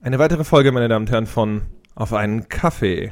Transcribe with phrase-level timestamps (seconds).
[0.00, 1.62] Eine weitere Folge, meine Damen und Herren, von
[1.96, 3.10] Auf einen Kaffee.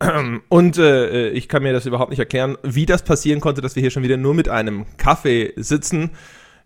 [0.48, 3.82] Und äh, ich kann mir das überhaupt nicht erklären, wie das passieren konnte, dass wir
[3.82, 6.12] hier schon wieder nur mit einem Kaffee sitzen.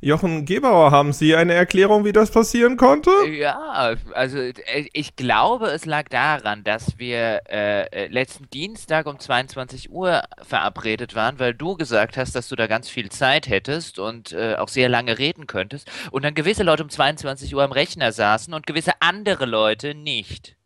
[0.01, 3.11] Jochen Gebauer, haben Sie eine Erklärung, wie das passieren konnte?
[3.31, 9.19] Ja, also äh, ich glaube, es lag daran, dass wir äh, äh, letzten Dienstag um
[9.19, 13.99] 22 Uhr verabredet waren, weil du gesagt hast, dass du da ganz viel Zeit hättest
[13.99, 17.73] und äh, auch sehr lange reden könntest und dann gewisse Leute um 22 Uhr am
[17.73, 20.57] Rechner saßen und gewisse andere Leute nicht.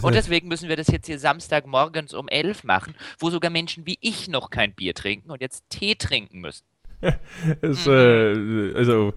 [0.00, 3.98] Und deswegen müssen wir das jetzt hier Samstagmorgens um 11 machen, wo sogar Menschen wie
[4.00, 6.64] ich noch kein Bier trinken und jetzt Tee trinken müssen.
[7.60, 9.14] es, äh, also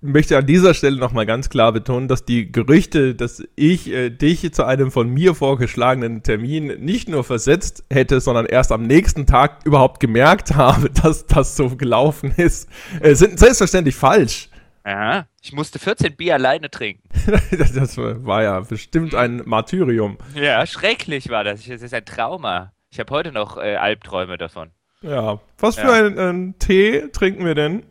[0.00, 4.52] möchte an dieser Stelle nochmal ganz klar betonen, dass die Gerüchte, dass ich äh, dich
[4.52, 9.64] zu einem von mir vorgeschlagenen Termin nicht nur versetzt hätte, sondern erst am nächsten Tag
[9.64, 12.68] überhaupt gemerkt habe, dass das so gelaufen ist,
[13.00, 14.48] äh, sind selbstverständlich falsch.
[14.86, 17.08] Ja, ich musste 14 Bier alleine trinken.
[17.50, 20.18] das war ja bestimmt ein Martyrium.
[20.34, 21.64] Ja, schrecklich war das.
[21.64, 22.72] Das ist ein Trauma.
[22.90, 24.70] Ich habe heute noch äh, Albträume davon.
[25.04, 25.38] Ja.
[25.58, 25.92] Was für ja.
[25.92, 27.84] einen, einen, Tee trinken wir denn?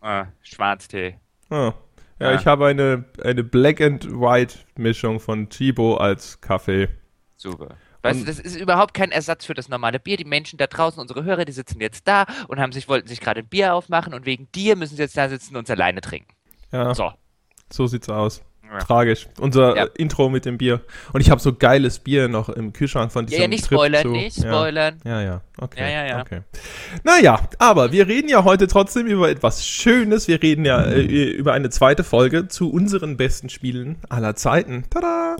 [0.00, 1.16] Ah, Schwarztee.
[1.50, 1.72] Ah.
[2.18, 6.88] Ja, ja, ich habe eine, eine Black and White Mischung von Chibo als Kaffee.
[7.36, 7.76] Super.
[8.02, 10.16] Weißt und du, das ist überhaupt kein Ersatz für das normale Bier.
[10.16, 13.20] Die Menschen da draußen, unsere Hörer, die sitzen jetzt da und haben sich, wollten sich
[13.20, 16.00] gerade ein Bier aufmachen und wegen dir müssen sie jetzt da sitzen und uns alleine
[16.00, 16.32] trinken.
[16.72, 16.94] Ja.
[16.94, 17.12] So.
[17.70, 18.42] So sieht's aus.
[18.72, 18.78] Ja.
[18.78, 19.28] Tragisch.
[19.38, 19.84] Unser ja.
[19.96, 20.80] Intro mit dem Bier.
[21.12, 23.78] Und ich habe so geiles Bier noch im Kühlschrank von diesem Ja, ja nicht Trip
[23.78, 25.00] spoilern, zu, nicht spoilern.
[25.04, 25.80] Ja, ja, okay.
[25.80, 26.20] Ja, ja, ja.
[26.20, 26.40] Okay.
[27.04, 30.28] Naja, aber wir reden ja heute trotzdem über etwas Schönes.
[30.28, 34.84] Wir reden ja äh, über eine zweite Folge zu unseren besten Spielen aller Zeiten.
[34.90, 35.36] Tada!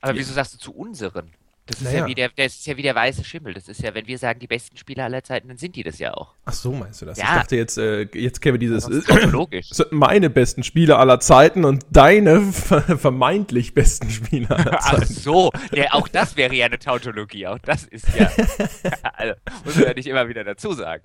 [0.00, 1.32] Aber wieso sagst du zu unseren?
[1.68, 1.98] Das ist, naja.
[1.98, 3.52] ja wie der, das ist ja wie der weiße Schimmel.
[3.52, 5.98] Das ist ja, wenn wir sagen, die besten Spieler aller Zeiten, dann sind die das
[5.98, 6.34] ja auch.
[6.46, 7.18] Ach so, meinst du das?
[7.18, 7.24] Ja.
[7.24, 8.86] Ich dachte jetzt, äh, jetzt käme dieses.
[8.86, 9.68] Das ist logisch.
[9.90, 15.02] meine besten Spieler aller Zeiten und deine vermeintlich besten Spieler aller Zeiten.
[15.02, 17.46] Ach so, ja, auch das wäre ja eine Tautologie.
[17.46, 18.30] Auch das ist ja.
[19.12, 21.04] also, muss man ja nicht immer wieder dazu sagen.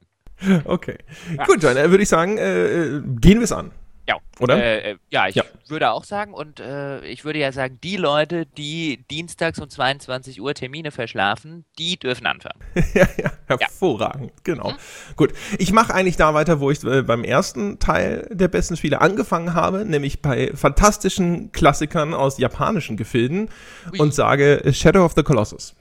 [0.64, 0.98] Okay.
[1.38, 1.46] Ja.
[1.46, 3.72] Gut, dann äh, würde ich sagen, äh, äh gehen wir es an.
[4.08, 4.18] Ja.
[4.40, 4.62] Oder?
[4.62, 5.44] Äh, äh, ja, ich ja.
[5.68, 10.42] würde auch sagen, und äh, ich würde ja sagen, die Leute, die dienstags um 22
[10.42, 12.60] Uhr Termine verschlafen, die dürfen anfangen.
[12.94, 14.42] ja, ja, hervorragend, ja.
[14.44, 14.72] genau.
[14.72, 14.76] Mhm.
[15.16, 19.00] Gut, ich mache eigentlich da weiter, wo ich äh, beim ersten Teil der besten Spiele
[19.00, 23.50] angefangen habe, nämlich bei fantastischen Klassikern aus japanischen Gefilden
[23.92, 24.00] Ui.
[24.00, 25.76] und sage Shadow of the Colossus.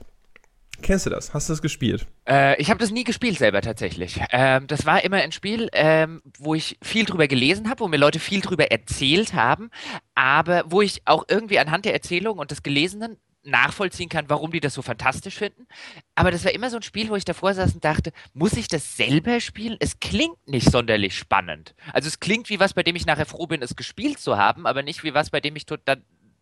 [0.83, 1.33] Kennst du das?
[1.33, 2.05] Hast du das gespielt?
[2.27, 4.19] Äh, ich habe das nie gespielt selber tatsächlich.
[4.31, 7.97] Ähm, das war immer ein Spiel, ähm, wo ich viel drüber gelesen habe, wo mir
[7.97, 9.71] Leute viel drüber erzählt haben,
[10.13, 14.59] aber wo ich auch irgendwie anhand der Erzählung und des Gelesenen nachvollziehen kann, warum die
[14.59, 15.67] das so fantastisch finden.
[16.15, 18.67] Aber das war immer so ein Spiel, wo ich davor saß und dachte, muss ich
[18.67, 19.77] das selber spielen?
[19.79, 21.75] Es klingt nicht sonderlich spannend.
[21.93, 24.65] Also es klingt wie was, bei dem ich nachher froh bin, es gespielt zu haben,
[24.65, 25.77] aber nicht wie was, bei dem ich da,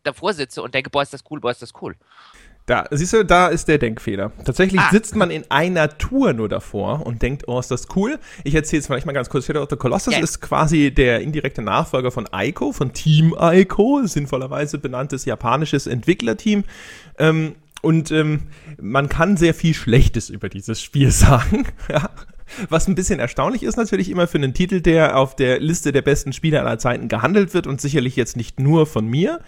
[0.03, 1.95] davor sitze und denke, boah, ist das cool, boah, ist das cool.
[2.67, 4.31] Da, siehst du, da ist der Denkfehler.
[4.45, 4.89] Tatsächlich ah.
[4.91, 8.19] sitzt man in einer Tour nur davor und denkt, oh, ist das cool.
[8.43, 9.45] Ich erzähle es vielleicht mal ganz kurz.
[9.45, 10.23] Shadow of the Colossus yeah.
[10.23, 16.63] ist quasi der indirekte Nachfolger von Ico, von Team Ico, sinnvollerweise benanntes japanisches Entwicklerteam.
[17.17, 18.41] Ähm, und ähm,
[18.79, 21.65] man kann sehr viel Schlechtes über dieses Spiel sagen.
[21.89, 22.09] ja.
[22.69, 26.01] Was ein bisschen erstaunlich ist natürlich immer für einen Titel, der auf der Liste der
[26.01, 29.39] besten Spiele aller Zeiten gehandelt wird und sicherlich jetzt nicht nur von mir.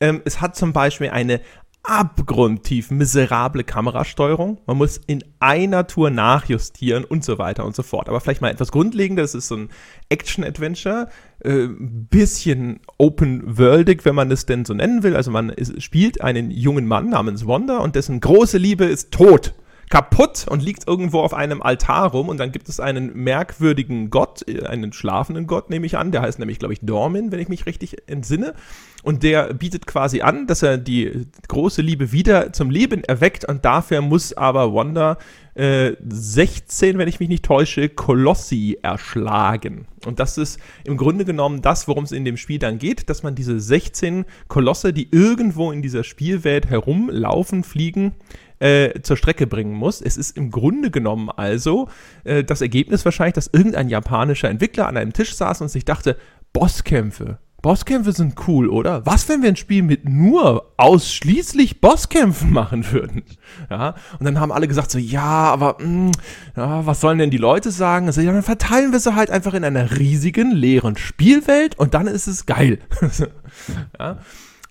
[0.00, 1.40] Ähm, es hat zum Beispiel eine
[1.82, 4.60] abgrundtief miserable Kamerasteuerung.
[4.66, 8.08] Man muss in einer Tour nachjustieren und so weiter und so fort.
[8.08, 9.32] Aber vielleicht mal etwas Grundlegendes.
[9.32, 9.68] Das ist so ein
[10.08, 11.08] Action-Adventure.
[11.40, 15.16] Äh, bisschen open-worldig, wenn man es denn so nennen will.
[15.16, 19.54] Also man ist, spielt einen jungen Mann namens Wanda und dessen große Liebe ist tot
[19.90, 24.48] kaputt und liegt irgendwo auf einem Altar rum und dann gibt es einen merkwürdigen Gott,
[24.48, 27.48] äh, einen schlafenden Gott nehme ich an, der heißt nämlich, glaube ich, Dormin, wenn ich
[27.48, 28.54] mich richtig entsinne.
[29.02, 33.64] Und der bietet quasi an, dass er die große Liebe wieder zum Leben erweckt und
[33.64, 35.18] dafür muss aber Wanda
[35.54, 39.86] äh, 16, wenn ich mich nicht täusche, Kolossi erschlagen.
[40.06, 43.22] Und das ist im Grunde genommen das, worum es in dem Spiel dann geht, dass
[43.22, 48.14] man diese 16 Kolosse, die irgendwo in dieser Spielwelt herumlaufen, fliegen,
[48.60, 50.00] äh, zur Strecke bringen muss.
[50.00, 51.88] Es ist im Grunde genommen also
[52.24, 56.16] äh, das Ergebnis wahrscheinlich, dass irgendein japanischer Entwickler an einem Tisch saß und sich dachte,
[56.52, 57.38] Bosskämpfe.
[57.62, 59.04] Bosskämpfe sind cool, oder?
[59.04, 63.22] Was, wenn wir ein Spiel mit nur ausschließlich Bosskämpfen machen würden?
[63.68, 66.12] Ja, und dann haben alle gesagt so, ja, aber mh, hm,
[66.56, 68.06] ja, was sollen denn die Leute sagen?
[68.06, 72.06] Also, ja, dann verteilen wir sie halt einfach in einer riesigen, leeren Spielwelt und dann
[72.06, 72.78] ist es geil.
[73.98, 74.18] ja,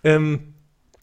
[0.03, 0.55] ähm,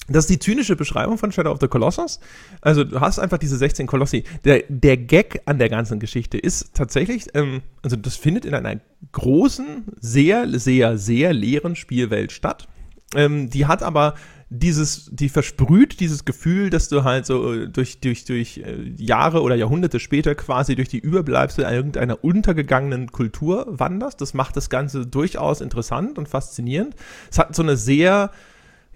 [0.09, 2.21] das ist die zynische Beschreibung von Shadow of the Colossus.
[2.61, 4.25] Also du hast einfach diese 16 Kolossi.
[4.45, 8.81] Der, der Gag an der ganzen Geschichte ist tatsächlich, ähm, also das findet in einer
[9.13, 12.69] großen, sehr, sehr, sehr leeren Spielwelt statt.
[13.15, 14.15] Ähm, die hat aber
[14.49, 19.43] dieses, die versprüht dieses Gefühl, dass du halt so äh, durch, durch, durch äh, Jahre
[19.43, 24.21] oder Jahrhunderte später quasi durch die Überbleibsel irgendeiner untergegangenen Kultur wanderst.
[24.21, 26.95] Das macht das Ganze durchaus interessant und faszinierend.
[27.31, 28.31] Es hat so eine sehr,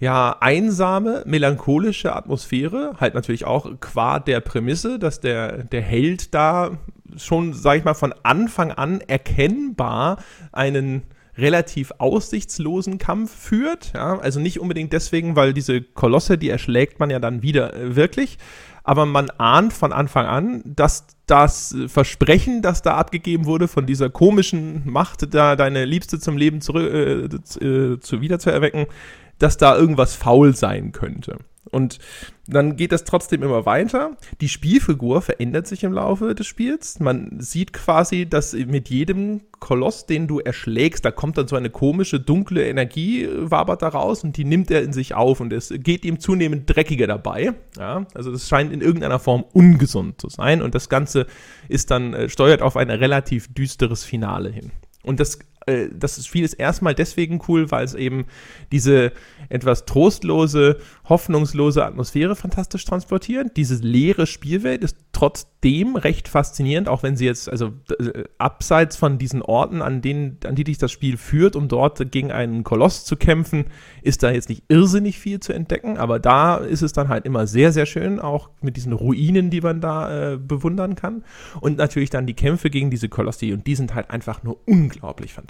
[0.01, 6.79] ja, einsame, melancholische Atmosphäre, halt natürlich auch qua der Prämisse, dass der, der Held da
[7.17, 10.17] schon, sag ich mal, von Anfang an erkennbar
[10.53, 11.03] einen
[11.37, 13.93] relativ aussichtslosen Kampf führt.
[13.95, 14.19] Ja?
[14.19, 18.39] Also nicht unbedingt deswegen, weil diese Kolosse, die erschlägt man ja dann wieder äh, wirklich.
[18.83, 24.09] Aber man ahnt von Anfang an, dass das Versprechen, das da abgegeben wurde, von dieser
[24.09, 28.87] komischen Macht, da deine Liebste zum Leben zurück, äh, äh, zu wieder zu erwecken,
[29.41, 31.39] dass da irgendwas faul sein könnte.
[31.71, 31.99] Und
[32.47, 34.17] dann geht das trotzdem immer weiter.
[34.41, 36.99] Die Spielfigur verändert sich im Laufe des Spiels.
[36.99, 41.71] Man sieht quasi, dass mit jedem Koloss, den du erschlägst, da kommt dann so eine
[41.71, 45.53] komische, dunkle Energie, äh, wabert da raus und die nimmt er in sich auf und
[45.53, 47.53] es geht ihm zunehmend dreckiger dabei.
[47.79, 51.27] Ja, also das scheint in irgendeiner Form ungesund zu sein und das Ganze
[51.69, 54.73] ist dann, äh, steuert auf ein relativ düsteres Finale hin.
[55.03, 58.27] Und das äh, das Spiel ist erstmal deswegen cool, weil es eben
[58.73, 59.13] diese
[59.49, 60.79] etwas trostlose,
[61.09, 63.57] hoffnungslose Atmosphäre fantastisch transportiert.
[63.57, 69.19] Diese leere Spielwelt ist trotzdem recht faszinierend, auch wenn sie jetzt, also äh, abseits von
[69.19, 73.05] diesen Orten, an denen, an die dich das Spiel führt, um dort gegen einen Koloss
[73.05, 73.67] zu kämpfen,
[74.03, 77.47] ist da jetzt nicht irrsinnig viel zu entdecken, aber da ist es dann halt immer
[77.47, 81.25] sehr, sehr schön, auch mit diesen Ruinen, die man da äh, bewundern kann.
[81.61, 85.35] Und natürlich dann die Kämpfe gegen diese Kolossi und die sind halt einfach nur unglaublich
[85.35, 85.50] fantastisch.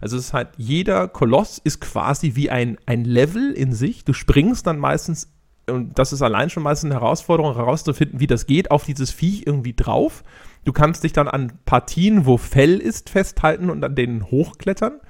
[0.00, 4.04] Also es ist halt, jeder Koloss ist quasi wie ein, ein Level in sich.
[4.04, 5.32] Du springst dann meistens
[5.68, 9.46] und das ist allein schon meistens eine Herausforderung, herauszufinden, wie das geht, auf dieses Viech
[9.46, 10.24] irgendwie drauf.
[10.64, 15.00] Du kannst dich dann an Partien, wo Fell ist, festhalten und an denen hochklettern.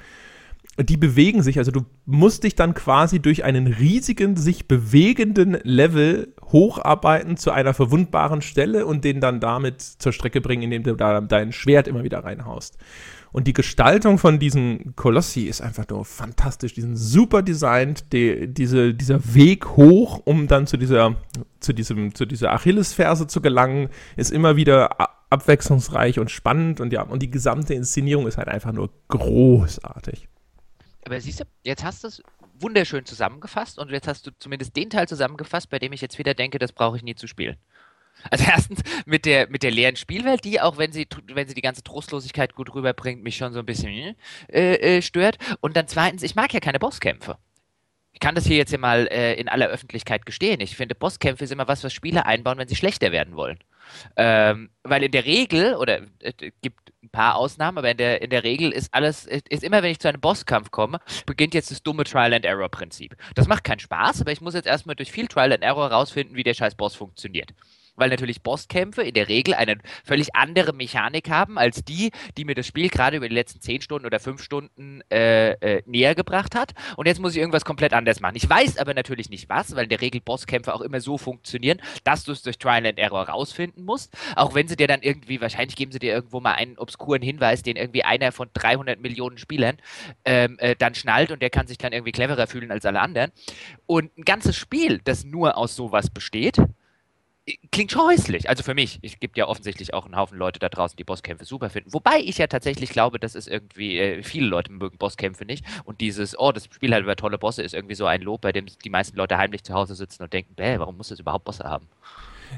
[0.79, 6.35] Die bewegen sich, also du musst dich dann quasi durch einen riesigen, sich bewegenden Level
[6.51, 11.21] hocharbeiten zu einer verwundbaren Stelle und den dann damit zur Strecke bringen, indem du da
[11.21, 12.79] dein Schwert immer wieder reinhaust.
[13.33, 16.75] Und die Gestaltung von diesen Kolossi ist einfach nur fantastisch.
[16.75, 18.13] Die sind super designt.
[18.13, 21.17] Die, diese, dieser Weg hoch, um dann zu dieser,
[21.59, 25.01] zu diesem, zu dieser Achillesferse zu gelangen, ist immer wieder
[25.31, 26.81] abwechslungsreich und spannend.
[26.81, 30.29] Und ja, und die gesamte Inszenierung ist halt einfach nur großartig.
[31.07, 32.23] Aber siehst du, jetzt hast du es
[32.61, 36.35] wunderschön zusammengefasst und jetzt hast du zumindest den Teil zusammengefasst, bei dem ich jetzt wieder
[36.35, 37.57] denke, das brauche ich nie zu spielen.
[38.31, 41.63] Also erstens mit der, mit der leeren Spielwelt, die auch, wenn sie, wenn sie die
[41.63, 44.17] ganze Trostlosigkeit gut rüberbringt, mich schon so ein bisschen
[44.49, 45.39] äh, äh, stört.
[45.61, 47.39] Und dann zweitens, ich mag ja keine Bosskämpfe.
[48.13, 50.61] Ich kann das hier jetzt ja mal äh, in aller Öffentlichkeit gestehen.
[50.61, 53.59] Ich finde, Bosskämpfe ist immer was, was Spieler einbauen, wenn sie schlechter werden wollen.
[54.17, 58.23] Ähm, weil in der Regel, oder es äh, gibt ein paar Ausnahmen, aber in der,
[58.23, 61.71] in der Regel ist alles, ist immer, wenn ich zu einem Bosskampf komme, beginnt jetzt
[61.71, 63.17] das dumme Trial-and-Error-Prinzip.
[63.35, 66.55] Das macht keinen Spaß, aber ich muss jetzt erstmal durch viel Trial-and-Error rausfinden, wie der
[66.55, 67.53] scheiß Boss funktioniert
[67.97, 72.55] weil natürlich Bosskämpfe in der Regel eine völlig andere Mechanik haben als die, die mir
[72.55, 76.55] das Spiel gerade über die letzten 10 Stunden oder 5 Stunden äh, äh, näher gebracht
[76.55, 76.73] hat.
[76.97, 78.37] Und jetzt muss ich irgendwas komplett anders machen.
[78.37, 81.81] Ich weiß aber natürlich nicht was, weil in der Regel Bosskämpfe auch immer so funktionieren,
[82.05, 84.15] dass du es durch Trial and Error rausfinden musst.
[84.37, 87.63] Auch wenn sie dir dann irgendwie, wahrscheinlich geben sie dir irgendwo mal einen obskuren Hinweis,
[87.63, 89.77] den irgendwie einer von 300 Millionen Spielern
[90.25, 93.33] ähm, äh, dann schnallt und der kann sich dann irgendwie cleverer fühlen als alle anderen.
[93.87, 96.57] Und ein ganzes Spiel, das nur aus sowas besteht,
[97.71, 98.49] klingt schon häuslich.
[98.49, 98.99] Also für mich.
[99.03, 101.93] Es gibt ja offensichtlich auch einen Haufen Leute da draußen, die Bosskämpfe super finden.
[101.93, 105.65] Wobei ich ja tatsächlich glaube, dass es irgendwie, äh, viele Leute mögen Bosskämpfe nicht.
[105.85, 108.53] Und dieses, oh, das Spiel hat über tolle Bosse, ist irgendwie so ein Lob, bei
[108.53, 111.45] dem die meisten Leute heimlich zu Hause sitzen und denken, bäh, warum muss das überhaupt
[111.45, 111.89] Bosse haben?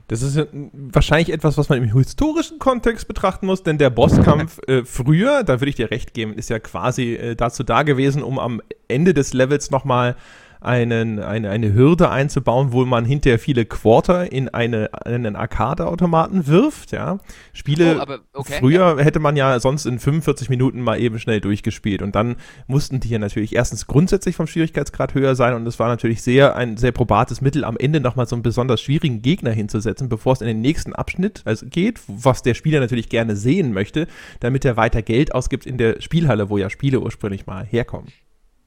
[0.09, 4.85] Das ist wahrscheinlich etwas, was man im historischen Kontext betrachten muss, denn der Bosskampf äh,
[4.85, 8.41] früher, da würde ich dir recht geben, ist ja quasi äh, dazu da gewesen, um
[8.41, 10.17] am Ende des Levels nochmal
[10.65, 16.93] einen, eine, eine Hürde einzubauen, wo man hinterher viele Quarter in eine, einen Arcade-Automaten wirft.
[16.93, 17.19] Ja.
[17.53, 19.05] Spiele, oh, okay, früher ja.
[19.05, 23.09] hätte man ja sonst in 45 Minuten mal eben schnell durchgespielt und dann mussten die
[23.09, 26.93] ja natürlich erstens grundsätzlich vom Schwierigkeitsgrad höher sein und es war natürlich sehr ein sehr
[26.93, 30.61] probates Mittel, am Ende nochmal so einen besonders schwierigen Gegner hinzusetzen, bevor es in den
[30.61, 34.07] nächsten Abschnitt also geht, was der Spieler natürlich gerne sehen möchte,
[34.41, 38.09] damit er weiter Geld ausgibt in der Spielhalle, wo ja Spiele ursprünglich mal herkommen.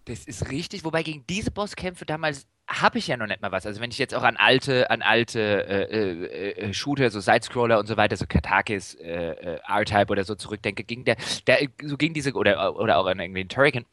[0.08, 3.66] Das ist richtig, wobei gegen diese Bosskämpfe damals habe ich ja noch nicht mal was.
[3.66, 7.78] Also wenn ich jetzt auch an alte, an alte äh, äh, äh Shooter, so Sidescroller
[7.78, 11.98] und so weiter, so Katakis, äh, äh, R-Type oder so zurückdenke, ging der, der, so
[11.98, 13.86] ging diese, oder, oder auch an irgendwie einen Turrican,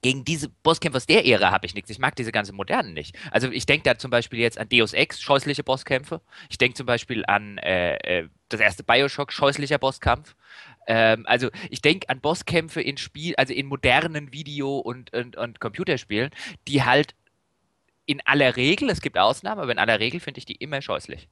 [0.00, 1.90] gegen diese Bosskämpfe aus der Ära habe ich nichts.
[1.90, 3.16] Ich mag diese ganzen modernen nicht.
[3.30, 6.20] Also ich denke da zum Beispiel jetzt an Deus Ex, scheußliche Bosskämpfe.
[6.50, 10.34] Ich denke zum Beispiel an äh, äh, das erste Bioshock, scheußlicher Bosskampf.
[10.86, 15.60] Ähm, also ich denke an Bosskämpfe in Spiel, also in modernen Video- und, und, und
[15.60, 16.30] Computerspielen,
[16.68, 17.14] die halt
[18.06, 21.28] in aller Regel, es gibt Ausnahmen, aber in aller Regel finde ich die immer scheußlich.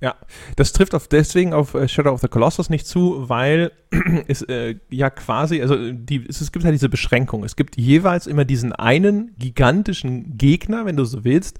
[0.00, 0.14] Ja,
[0.56, 3.72] das trifft auf deswegen auf äh, Shadow of the Colossus nicht zu, weil
[4.28, 7.44] es äh, ja quasi, also die, es, es, gibt halt diese Beschränkung.
[7.44, 11.58] Es gibt jeweils immer diesen einen gigantischen Gegner, wenn du so willst,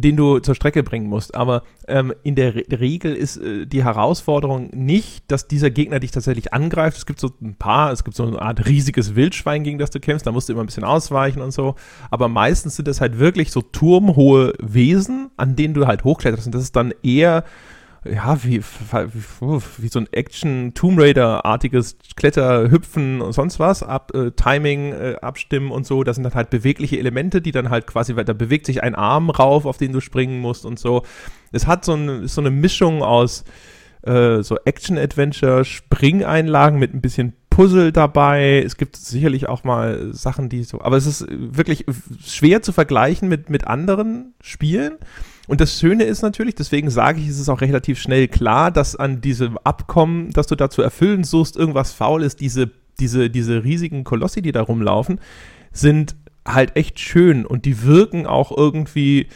[0.00, 1.34] den du zur Strecke bringen musst.
[1.34, 6.10] Aber ähm, in der Re Regel ist äh, die Herausforderung nicht, dass dieser Gegner dich
[6.10, 6.96] tatsächlich angreift.
[6.96, 10.00] Es gibt so ein paar, es gibt so eine Art riesiges Wildschwein, gegen das du
[10.00, 11.74] kämpfst, da musst du immer ein bisschen ausweichen und so.
[12.10, 16.46] Aber meistens sind das halt wirklich so turmhohe Wesen, an denen du halt hochkletterst.
[16.46, 17.44] Und das ist dann eher
[18.04, 24.92] ja, wie, wie, so ein Action-Tomb Raider-artiges Kletter, Hüpfen und sonst was, ab, äh, Timing
[24.92, 26.02] äh, abstimmen und so.
[26.02, 29.28] Das sind dann halt bewegliche Elemente, die dann halt quasi, da bewegt sich ein Arm
[29.28, 31.02] rauf, auf den du springen musst und so.
[31.52, 33.44] Es hat so, ein, so eine Mischung aus
[34.02, 38.62] äh, so Action-Adventure, Springeinlagen mit ein bisschen Puzzle dabei.
[38.64, 41.84] Es gibt sicherlich auch mal Sachen, die so, aber es ist wirklich
[42.24, 44.94] schwer zu vergleichen mit, mit anderen Spielen.
[45.50, 48.94] Und das Schöne ist natürlich, deswegen sage ich, ist es auch relativ schnell klar, dass
[48.94, 52.38] an diesem Abkommen, das du da zu erfüllen suchst, irgendwas faul ist.
[52.38, 55.18] Diese, diese, diese riesigen Kolossi, die da rumlaufen,
[55.72, 56.14] sind
[56.46, 59.26] halt echt schön und die wirken auch irgendwie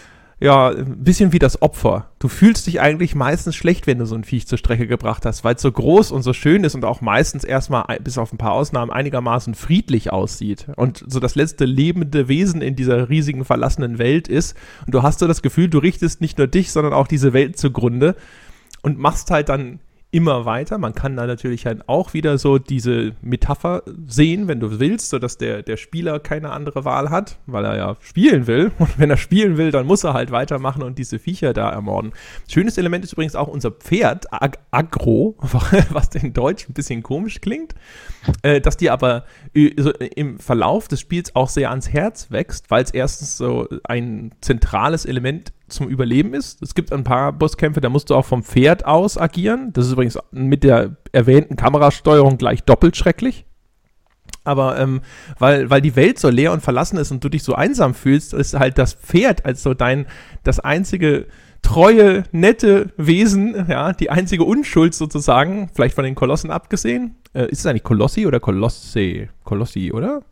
[0.45, 2.11] ja, ein bisschen wie das Opfer.
[2.19, 5.43] Du fühlst dich eigentlich meistens schlecht, wenn du so ein Viech zur Strecke gebracht hast,
[5.43, 8.37] weil es so groß und so schön ist und auch meistens erstmal, bis auf ein
[8.37, 13.99] paar Ausnahmen, einigermaßen friedlich aussieht und so das letzte lebende Wesen in dieser riesigen verlassenen
[13.99, 14.55] Welt ist.
[14.85, 17.57] Und du hast so das Gefühl, du richtest nicht nur dich, sondern auch diese Welt
[17.59, 18.15] zugrunde
[18.83, 19.81] und machst halt dann
[20.14, 20.78] immer weiter.
[20.78, 25.38] Man kann da natürlich halt auch wieder so diese Metapher sehen, wenn du willst, sodass
[25.38, 28.71] der, der Spieler keine andere Wahl hat, weil er ja spielen will.
[28.78, 32.12] Und wenn er spielen will, dann muss er halt weitermachen und diese Viecher da ermorden.
[32.49, 35.35] Schönes Element ist übrigens auch unser Pferd, Ag Agro,
[35.90, 37.75] was in Deutsch ein bisschen komisch klingt,
[38.42, 42.92] äh, dass die aber im Verlauf des Spiels auch sehr ans Herz wächst, weil es
[42.92, 46.62] erstens so ein zentrales Element zum Überleben ist.
[46.62, 49.73] Es gibt ein paar Bosskämpfe, da musst du auch vom Pferd aus agieren.
[49.73, 53.47] Das ist übrigens mit der erwähnten Kamerasteuerung gleich doppelt schrecklich.
[54.44, 55.00] Aber ähm,
[55.38, 58.35] weil, weil die Welt so leer und verlassen ist und du dich so einsam fühlst,
[58.35, 60.06] ist halt das Pferd als so dein,
[60.42, 61.26] das einzige
[61.62, 67.16] treue, nette Wesen, ja, die einzige Unschuld sozusagen, vielleicht von den Kolossen abgesehen.
[67.33, 69.28] Äh, ist es eigentlich Kolossi oder Kolosse?
[69.44, 70.23] Kolossi, oder?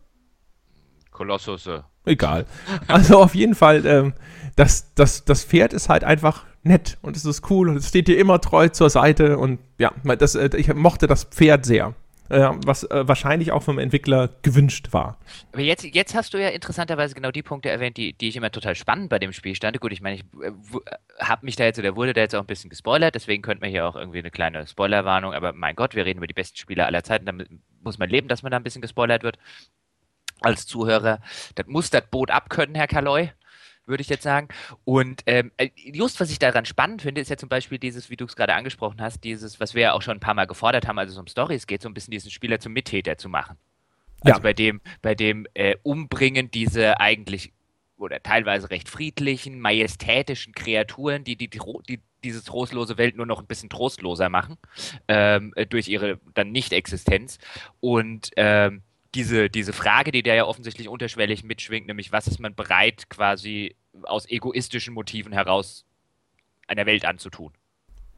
[1.13, 1.69] Kolossus.
[2.05, 2.45] Egal.
[2.87, 4.13] Also auf jeden Fall, ähm,
[4.55, 8.07] das, das, das Pferd ist halt einfach nett und es ist cool und es steht
[8.07, 11.93] dir immer treu zur Seite und ja, das, äh, ich mochte das Pferd sehr.
[12.29, 15.19] Äh, was äh, wahrscheinlich auch vom Entwickler gewünscht war.
[15.51, 18.49] Aber jetzt, jetzt hast du ja interessanterweise genau die Punkte erwähnt, die, die ich immer
[18.49, 19.79] total spannend bei dem Spiel stand.
[19.81, 20.51] Gut, ich meine, ich äh,
[21.19, 23.69] habe mich da jetzt oder wurde da jetzt auch ein bisschen gespoilert, deswegen könnte man
[23.71, 26.85] hier auch irgendwie eine kleine Spoilerwarnung, aber mein Gott, wir reden über die besten Spieler
[26.85, 27.49] aller Zeiten, damit
[27.83, 29.37] muss man leben, dass man da ein bisschen gespoilert wird
[30.43, 31.19] als Zuhörer.
[31.55, 33.31] Das muss das Boot abkönnen, Herr Kaloy
[33.85, 34.47] würde ich jetzt sagen.
[34.85, 38.15] Und ähm, äh, just was ich daran spannend finde, ist ja zum Beispiel dieses, wie
[38.15, 40.87] du es gerade angesprochen hast, dieses, was wir ja auch schon ein paar Mal gefordert
[40.87, 43.57] haben, also es um Stories geht, so ein bisschen diesen Spieler zum Mittäter zu machen.
[44.21, 44.43] Also ja.
[44.43, 47.51] bei dem, bei dem äh, Umbringen diese eigentlich
[47.97, 53.39] oder teilweise recht friedlichen, majestätischen Kreaturen, die, die, die, die diese trostlose Welt nur noch
[53.39, 54.57] ein bisschen trostloser machen,
[55.09, 57.37] ähm, äh, durch ihre dann Nicht-Existenz.
[57.81, 58.81] Und ähm,
[59.15, 63.75] diese, diese Frage, die der ja offensichtlich unterschwellig mitschwingt, nämlich was ist man bereit quasi
[64.03, 65.85] aus egoistischen Motiven heraus
[66.67, 67.53] einer Welt anzutun.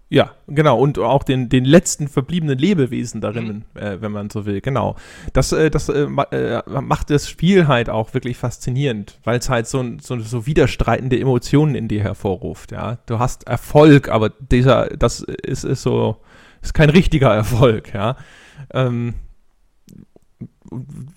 [0.08, 0.78] Ja, genau.
[0.78, 3.82] Und auch den, den letzten verbliebenen Lebewesen darin, mhm.
[3.82, 4.62] äh, wenn man so will.
[4.62, 4.96] Genau.
[5.34, 9.66] Das, äh, das äh, äh macht das Spiel halt auch wirklich faszinierend, weil es halt
[9.66, 12.72] so, so, so widerstreitende Emotionen in dir hervorruft.
[12.72, 16.18] Ja, du hast Erfolg, aber dieser, das ist, ist so,
[16.62, 17.92] ist kein richtiger Erfolg.
[17.92, 18.16] Ja.
[18.74, 19.16] Ähm,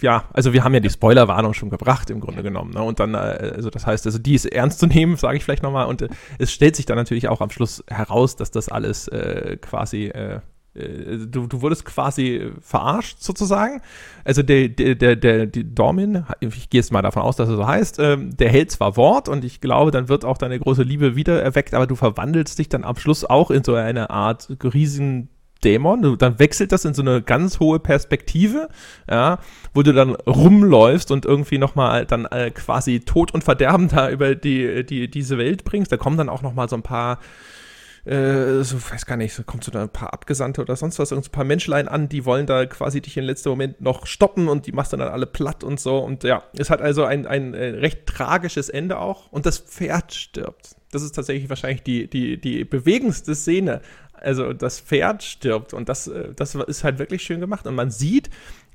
[0.01, 2.73] ja, also wir haben ja die Spoilerwarnung schon gebracht im Grunde genommen.
[2.73, 2.83] Ne?
[2.83, 5.63] Und dann, äh, also das heißt, also die ist ernst zu nehmen, sage ich vielleicht
[5.63, 5.87] nochmal.
[5.87, 9.57] Und äh, es stellt sich dann natürlich auch am Schluss heraus, dass das alles äh,
[9.61, 10.41] quasi äh,
[10.75, 13.81] äh, Du, du, wurdest quasi verarscht sozusagen.
[14.25, 17.57] Also der, der, der, der die Dormin, ich gehe jetzt mal davon aus, dass er
[17.57, 20.83] so heißt, ähm, der hält zwar Wort und ich glaube, dann wird auch deine große
[20.83, 24.49] Liebe wieder erweckt, aber du verwandelst dich dann am Schluss auch in so eine Art
[24.63, 25.29] riesen
[25.65, 28.69] Dämon, dann wechselt das in so eine ganz hohe Perspektive,
[29.11, 29.39] ja,
[29.75, 34.35] wo du dann rumläufst und irgendwie nochmal dann äh, quasi Tod und Verderben da über
[34.35, 35.91] die, die, diese Welt bringst.
[35.91, 37.19] Da kommen dann auch nochmal so ein paar,
[38.05, 41.17] äh, so, weiß gar nicht, so kommt so ein paar Abgesandte oder sonst was, so
[41.17, 44.67] ein paar Menschlein an, die wollen da quasi dich im letzten Moment noch stoppen und
[44.67, 45.99] die machst dann, dann alle platt und so.
[45.99, 50.15] Und ja, es hat also ein, ein äh, recht tragisches Ende auch und das Pferd
[50.15, 50.77] stirbt.
[50.91, 53.83] Das ist tatsächlich wahrscheinlich die, die, die bewegendste Szene
[54.21, 57.67] also das Pferd stirbt und das, äh, das ist halt wirklich schön gemacht.
[57.67, 58.31] Und man sieht,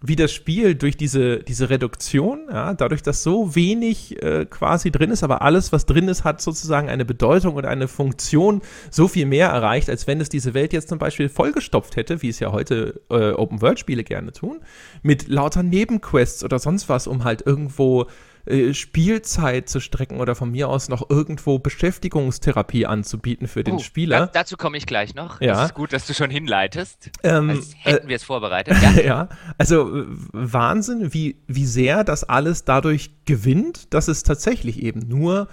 [0.05, 5.11] wie das Spiel durch diese, diese Reduktion, ja, dadurch, dass so wenig äh, quasi drin
[5.11, 9.25] ist, aber alles, was drin ist, hat sozusagen eine Bedeutung und eine Funktion so viel
[9.25, 12.51] mehr erreicht, als wenn es diese Welt jetzt zum Beispiel vollgestopft hätte, wie es ja
[12.51, 14.59] heute äh, Open-World-Spiele gerne tun,
[15.03, 18.07] mit lauter Nebenquests oder sonst was, um halt irgendwo
[18.45, 23.79] äh, Spielzeit zu strecken oder von mir aus noch irgendwo Beschäftigungstherapie anzubieten für den oh,
[23.79, 24.27] Spieler.
[24.33, 25.39] dazu komme ich gleich noch.
[25.39, 25.61] Ja.
[25.61, 27.11] Es ist gut, dass du schon hinleitest.
[27.23, 28.75] Ähm, als hätten äh, wir es vorbereitet.
[28.81, 28.91] Ja.
[29.03, 35.07] ja, also äh, Wahnsinn, wie, wie sehr das alles dadurch gewinnt, dass es tatsächlich eben
[35.07, 35.47] nur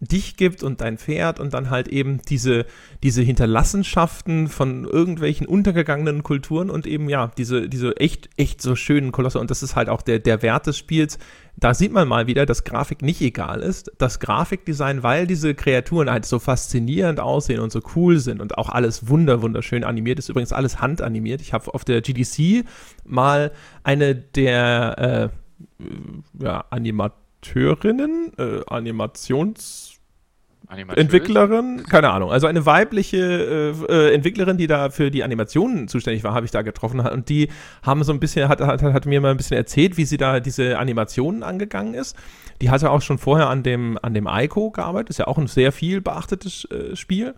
[0.00, 2.66] dich gibt und dein Pferd und dann halt eben diese,
[3.02, 9.10] diese Hinterlassenschaften von irgendwelchen untergegangenen Kulturen und eben ja, diese, diese echt, echt so schönen
[9.10, 9.40] Kolosse.
[9.40, 11.18] Und das ist halt auch der, der Wert des Spiels.
[11.56, 13.90] Da sieht man mal wieder, dass Grafik nicht egal ist.
[13.96, 18.68] Das Grafikdesign, weil diese Kreaturen halt so faszinierend aussehen und so cool sind und auch
[18.68, 20.28] alles wunder, wunderschön animiert ist.
[20.28, 21.40] Übrigens alles handanimiert.
[21.40, 22.66] Ich habe auf der GDC
[23.04, 25.32] mal eine der
[25.78, 25.84] äh,
[26.44, 26.64] ja,
[27.54, 29.96] Animateurinnen, äh, Animations
[30.68, 33.16] Entwicklerin, keine Ahnung, also eine weibliche
[33.88, 37.28] äh, äh, Entwicklerin, die da für die Animationen zuständig war, habe ich da getroffen und
[37.28, 37.50] die
[37.82, 40.40] haben so ein bisschen, hat, hat, hat mir mal ein bisschen erzählt, wie sie da
[40.40, 42.16] diese Animationen angegangen ist.
[42.60, 45.46] Die hatte auch schon vorher an dem, an dem Ico gearbeitet, ist ja auch ein
[45.46, 47.34] sehr viel beachtetes äh, Spiel.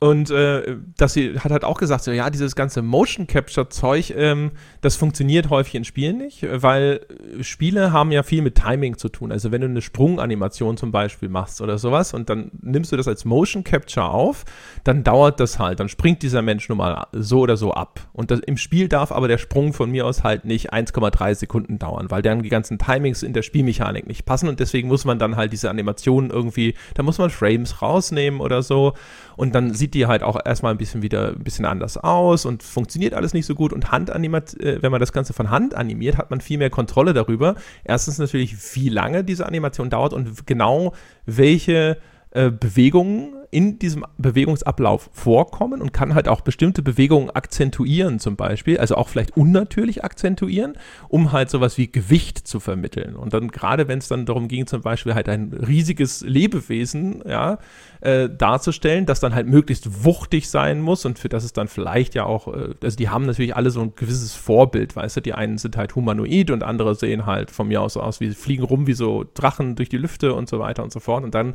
[0.00, 4.14] Und äh, dass sie hat halt auch gesagt, so ja, dieses ganze Motion Capture Zeug,
[4.16, 7.00] ähm, das funktioniert häufig in Spielen nicht, weil
[7.40, 9.32] Spiele haben ja viel mit Timing zu tun.
[9.32, 13.08] Also wenn du eine Sprunganimation zum Beispiel machst oder sowas und dann nimmst du das
[13.08, 14.44] als Motion Capture auf,
[14.84, 17.98] dann dauert das halt, dann springt dieser Mensch nun mal so oder so ab.
[18.12, 21.80] Und das, im Spiel darf aber der Sprung von mir aus halt nicht 1,3 Sekunden
[21.80, 25.18] dauern, weil dann die ganzen Timings in der Spielmechanik nicht passen und deswegen muss man
[25.18, 28.94] dann halt diese Animationen irgendwie, da muss man Frames rausnehmen oder so
[29.38, 32.64] und dann sieht die halt auch erstmal ein bisschen wieder ein bisschen anders aus und
[32.64, 33.72] funktioniert alles nicht so gut.
[33.72, 37.14] Und Handanimiert, äh, wenn man das Ganze von Hand animiert, hat man viel mehr Kontrolle
[37.14, 37.54] darüber.
[37.84, 40.92] Erstens natürlich, wie lange diese Animation dauert und genau
[41.24, 41.98] welche
[42.32, 48.78] äh, Bewegungen in diesem Bewegungsablauf vorkommen und kann halt auch bestimmte Bewegungen akzentuieren zum Beispiel,
[48.78, 50.74] also auch vielleicht unnatürlich akzentuieren,
[51.08, 53.16] um halt sowas wie Gewicht zu vermitteln.
[53.16, 57.58] Und dann gerade wenn es dann darum ging, zum Beispiel halt ein riesiges Lebewesen, ja,
[58.00, 62.14] äh, darzustellen, das dann halt möglichst wuchtig sein muss und für das es dann vielleicht
[62.14, 65.34] ja auch, äh, also die haben natürlich alle so ein gewisses Vorbild, weißt du, die
[65.34, 68.86] einen sind halt humanoid und andere sehen halt von mir aus aus wie fliegen rum
[68.86, 71.54] wie so Drachen durch die Lüfte und so weiter und so fort und dann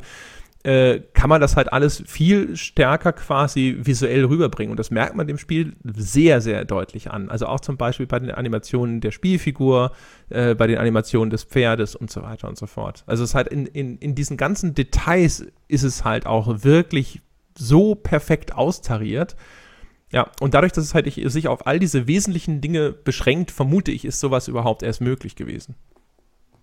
[0.64, 4.70] äh, kann man das halt alles viel stärker quasi visuell rüberbringen.
[4.70, 7.28] Und das merkt man dem Spiel sehr, sehr deutlich an.
[7.28, 9.92] Also auch zum Beispiel bei den Animationen der Spielfigur,
[10.30, 13.04] äh, bei den Animationen des Pferdes und so weiter und so fort.
[13.06, 17.20] Also es ist halt in, in, in diesen ganzen Details ist es halt auch wirklich
[17.56, 19.36] so perfekt austariert.
[20.12, 24.06] Ja, und dadurch, dass es halt sich auf all diese wesentlichen Dinge beschränkt, vermute ich,
[24.06, 25.74] ist sowas überhaupt erst möglich gewesen.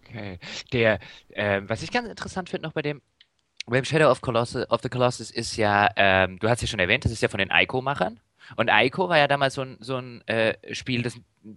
[0.08, 0.40] Okay.
[0.74, 3.02] Der, äh, was ich ganz interessant finde noch bei dem
[3.68, 7.06] beim Shadow of, Colossus, of the Colossus ist ja, ähm, du hast ja schon erwähnt,
[7.06, 8.20] das ist ja von den Ico-Machern.
[8.56, 11.16] Und Ico war ja damals so ein, so ein äh, Spiel, das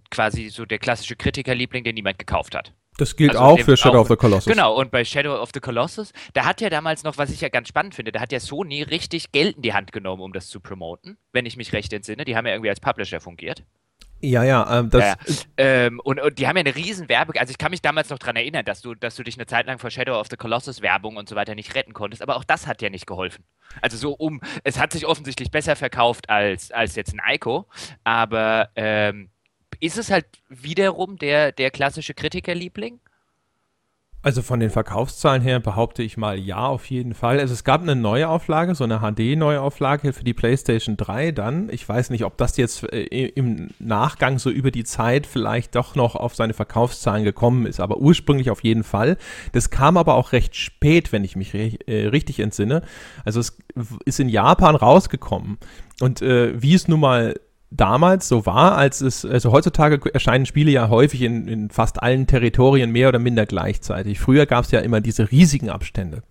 [0.09, 2.73] quasi so der klassische Kritikerliebling, den niemand gekauft hat.
[2.97, 4.45] Das gilt also auch für Shadow auch, of the Colossus.
[4.45, 7.49] Genau, und bei Shadow of the Colossus, da hat ja damals noch, was ich ja
[7.49, 10.47] ganz spannend finde, da hat ja Sony richtig Geld in die Hand genommen, um das
[10.47, 12.23] zu promoten, wenn ich mich recht entsinne.
[12.23, 13.63] Die haben ja irgendwie als Publisher fungiert.
[14.21, 15.03] Ja, ja, ähm, das.
[15.03, 15.15] Ja,
[15.57, 17.39] ähm, und, und die haben ja eine riesen Werbe.
[17.39, 19.67] Also ich kann mich damals noch daran erinnern, dass du, dass du dich eine Zeit
[19.67, 22.21] lang vor Shadow of the Colossus Werbung und so weiter nicht retten konntest.
[22.21, 23.43] Aber auch das hat ja nicht geholfen.
[23.81, 27.67] Also so um, es hat sich offensichtlich besser verkauft als, als jetzt ein Ico.
[28.03, 29.29] Aber ähm,
[29.79, 32.99] ist es halt wiederum der, der klassische Kritikerliebling?
[34.25, 37.39] Also von den Verkaufszahlen her behaupte ich mal ja, auf jeden Fall.
[37.39, 41.69] Also es gab eine Neuauflage, so eine HD-Neuauflage für die PlayStation 3 dann.
[41.69, 45.93] Ich weiß nicht, ob das jetzt äh, im Nachgang so über die Zeit vielleicht doch
[45.93, 49.17] noch auf seine Verkaufszahlen gekommen ist, aber ursprünglich auf jeden Fall.
[49.51, 52.81] Das kam aber auch recht spät, wenn ich mich äh, richtig entsinne.
[53.25, 53.55] Also es
[54.05, 55.59] ist in Japan rausgekommen.
[56.01, 57.35] Und äh, wie es nun mal
[57.75, 62.27] damals so war, als es, also heutzutage erscheinen Spiele ja häufig in, in fast allen
[62.27, 64.19] Territorien mehr oder minder gleichzeitig.
[64.19, 66.23] Früher gab es ja immer diese riesigen Abstände.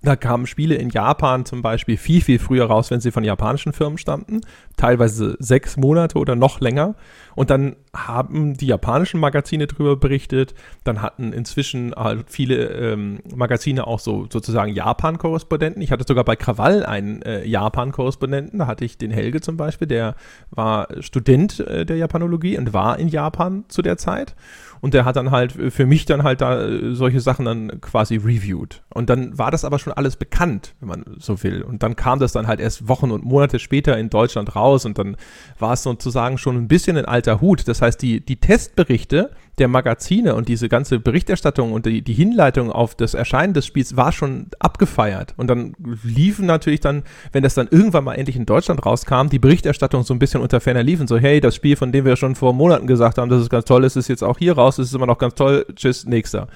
[0.00, 3.72] Da kamen Spiele in Japan zum Beispiel viel, viel früher raus, wenn sie von japanischen
[3.72, 4.42] Firmen stammten.
[4.76, 6.94] Teilweise sechs Monate oder noch länger.
[7.34, 10.54] Und dann haben die japanischen Magazine darüber berichtet.
[10.84, 15.82] Dann hatten inzwischen halt viele ähm, Magazine auch so sozusagen Japan-Korrespondenten.
[15.82, 18.60] Ich hatte sogar bei Krawall einen äh, Japan-Korrespondenten.
[18.60, 20.14] Da hatte ich den Helge zum Beispiel, der
[20.50, 24.36] war Student äh, der Japanologie und war in Japan zu der Zeit.
[24.80, 28.16] Und der hat dann halt für mich dann halt da äh, solche Sachen dann quasi
[28.16, 28.82] reviewed.
[28.92, 31.62] Und dann war das aber schon alles bekannt, wenn man so will.
[31.62, 34.98] Und dann kam das dann halt erst Wochen und Monate später in Deutschland raus und
[34.98, 35.16] dann
[35.58, 37.66] war es sozusagen schon ein bisschen ein alter Hut.
[37.68, 42.70] Das heißt, die, die Testberichte der Magazine und diese ganze Berichterstattung und die, die Hinleitung
[42.70, 45.34] auf das Erscheinen des Spiels war schon abgefeiert.
[45.36, 49.38] Und dann liefen natürlich dann, wenn das dann irgendwann mal endlich in Deutschland rauskam, die
[49.38, 51.06] Berichterstattung so ein bisschen unter ferner liefen.
[51.06, 53.64] So, hey, das Spiel, von dem wir schon vor Monaten gesagt haben, dass es ganz
[53.64, 56.48] toll ist, ist jetzt auch hier raus, es ist immer noch ganz toll, tschüss, nächster.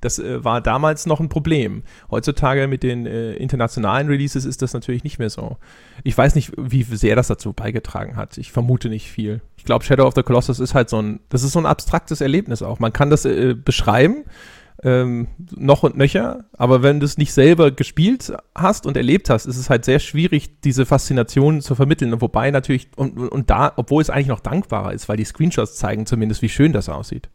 [0.00, 1.82] Das äh, war damals noch ein Problem.
[2.10, 5.56] Heutzutage mit den äh, internationalen Releases ist das natürlich nicht mehr so.
[6.02, 8.36] Ich weiß nicht, wie sehr das dazu beigetragen hat.
[8.36, 9.40] Ich vermute nicht viel.
[9.56, 12.20] Ich glaube, Shadow of the Colossus ist halt so ein, das ist so ein abstraktes
[12.20, 12.80] Erlebnis auch.
[12.80, 14.24] Man kann das äh, beschreiben,
[14.82, 19.46] ähm, noch und nöcher, aber wenn du es nicht selber gespielt hast und erlebt hast,
[19.46, 22.20] ist es halt sehr schwierig, diese Faszination zu vermitteln.
[22.20, 26.04] Wobei natürlich, und, und da, obwohl es eigentlich noch dankbarer ist, weil die Screenshots zeigen
[26.04, 27.30] zumindest, wie schön das aussieht.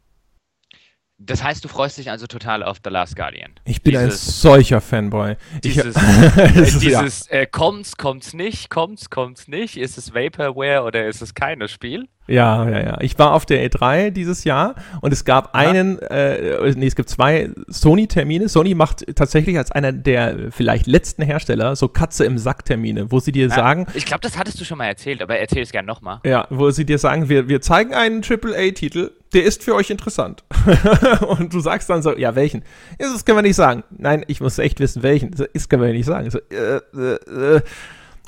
[1.21, 3.51] Das heißt, du freust dich also total auf The Last Guardian.
[3.65, 5.35] Ich bin dieses, ein solcher Fanboy.
[5.61, 5.95] Dieses,
[6.37, 7.39] äh, dieses ja.
[7.39, 9.75] äh, kommt's, kommt's nicht, kommt's, kommt's nicht.
[9.75, 12.07] Ist es Vaporware oder ist es keines Spiel?
[12.29, 12.97] Ja, ja, ja.
[13.01, 15.61] Ich war auf der E3 dieses Jahr und es gab ja.
[15.61, 18.47] einen, äh, nee, es gibt zwei Sony-Termine.
[18.49, 23.31] Sony macht tatsächlich als einer der vielleicht letzten Hersteller so Katze im Sack-Termine, wo sie
[23.31, 23.87] dir ja, sagen.
[23.95, 26.19] Ich glaube, das hattest du schon mal erzählt, aber erzähl es gerne nochmal.
[26.23, 30.43] Ja, wo sie dir sagen, wir, wir zeigen einen AAA-Titel, der ist für euch interessant.
[31.27, 32.63] und du sagst dann so, ja, welchen?
[32.99, 33.83] Ja, das können wir nicht sagen.
[33.89, 35.31] Nein, ich muss echt wissen, welchen.
[35.31, 36.29] Das können wir nicht sagen.
[36.29, 37.61] So, äh, äh, äh.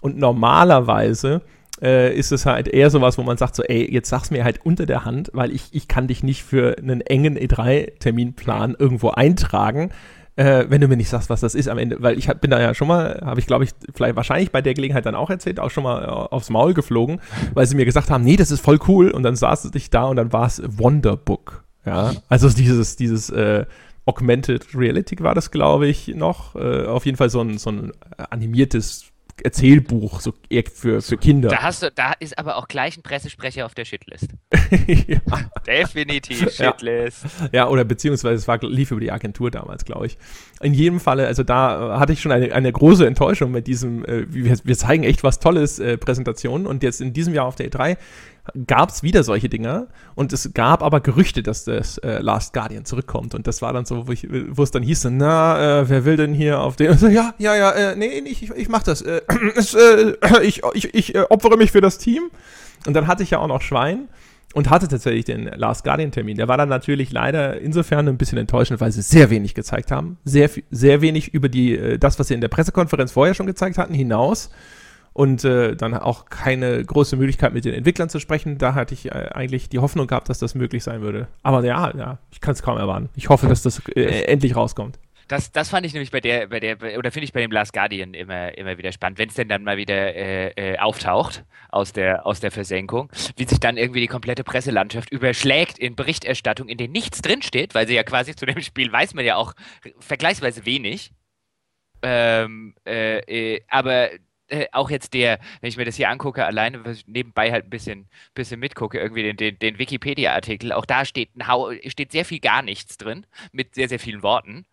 [0.02, 1.42] Und normalerweise
[1.82, 4.66] äh, ist es halt eher sowas, wo man sagt so, ey, jetzt sag's mir halt
[4.66, 9.90] unter der Hand, weil ich, ich kann dich nicht für einen engen E3-Terminplan irgendwo eintragen.
[10.36, 12.52] Äh, wenn du mir nicht sagst, was das ist am Ende, weil ich hab, bin
[12.52, 15.30] da ja schon mal, habe ich glaube ich vielleicht wahrscheinlich bei der Gelegenheit dann auch
[15.30, 17.20] erzählt, auch schon mal äh, aufs Maul geflogen,
[17.54, 19.12] weil sie mir gesagt haben, nee, das ist voll cool.
[19.12, 23.66] Und dann saß ich da und dann war es Wonderbook, ja, also dieses, dieses äh,
[24.06, 27.92] Augmented Reality war das, glaube ich, noch, äh, auf jeden Fall so ein, so ein
[28.18, 29.11] animiertes
[29.44, 30.34] Erzählbuch so
[30.74, 31.50] für, für Kinder.
[31.50, 34.30] Da, hast du, da ist aber auch gleich ein Pressesprecher auf der Shitlist.
[35.08, 35.20] ja.
[35.66, 37.26] Definitiv Shitlist.
[37.42, 37.50] Ja.
[37.52, 40.18] ja, oder beziehungsweise es war, lief über die Agentur damals, glaube ich.
[40.62, 44.26] In jedem Falle, also da hatte ich schon eine, eine große Enttäuschung mit diesem, äh,
[44.32, 47.70] wir, wir, zeigen echt was Tolles äh, Präsentationen und jetzt in diesem Jahr auf der
[47.70, 47.98] E3
[48.68, 52.86] gab es wieder solche Dinger und es gab aber Gerüchte, dass das äh, Last Guardian
[52.86, 53.36] zurückkommt.
[53.36, 56.60] Und das war dann so, wo, es dann hieß, na, äh, wer will denn hier
[56.60, 59.22] auf den, so, ja, ja, ja, äh, nee, ich, ich mach das, äh,
[59.56, 62.32] es, äh, ich, ich, ich äh, opfere mich für das Team.
[62.88, 64.08] Und dann hatte ich ja auch noch Schwein
[64.54, 66.38] und hatte tatsächlich den Last Guardian Termin.
[66.38, 70.18] Der war dann natürlich leider insofern ein bisschen enttäuschend, weil sie sehr wenig gezeigt haben,
[70.26, 73.94] sehr, sehr wenig über die, das, was sie in der Pressekonferenz vorher schon gezeigt hatten,
[73.94, 74.50] hinaus
[75.14, 78.58] und äh, dann auch keine große Möglichkeit mit den Entwicklern zu sprechen.
[78.58, 81.28] Da hatte ich äh, eigentlich die Hoffnung gehabt, dass das möglich sein würde.
[81.44, 83.10] Aber ja, ja ich kann es kaum erwarten.
[83.16, 85.00] Ich hoffe, dass das äh, endlich rauskommt.
[85.28, 87.72] Das, das fand ich nämlich bei der, bei der, oder finde ich bei dem Last
[87.72, 91.94] Guardian immer, immer wieder spannend, wenn es denn dann mal wieder äh, äh, auftaucht aus
[91.94, 96.78] der, aus der Versenkung, wie sich dann irgendwie die komplette Presselandschaft überschlägt in Berichterstattung, in
[96.78, 99.54] denen nichts drinsteht, weil sie ja quasi zu dem Spiel weiß man ja auch
[100.00, 101.14] vergleichsweise wenig.
[102.02, 104.10] Ähm, äh, äh aber
[104.52, 108.08] äh, auch jetzt der, wenn ich mir das hier angucke, alleine nebenbei halt ein bisschen,
[108.34, 111.30] bisschen mitgucke, irgendwie den, den, den Wikipedia-Artikel, auch da steht,
[111.88, 114.66] steht sehr viel gar nichts drin, mit sehr, sehr vielen Worten.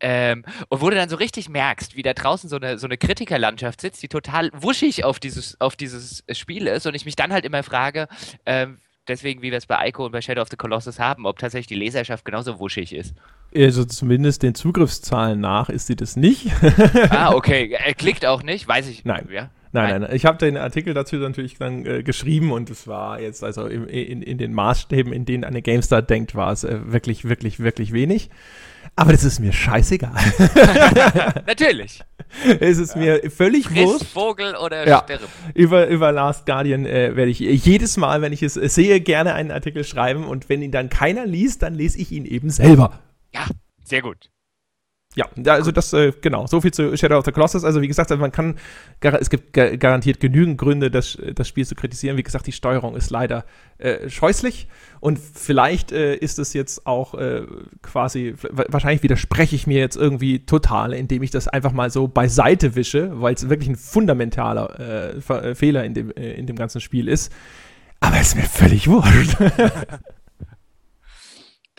[0.00, 2.98] Ähm, und wo du dann so richtig merkst, wie da draußen so eine, so eine
[2.98, 7.32] Kritikerlandschaft sitzt, die total wuschig auf dieses, auf dieses Spiel ist und ich mich dann
[7.32, 8.08] halt immer frage,
[8.46, 8.78] ähm,
[9.10, 11.66] deswegen, wie wir es bei Ico und bei Shadow of the Colossus haben, ob tatsächlich
[11.66, 13.14] die Leserschaft genauso wuschig ist.
[13.54, 16.50] Also zumindest den Zugriffszahlen nach ist sie das nicht.
[17.10, 17.76] ah, okay.
[17.84, 19.04] Er klickt auch nicht, weiß ich.
[19.04, 19.28] Nein.
[19.30, 19.50] Ja?
[19.72, 20.16] Nein, nein, nein.
[20.16, 23.86] Ich habe den Artikel dazu natürlich dann äh, geschrieben und es war jetzt also in,
[23.86, 27.92] in, in, den Maßstäben, in denen eine GameStar denkt, war es äh, wirklich, wirklich, wirklich
[27.92, 28.30] wenig.
[28.96, 30.14] Aber das ist mir scheißegal.
[31.46, 32.00] natürlich.
[32.60, 33.00] Es ist ja.
[33.00, 34.04] mir völlig Friss, wurscht.
[34.06, 35.02] Vogel oder ja.
[35.04, 35.28] stirb.
[35.54, 39.50] Über, über Last Guardian äh, werde ich jedes Mal, wenn ich es sehe, gerne einen
[39.50, 43.00] Artikel schreiben und wenn ihn dann keiner liest, dann lese ich ihn eben selber.
[43.34, 43.46] Ja,
[43.84, 44.30] sehr gut.
[45.16, 47.64] Ja, also das, äh, genau, so viel zu Shadow of the Colossus.
[47.64, 48.56] Also wie gesagt, also man kann,
[49.00, 52.16] es gibt garantiert genügend Gründe, das, das Spiel zu kritisieren.
[52.16, 53.44] Wie gesagt, die Steuerung ist leider
[53.78, 54.68] äh, scheußlich
[55.00, 57.42] und vielleicht äh, ist es jetzt auch äh,
[57.82, 62.76] quasi, wahrscheinlich widerspreche ich mir jetzt irgendwie total, indem ich das einfach mal so beiseite
[62.76, 67.08] wische, weil es wirklich ein fundamentaler äh, Fehler in dem, äh, in dem ganzen Spiel
[67.08, 67.32] ist.
[67.98, 69.36] Aber es ist mir völlig wurscht.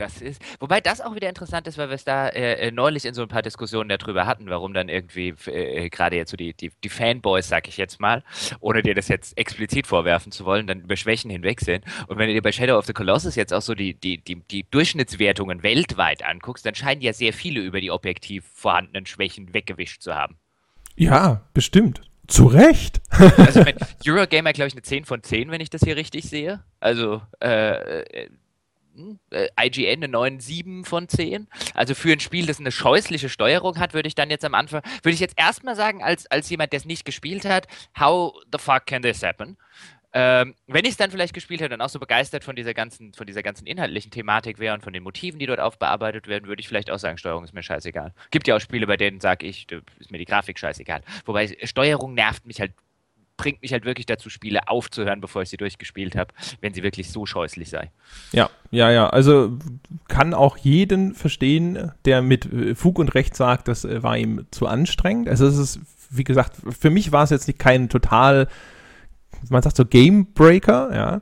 [0.02, 3.06] Das ist, wobei das auch wieder interessant ist, weil wir es da äh, äh, neulich
[3.06, 6.56] in so ein paar Diskussionen darüber hatten, warum dann irgendwie äh, gerade jetzt so die,
[6.56, 8.24] die, die Fanboys, sag ich jetzt mal,
[8.62, 11.86] ohne dir das jetzt explizit vorwerfen zu wollen, dann über Schwächen hinweg sind.
[12.08, 14.38] Und wenn du dir bei Shadow of the Colossus jetzt auch so die, die, die,
[14.38, 20.02] die Durchschnittswertungen weltweit anguckst, dann scheinen ja sehr viele über die objektiv vorhandenen Schwächen weggewischt
[20.02, 20.36] zu haben.
[20.96, 22.02] Ja, bestimmt.
[22.26, 23.02] Zu Recht.
[23.12, 23.76] also wenn
[24.08, 26.64] Eurogamer, glaube ich, eine 10 von 10, wenn ich das hier richtig sehe.
[26.80, 28.26] Also äh,
[29.32, 31.48] äh, IGN eine 9,7 von 10.
[31.74, 34.82] Also für ein Spiel, das eine scheußliche Steuerung hat, würde ich dann jetzt am Anfang,
[35.04, 37.68] würde ich jetzt erstmal sagen, als, als jemand, der es nicht gespielt hat,
[38.00, 39.58] how the fuck can this happen?
[40.14, 43.14] Ähm, wenn ich es dann vielleicht gespielt hätte und auch so begeistert von dieser ganzen,
[43.14, 46.60] von dieser ganzen inhaltlichen Thematik wäre und von den Motiven, die dort aufbearbeitet werden, würde
[46.60, 48.14] ich vielleicht auch sagen, Steuerung ist mir scheißegal.
[48.30, 49.68] Gibt ja auch Spiele, bei denen sage ich,
[50.00, 51.02] ist mir die Grafik scheißegal.
[51.26, 52.74] Wobei Steuerung nervt mich halt,
[53.38, 57.12] bringt mich halt wirklich dazu, Spiele aufzuhören, bevor ich sie durchgespielt habe, wenn sie wirklich
[57.12, 57.92] so scheußlich sei.
[58.32, 59.10] Ja, ja, ja.
[59.10, 59.58] Also
[60.08, 64.46] kann auch jeden verstehen, der mit äh, Fug und Recht sagt, das äh, war ihm
[64.52, 65.28] zu anstrengend.
[65.28, 68.48] Also es ist, wie gesagt, für mich war es jetzt nicht kein total
[69.50, 71.22] man sagt so Game Breaker, ja.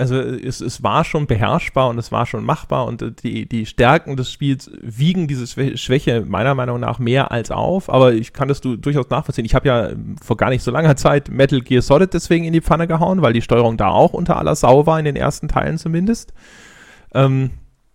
[0.00, 4.16] Also es, es war schon beherrschbar und es war schon machbar und die, die Stärken
[4.16, 8.62] des Spiels wiegen diese Schwäche meiner Meinung nach mehr als auf, aber ich kann das
[8.62, 9.44] du durchaus nachvollziehen.
[9.44, 9.90] Ich habe ja
[10.22, 13.34] vor gar nicht so langer Zeit Metal Gear Solid deswegen in die Pfanne gehauen, weil
[13.34, 16.32] die Steuerung da auch unter aller Sau war, in den ersten Teilen zumindest.
[17.12, 17.50] Ähm,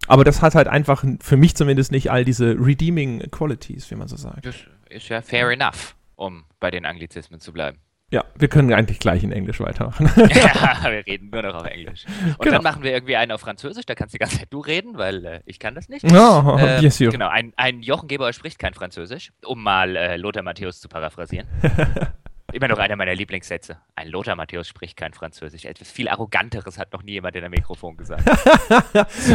[0.08, 4.08] aber das hat halt einfach für mich zumindest nicht all diese redeeming Qualities, wie man
[4.08, 4.46] so sagt.
[4.46, 4.58] Das
[4.92, 7.80] ist ja fair enough, um bei den Anglizismen zu bleiben.
[8.12, 10.10] Ja, wir können eigentlich gleich in Englisch weitermachen.
[10.16, 12.06] ja, wir reden nur noch auf Englisch.
[12.06, 12.58] Und genau.
[12.58, 14.98] dann machen wir irgendwie einen auf Französisch, da kannst du die ganze Zeit du reden,
[14.98, 16.06] weil äh, ich kann das nicht.
[16.12, 17.10] Oh, äh, yes, you.
[17.10, 21.48] Genau, ein, ein Jochen Geber spricht kein Französisch, um mal äh, Lothar Matthäus zu paraphrasieren.
[22.54, 23.80] Immer noch einer meiner Lieblingssätze.
[23.96, 25.66] Ein Lothar Matthäus spricht kein Französisch.
[25.66, 28.24] Etwas viel Arroganteres hat noch nie jemand in der Mikrofon gesagt.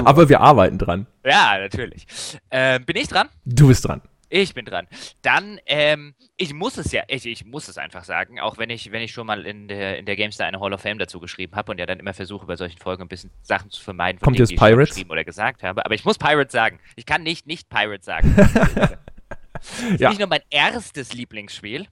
[0.05, 1.07] Aber wir arbeiten dran.
[1.25, 2.07] Ja, natürlich.
[2.51, 3.29] Ähm, bin ich dran?
[3.45, 4.01] Du bist dran.
[4.33, 4.87] Ich bin dran.
[5.23, 8.93] Dann, ähm, ich muss es ja, ich, ich muss es einfach sagen, auch wenn ich,
[8.93, 11.57] wenn ich schon mal in der, in der GameStar eine Hall of Fame dazu geschrieben
[11.57, 14.39] habe und ja dann immer versuche, bei solchen Folgen ein bisschen Sachen zu vermeiden, Kommt
[14.39, 14.91] Dingen, jetzt Pirates?
[14.91, 15.85] ich geschrieben oder gesagt habe.
[15.85, 16.79] Aber ich muss Pirates sagen.
[16.95, 18.33] Ich kann nicht nicht Pirates sagen.
[18.37, 20.11] das ist ja.
[20.11, 21.89] nicht nur mein erstes Lieblingsspiel,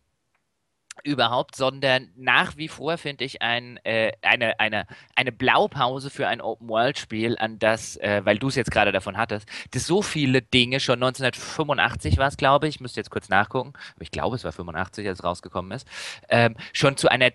[1.09, 6.41] überhaupt, sondern nach wie vor finde ich ein, äh, eine, eine, eine Blaupause für ein
[6.41, 10.81] Open-World-Spiel, an das, äh, weil du es jetzt gerade davon hattest, dass so viele Dinge,
[10.81, 14.53] schon 1985 war es, glaube ich, müsste jetzt kurz nachgucken, aber ich glaube, es war
[14.53, 15.89] 85, als es rausgekommen ist,
[16.29, 17.31] ähm, schon zu einer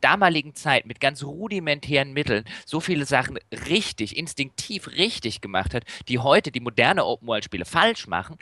[0.00, 3.38] damaligen Zeit mit ganz rudimentären Mitteln so viele Sachen
[3.68, 8.36] richtig, instinktiv richtig gemacht hat, die heute die moderne Open-World-Spiele falsch machen,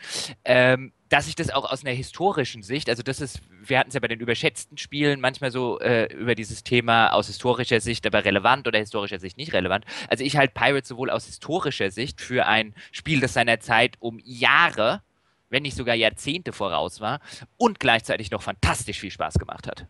[0.45, 3.95] ähm, dass ich das auch aus einer historischen Sicht, also das ist, wir hatten es
[3.95, 8.25] ja bei den überschätzten Spielen manchmal so äh, über dieses Thema aus historischer Sicht aber
[8.25, 9.85] relevant oder historischer Sicht nicht relevant.
[10.09, 14.21] Also ich halte Pirates sowohl aus historischer Sicht für ein Spiel, das seiner Zeit um
[14.25, 15.03] Jahre,
[15.49, 17.21] wenn nicht sogar Jahrzehnte voraus war
[17.57, 19.87] und gleichzeitig noch fantastisch viel Spaß gemacht hat.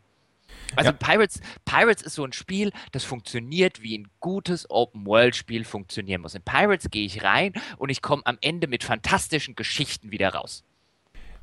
[0.74, 0.92] Also ja.
[0.92, 6.34] Pirates, Pirates ist so ein Spiel, das funktioniert, wie ein gutes Open-World-Spiel funktionieren muss.
[6.34, 10.64] In Pirates gehe ich rein und ich komme am Ende mit fantastischen Geschichten wieder raus.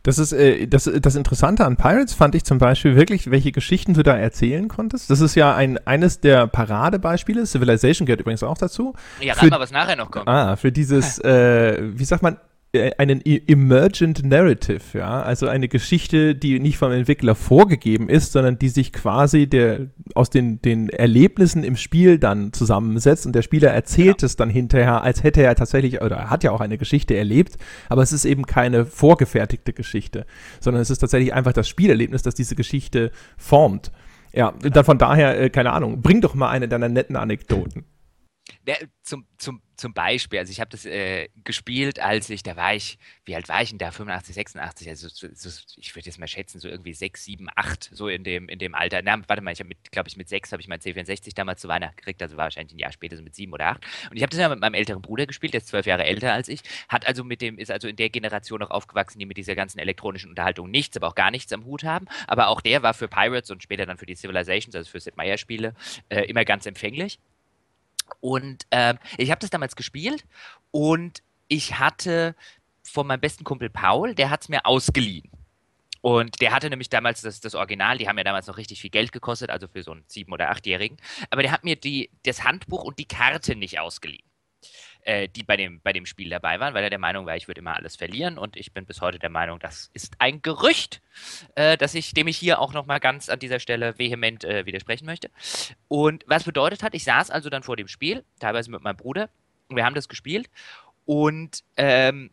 [0.03, 3.93] Das ist äh, das, das Interessante an Pirates fand ich zum Beispiel wirklich, welche Geschichten
[3.93, 5.09] du da erzählen konntest.
[5.09, 7.45] Das ist ja ein eines der Paradebeispiele.
[7.45, 8.93] Civilization gehört übrigens auch dazu.
[9.21, 10.27] Ja, rat mal, was nachher noch kommt.
[10.27, 12.37] Ah, für dieses, äh, wie sagt man,
[12.75, 18.69] einen emergent narrative, ja, also eine Geschichte, die nicht vom Entwickler vorgegeben ist, sondern die
[18.69, 24.17] sich quasi der aus den, den Erlebnissen im Spiel dann zusammensetzt und der Spieler erzählt
[24.17, 24.25] genau.
[24.25, 27.57] es dann hinterher, als hätte er tatsächlich oder er hat ja auch eine Geschichte erlebt,
[27.89, 30.25] aber es ist eben keine vorgefertigte Geschichte,
[30.59, 33.91] sondern es ist tatsächlich einfach das Spielerlebnis, das diese Geschichte formt.
[34.33, 34.73] Ja, genau.
[34.73, 37.85] dann von daher, äh, keine Ahnung, bring doch mal eine deiner netten Anekdoten.
[38.65, 42.75] Der, zum, zum, zum Beispiel, also ich habe das äh, gespielt, als ich, da war
[42.75, 43.91] ich, wie alt war ich denn da?
[43.91, 47.89] 85, 86, also so, so, ich würde jetzt mal schätzen, so irgendwie 6, 7, 8,
[47.91, 49.01] so in dem, in dem Alter.
[49.03, 51.67] Na, warte mal, ich habe glaube ich, mit 6 habe ich mein C64 damals zu
[51.67, 53.85] Weihnachten gekriegt, also war wahrscheinlich ein Jahr später, so mit 7 oder 8.
[54.11, 56.33] Und ich habe das ja mit meinem älteren Bruder gespielt, der ist zwölf Jahre älter
[56.33, 59.37] als ich, hat also mit dem, ist also in der Generation noch aufgewachsen, die mit
[59.37, 62.07] dieser ganzen elektronischen Unterhaltung nichts, aber auch gar nichts am Hut haben.
[62.27, 65.17] Aber auch der war für Pirates und später dann für die Civilizations, also für Sid
[65.17, 65.73] Meier-Spiele,
[66.09, 67.19] äh, immer ganz empfänglich.
[68.19, 70.25] Und ähm, ich habe das damals gespielt
[70.71, 72.35] und ich hatte
[72.83, 75.29] von meinem besten Kumpel Paul, der hat es mir ausgeliehen.
[76.01, 78.89] Und der hatte nämlich damals das, das Original, die haben ja damals noch richtig viel
[78.89, 80.97] Geld gekostet, also für so einen sieben- oder achtjährigen.
[81.29, 84.25] Aber der hat mir die, das Handbuch und die Karte nicht ausgeliehen
[85.05, 87.47] äh, die bei dem, bei dem Spiel dabei waren, weil er der Meinung war, ich
[87.47, 91.01] würde immer alles verlieren und ich bin bis heute der Meinung, das ist ein Gerücht,
[91.55, 95.05] äh, dass ich, dem ich hier auch nochmal ganz an dieser Stelle vehement äh, widersprechen
[95.05, 95.29] möchte.
[95.87, 99.29] Und was bedeutet hat, ich saß also dann vor dem Spiel, teilweise mit meinem Bruder,
[99.69, 100.49] und wir haben das gespielt
[101.05, 102.31] und ähm,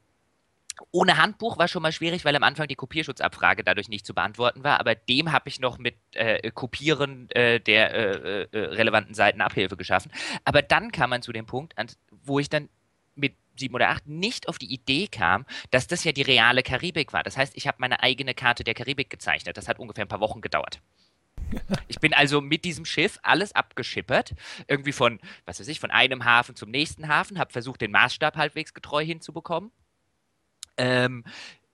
[0.91, 4.65] ohne Handbuch war schon mal schwierig, weil am Anfang die Kopierschutzabfrage dadurch nicht zu beantworten
[4.65, 9.41] war, aber dem habe ich noch mit äh, Kopieren äh, der äh, äh relevanten Seiten
[9.41, 10.13] Abhilfe geschaffen.
[10.45, 11.75] Aber dann kam man zu dem Punkt,
[12.11, 12.69] wo ich dann
[13.15, 17.13] mit sieben oder acht nicht auf die Idee kam, dass das ja die reale Karibik
[17.13, 17.23] war.
[17.23, 19.57] Das heißt, ich habe meine eigene Karte der Karibik gezeichnet.
[19.57, 20.81] Das hat ungefähr ein paar Wochen gedauert.
[21.89, 24.35] Ich bin also mit diesem Schiff alles abgeschippert,
[24.69, 28.37] irgendwie von, was weiß ich, von einem Hafen zum nächsten Hafen, habe versucht, den Maßstab
[28.37, 29.73] halbwegs getreu hinzubekommen.
[30.81, 31.25] Ähm,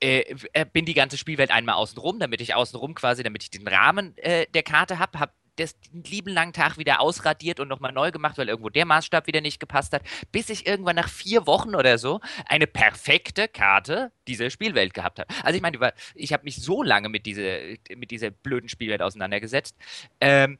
[0.01, 0.35] äh,
[0.73, 4.47] bin die ganze Spielwelt einmal außenrum, damit ich außenrum quasi, damit ich den Rahmen äh,
[4.53, 8.49] der Karte habe, habe das, lieben langen Tag wieder ausradiert und nochmal neu gemacht, weil
[8.49, 12.21] irgendwo der Maßstab wieder nicht gepasst hat, bis ich irgendwann nach vier Wochen oder so
[12.47, 15.33] eine perfekte Karte dieser Spielwelt gehabt habe.
[15.43, 15.79] Also ich meine,
[16.15, 19.77] ich habe mich so lange mit, diese, mit dieser blöden Spielwelt auseinandergesetzt.
[20.21, 20.59] Ähm,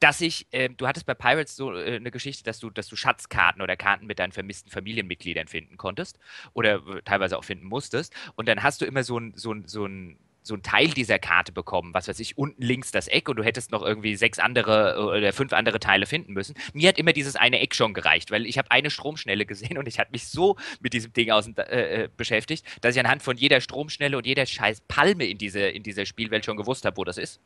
[0.00, 2.96] dass ich, äh, du hattest bei Pirates so äh, eine Geschichte, dass du, dass du
[2.96, 6.18] Schatzkarten oder Karten mit deinen vermissten Familienmitgliedern finden konntest
[6.52, 8.14] oder äh, teilweise auch finden musstest.
[8.34, 11.18] Und dann hast du immer so ein, so ein, so ein so ein Teil dieser
[11.18, 14.38] Karte bekommen, was weiß ich, unten links das Eck und du hättest noch irgendwie sechs
[14.38, 16.54] andere oder fünf andere Teile finden müssen.
[16.74, 19.88] Mir hat immer dieses eine Eck schon gereicht, weil ich habe eine Stromschnelle gesehen und
[19.88, 23.38] ich hatte mich so mit diesem Ding aus, äh, äh, beschäftigt, dass ich anhand von
[23.38, 27.04] jeder Stromschnelle und jeder scheiß Palme in, diese, in dieser Spielwelt schon gewusst habe, wo
[27.04, 27.40] das ist.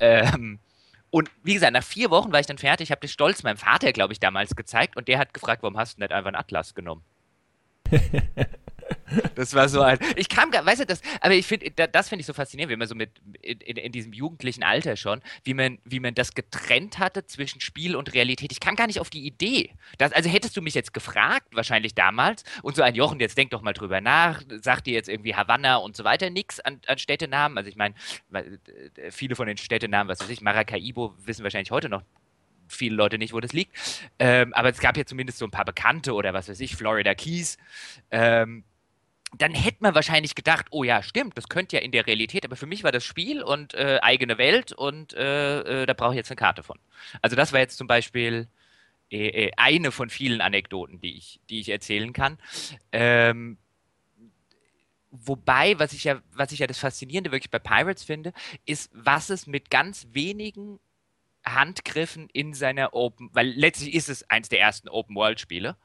[0.00, 0.58] Ähm,
[1.14, 3.92] und wie gesagt, nach vier Wochen war ich dann fertig, habe das stolz meinem Vater,
[3.92, 6.74] glaube ich, damals gezeigt und der hat gefragt, warum hast du nicht einfach einen Atlas
[6.74, 7.04] genommen?
[9.34, 9.98] Das war so ein.
[10.16, 12.76] Ich kam gar, weißt du, das, aber ich finde, das finde ich so faszinierend, wie
[12.76, 13.10] man so mit
[13.42, 17.96] in, in, diesem jugendlichen Alter schon, wie man, wie man das getrennt hatte zwischen Spiel
[17.96, 18.52] und Realität.
[18.52, 19.70] Ich kam gar nicht auf die Idee.
[19.98, 23.50] Dass, also hättest du mich jetzt gefragt, wahrscheinlich damals, und so ein Jochen, jetzt denk
[23.50, 26.98] doch mal drüber nach, sagt dir jetzt irgendwie Havanna und so weiter nichts an, an
[26.98, 27.58] Städtenamen.
[27.58, 27.94] Also ich meine,
[28.32, 32.02] äh, viele von den Städtenamen, was weiß ich, Maracaibo wissen wahrscheinlich heute noch
[32.68, 33.76] viele Leute nicht, wo das liegt.
[34.18, 37.14] Ähm, aber es gab ja zumindest so ein paar Bekannte oder was weiß ich, Florida
[37.14, 37.58] Keys.
[38.10, 38.64] Ähm,
[39.40, 42.56] dann hätte man wahrscheinlich gedacht, oh ja, stimmt, das könnte ja in der Realität, aber
[42.56, 46.16] für mich war das Spiel und äh, eigene Welt und äh, äh, da brauche ich
[46.16, 46.78] jetzt eine Karte von.
[47.22, 48.48] Also das war jetzt zum Beispiel
[49.10, 52.38] äh, äh, eine von vielen Anekdoten, die ich, die ich erzählen kann.
[52.92, 53.58] Ähm,
[55.10, 58.32] wobei, was ich ja, was ich ja das Faszinierende wirklich bei Pirates finde,
[58.66, 60.80] ist, was es mit ganz wenigen
[61.44, 65.76] Handgriffen in seiner Open, weil letztlich ist es eins der ersten Open-World-Spiele,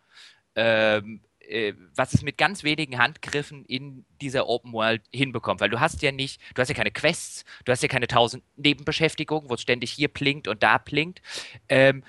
[0.55, 5.62] ähm, äh, was es mit ganz wenigen Handgriffen in dieser Open World hinbekommt.
[5.62, 8.43] Weil du hast ja nicht, du hast ja keine Quests, du hast ja keine tausend
[8.55, 11.21] Nebenbeschäftigungen, wo es ständig hier plinkt und da plinkt.
[11.67, 12.03] Ähm,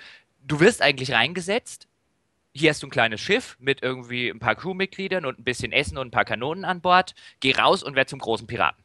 [0.47, 1.89] du wirst eigentlich reingesetzt.
[2.53, 5.99] Hier hast du ein kleines Schiff mit irgendwie ein paar Crewmitgliedern und ein bisschen Essen
[5.99, 7.15] und ein paar Kanonen an Bord.
[7.39, 8.83] Geh raus und werd zum großen Piraten.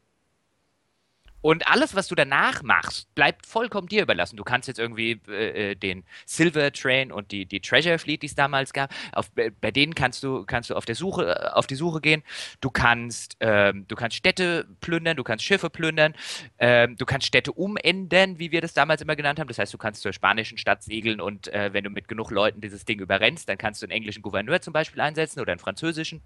[1.45, 4.35] Und alles, was du danach machst, bleibt vollkommen dir überlassen.
[4.35, 8.25] Du kannst jetzt irgendwie äh, äh den Silver Train und die, die Treasure Fleet, die
[8.25, 11.67] es damals gab, auf, bei denen kannst du, kannst du auf, der Suche, äh, auf
[11.67, 12.23] die Suche gehen.
[12.61, 16.15] Du kannst, ähm, du kannst Städte plündern, du kannst Schiffe plündern,
[16.57, 19.47] ähm, du kannst Städte umändern, wie wir das damals immer genannt haben.
[19.47, 22.59] Das heißt, du kannst zur spanischen Stadt segeln und äh, wenn du mit genug Leuten
[22.59, 26.23] dieses Ding überrennst, dann kannst du einen englischen Gouverneur zum Beispiel einsetzen oder einen französischen.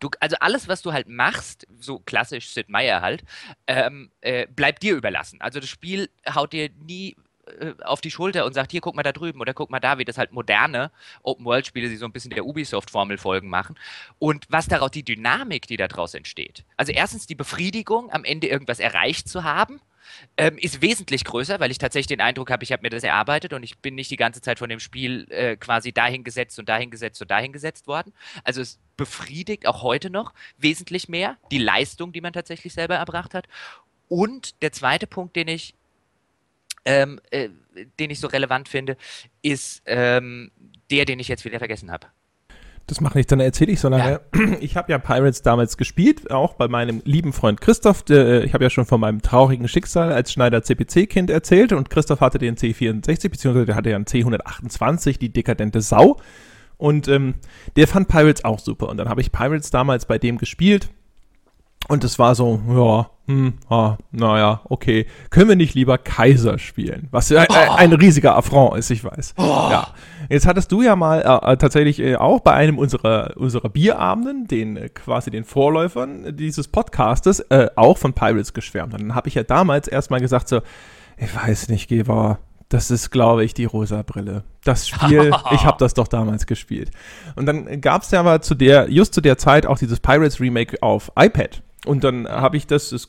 [0.00, 3.24] Du, also alles, was du halt machst, so klassisch Sid Meier halt,
[3.66, 5.40] ähm, äh, bleibt dir überlassen.
[5.40, 9.02] Also das Spiel haut dir nie äh, auf die Schulter und sagt, hier, guck mal
[9.02, 10.90] da drüben oder guck mal da, wie das halt moderne
[11.22, 13.76] Open-World-Spiele, die so ein bisschen der Ubisoft-Formel folgen machen.
[14.18, 16.64] Und was daraus, die Dynamik, die daraus entsteht.
[16.76, 19.80] Also erstens die Befriedigung, am Ende irgendwas erreicht zu haben
[20.36, 23.52] ähm, ist wesentlich größer, weil ich tatsächlich den Eindruck habe, ich habe mir das erarbeitet
[23.52, 27.20] und ich bin nicht die ganze Zeit von dem Spiel äh, quasi dahingesetzt und dahingesetzt
[27.22, 28.12] und dahingesetzt worden.
[28.42, 33.34] Also es befriedigt auch heute noch wesentlich mehr die Leistung, die man tatsächlich selber erbracht
[33.34, 33.46] hat.
[34.08, 35.74] Und der zweite Punkt, den ich
[36.84, 37.48] ähm, äh,
[37.98, 38.96] den ich so relevant finde,
[39.42, 40.50] ist ähm,
[40.90, 42.08] der, den ich jetzt wieder vergessen habe.
[42.86, 44.20] Das mache ich, dann erzähle ich so lange.
[44.34, 44.56] Ja.
[44.60, 48.02] Ich habe ja Pirates damals gespielt, auch bei meinem lieben Freund Christoph.
[48.02, 52.20] Der, ich habe ja schon von meinem traurigen Schicksal als Schneider CPC-Kind erzählt und Christoph
[52.20, 56.18] hatte den C64, beziehungsweise der hatte ja einen C128, die dekadente Sau.
[56.76, 57.34] Und ähm,
[57.76, 58.88] der fand Pirates auch super.
[58.88, 60.90] Und dann habe ich Pirates damals bei dem gespielt.
[61.88, 65.06] Und es war so, ja, hm, ah, naja, okay.
[65.30, 67.08] Können wir nicht lieber Kaiser spielen?
[67.10, 67.74] Was ja oh.
[67.74, 69.34] ein, riesiger Affront ist, ich weiß.
[69.38, 69.68] Oh.
[69.70, 69.88] Ja.
[70.28, 74.46] Jetzt hattest du ja mal äh, äh, tatsächlich äh, auch bei einem unserer, unserer Bierabenden,
[74.46, 78.92] den äh, quasi den Vorläufern dieses Podcastes, äh, auch von Pirates geschwärmt.
[78.92, 80.60] Und dann habe ich ja damals erstmal gesagt so,
[81.16, 84.44] ich weiß nicht, Geber, das ist, glaube ich, die rosa Brille.
[84.64, 86.90] Das Spiel, ich habe das doch damals gespielt.
[87.36, 90.40] Und dann gab es ja aber zu der, just zu der Zeit auch dieses Pirates
[90.40, 91.62] Remake auf iPad.
[91.84, 93.08] Und dann habe ich das, das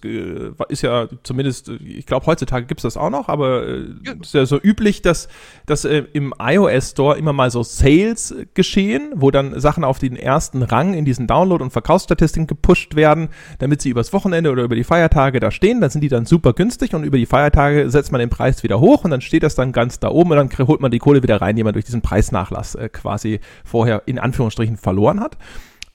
[0.69, 4.33] ist ja zumindest, ich glaube heutzutage gibt es das auch noch, aber es äh, ist
[4.33, 5.29] ja so üblich, dass,
[5.65, 10.17] dass äh, im iOS Store immer mal so Sales geschehen, wo dann Sachen auf den
[10.17, 14.75] ersten Rang in diesen Download- und Verkaufsstatistiken gepusht werden, damit sie übers Wochenende oder über
[14.75, 15.79] die Feiertage da stehen.
[15.79, 18.79] Dann sind die dann super günstig und über die Feiertage setzt man den Preis wieder
[18.81, 21.23] hoch und dann steht das dann ganz da oben und dann holt man die Kohle
[21.23, 25.37] wieder rein, die man durch diesen Preisnachlass äh, quasi vorher in Anführungsstrichen verloren hat.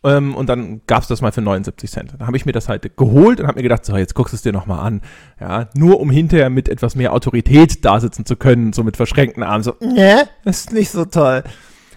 [0.02, 2.14] Ähm, und dann gab es das mal für 79 Cent.
[2.18, 4.36] Dann habe ich mir das halt geholt und habe mir gedacht, so, jetzt guckst du
[4.36, 5.02] es dir nochmal an.
[5.40, 9.42] Ja, nur um hinterher mit etwas mehr Autorität da sitzen zu können, so mit verschränkten
[9.42, 11.44] Armen, so, ne, ist nicht so toll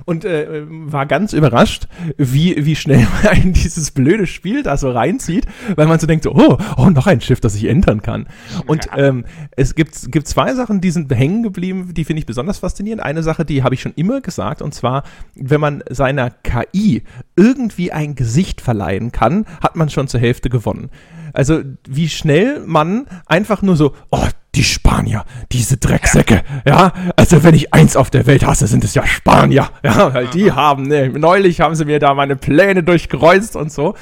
[0.05, 1.87] und äh, war ganz überrascht,
[2.17, 5.45] wie, wie schnell man dieses blöde Spiel da so reinzieht,
[5.75, 8.27] weil man so denkt, so, oh, oh, noch ein Schiff, das ich entern kann.
[8.67, 9.25] Und ähm,
[9.55, 13.03] es gibt, gibt zwei Sachen, die sind hängen geblieben, die finde ich besonders faszinierend.
[13.03, 15.03] Eine Sache, die habe ich schon immer gesagt, und zwar,
[15.35, 17.03] wenn man seiner KI
[17.35, 20.89] irgendwie ein Gesicht verleihen kann, hat man schon zur Hälfte gewonnen.
[21.33, 27.55] Also wie schnell man einfach nur so, oh, die Spanier, diese Drecksäcke, ja, also wenn
[27.55, 31.09] ich eins auf der Welt hasse, sind es ja Spanier, ja, weil die haben, ne,
[31.09, 33.95] neulich haben sie mir da meine Pläne durchkreuzt und so.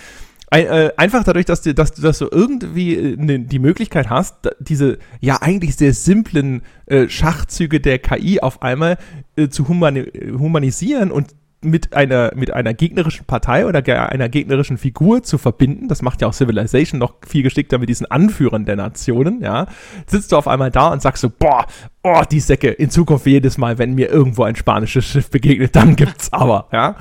[0.54, 4.50] Ein, äh, einfach dadurch, dass du, dass du, dass du irgendwie ne, die Möglichkeit hast,
[4.60, 8.98] diese ja eigentlich sehr simplen äh, Schachzüge der KI auf einmal
[9.38, 11.34] äh, zu humani humanisieren und
[11.64, 16.28] mit einer, mit einer gegnerischen Partei oder einer gegnerischen Figur zu verbinden, das macht ja
[16.28, 19.68] auch Civilization noch viel geschickter mit diesen Anführern der Nationen, ja,
[20.08, 21.68] sitzt du auf einmal da und sagst so, boah,
[22.04, 25.96] oh, die Säcke, in Zukunft jedes Mal, wenn mir irgendwo ein spanisches Schiff begegnet, dann
[25.96, 26.96] gibt's aber, ja.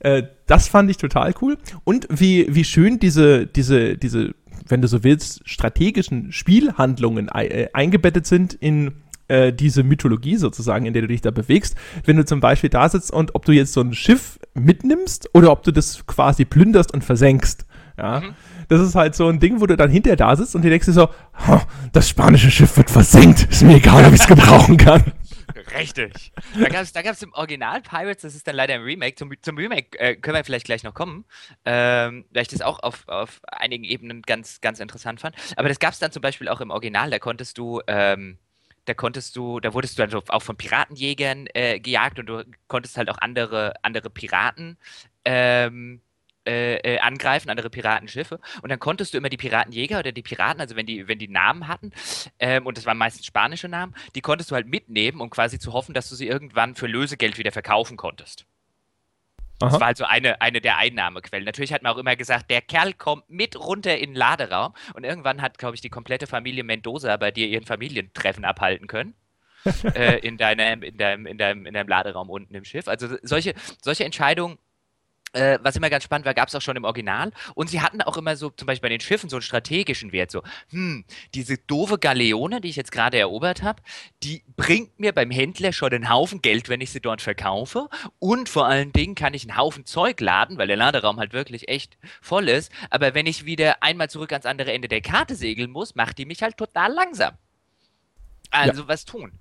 [0.00, 1.56] Äh, das fand ich total cool.
[1.84, 4.34] Und wie, wie schön diese, diese, diese,
[4.68, 8.92] wenn du so willst, strategischen Spielhandlungen äh, eingebettet sind in
[9.32, 11.74] äh, diese Mythologie sozusagen, in der du dich da bewegst.
[12.04, 15.50] Wenn du zum Beispiel da sitzt und ob du jetzt so ein Schiff mitnimmst oder
[15.50, 17.64] ob du das quasi plünderst und versenkst.
[17.96, 18.20] Ja.
[18.20, 18.34] Mhm.
[18.68, 20.86] Das ist halt so ein Ding, wo du dann hinterher da sitzt und dir denkst
[20.86, 21.08] dir so,
[21.92, 23.44] das spanische Schiff wird versenkt.
[23.50, 25.02] Ist mir egal, ob ich es gebrauchen kann.
[25.78, 26.32] Richtig.
[26.58, 29.16] Da gab es da gab's im Original Pirates, das ist dann leider im Remake.
[29.16, 31.24] Zum, zum Remake äh, können wir vielleicht gleich noch kommen,
[31.64, 35.36] ähm, weil ich das auch auf, auf einigen Ebenen ganz, ganz interessant fand.
[35.56, 38.38] Aber das gab es dann zum Beispiel auch im Original, da konntest du ähm,
[38.84, 42.96] da konntest du, da wurdest du dann auch von Piratenjägern äh, gejagt und du konntest
[42.96, 44.76] halt auch andere, andere Piraten
[45.24, 46.00] ähm,
[46.44, 48.40] äh, äh, angreifen, andere Piratenschiffe.
[48.62, 51.28] Und dann konntest du immer die Piratenjäger oder die Piraten, also wenn die, wenn die
[51.28, 51.92] Namen hatten,
[52.40, 55.72] ähm, und das waren meistens spanische Namen, die konntest du halt mitnehmen, um quasi zu
[55.72, 58.46] hoffen, dass du sie irgendwann für Lösegeld wieder verkaufen konntest.
[59.62, 59.70] Aha.
[59.70, 61.44] Das war also eine, eine der Einnahmequellen.
[61.44, 64.74] Natürlich hat man auch immer gesagt, der Kerl kommt mit runter in den Laderaum.
[64.94, 69.14] Und irgendwann hat, glaube ich, die komplette Familie Mendoza bei dir ihren Familientreffen abhalten können.
[69.94, 72.88] äh, in, deinem, in, deinem, in, deinem, in deinem Laderaum unten im Schiff.
[72.88, 74.58] Also solche, solche Entscheidungen
[75.32, 77.32] äh, was immer ganz spannend war, gab es auch schon im Original.
[77.54, 80.30] Und sie hatten auch immer so, zum Beispiel bei den Schiffen, so einen strategischen Wert.
[80.30, 81.04] So, hm,
[81.34, 83.82] diese doofe Galeone, die ich jetzt gerade erobert habe,
[84.22, 87.88] die bringt mir beim Händler schon einen Haufen Geld, wenn ich sie dort verkaufe.
[88.18, 91.68] Und vor allen Dingen kann ich einen Haufen Zeug laden, weil der Laderaum halt wirklich
[91.68, 92.72] echt voll ist.
[92.90, 96.26] Aber wenn ich wieder einmal zurück ans andere Ende der Karte segeln muss, macht die
[96.26, 97.36] mich halt total langsam.
[98.52, 98.88] Also ja.
[98.88, 99.32] was tun.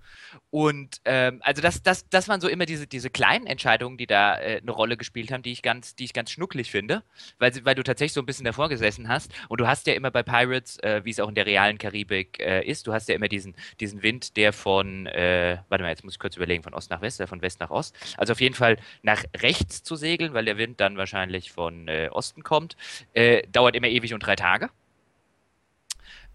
[0.49, 4.39] Und ähm, also das, das, das waren so immer diese, diese kleinen Entscheidungen, die da
[4.39, 7.03] äh, eine Rolle gespielt haben, die ich ganz, die ich ganz schnucklig finde,
[7.37, 9.33] weil, weil du tatsächlich so ein bisschen davor gesessen hast.
[9.49, 12.39] Und du hast ja immer bei Pirates, äh, wie es auch in der realen Karibik
[12.39, 16.05] äh, ist, du hast ja immer diesen, diesen Wind, der von, äh, warte mal, jetzt
[16.05, 17.95] muss ich kurz überlegen, von Ost nach West, oder von West nach Ost.
[18.17, 22.09] Also auf jeden Fall nach rechts zu segeln, weil der Wind dann wahrscheinlich von äh,
[22.11, 22.77] Osten kommt,
[23.13, 24.69] äh, dauert immer ewig und drei Tage.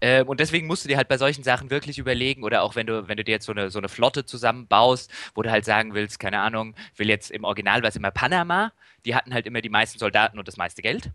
[0.01, 2.87] Ähm, und deswegen musst du dir halt bei solchen Sachen wirklich überlegen, oder auch wenn
[2.87, 5.93] du, wenn du dir jetzt so eine, so eine Flotte zusammenbaust, wo du halt sagen
[5.93, 8.71] willst, keine Ahnung, will jetzt im Original war es immer Panama,
[9.05, 11.11] die hatten halt immer die meisten Soldaten und das meiste Geld.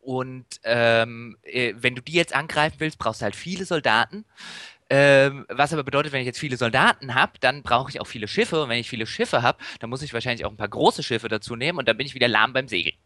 [0.00, 4.24] Und ähm, äh, wenn du die jetzt angreifen willst, brauchst du halt viele Soldaten.
[4.90, 8.26] Ähm, was aber bedeutet, wenn ich jetzt viele Soldaten habe, dann brauche ich auch viele
[8.26, 8.62] Schiffe.
[8.62, 11.28] Und wenn ich viele Schiffe habe, dann muss ich wahrscheinlich auch ein paar große Schiffe
[11.28, 12.96] dazu nehmen und dann bin ich wieder lahm beim Segeln.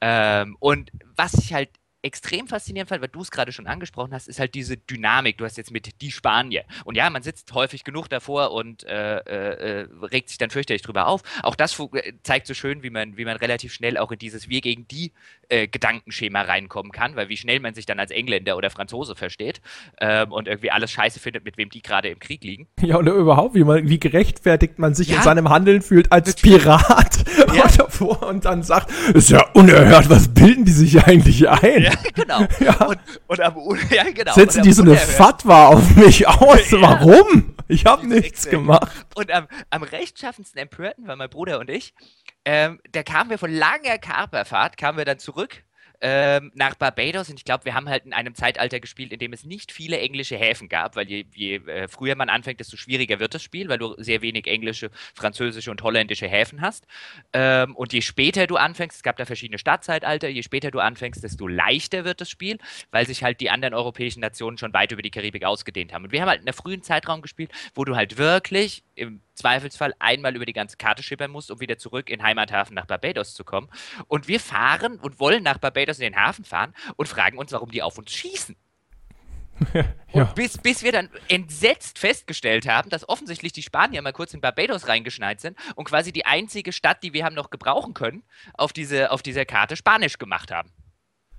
[0.00, 1.70] Ähm, und was ich halt
[2.04, 5.38] extrem faszinierend fand, weil du es gerade schon angesprochen hast, ist halt diese Dynamik.
[5.38, 6.64] Du hast jetzt mit die Spanier.
[6.84, 10.82] Und ja, man sitzt häufig genug davor und äh, äh, äh regt sich dann fürchterlich
[10.82, 11.22] drüber auf.
[11.42, 14.48] Auch das äh, zeigt so schön, wie man, wie man relativ schnell auch in dieses
[14.48, 15.12] Wir gegen die
[15.48, 19.60] äh, Gedankenschema reinkommen kann, weil wie schnell man sich dann als Engländer oder Franzose versteht
[20.00, 22.68] ähm, und irgendwie alles scheiße findet, mit wem die gerade im Krieg liegen.
[22.80, 25.16] Ja, oder überhaupt, wie, man, wie gerechtfertigt man sich ja.
[25.16, 27.24] in seinem Handeln fühlt als Pirat
[27.54, 27.66] ja.
[27.76, 31.82] davor und dann sagt, ist ja unerhört, was bilden die sich eigentlich ein?
[31.82, 32.46] Ja, genau.
[32.60, 32.86] Ja.
[32.86, 33.56] Und, und am,
[33.90, 34.32] ja, genau.
[34.32, 36.72] Setzen die so eine Fatwa auf mich aus?
[36.72, 37.54] Warum?
[37.68, 39.06] Ich habe nichts gemacht.
[39.14, 41.94] Und am, am rechtschaffensten empörten war mein Bruder und ich.
[42.44, 45.64] Ähm, da kamen wir von langer Kaperfahrt, kamen wir dann zurück
[46.06, 49.32] ähm, nach Barbados und ich glaube, wir haben halt in einem Zeitalter gespielt, in dem
[49.32, 53.20] es nicht viele englische Häfen gab, weil je, je äh, früher man anfängt, desto schwieriger
[53.20, 56.86] wird das Spiel, weil du sehr wenig englische, französische und holländische Häfen hast.
[57.32, 61.24] Ähm, und je später du anfängst, es gab da verschiedene Startzeitalter, je später du anfängst,
[61.24, 62.58] desto leichter wird das Spiel,
[62.90, 66.04] weil sich halt die anderen europäischen Nationen schon weit über die Karibik ausgedehnt haben.
[66.04, 69.94] Und wir haben halt in einem frühen Zeitraum gespielt, wo du halt wirklich im Zweifelsfall
[69.98, 73.44] einmal über die ganze Karte schippern musst, um wieder zurück in Heimathafen nach Barbados zu
[73.44, 73.68] kommen.
[74.08, 77.70] Und wir fahren und wollen nach Barbados in den Hafen fahren und fragen uns, warum
[77.70, 78.56] die auf uns schießen.
[80.12, 80.24] ja.
[80.34, 84.88] Bis, bis wir dann entsetzt festgestellt haben, dass offensichtlich die Spanier mal kurz in Barbados
[84.88, 88.22] reingeschneit sind und quasi die einzige Stadt, die wir haben noch gebrauchen können,
[88.54, 90.70] auf, diese, auf dieser Karte Spanisch gemacht haben.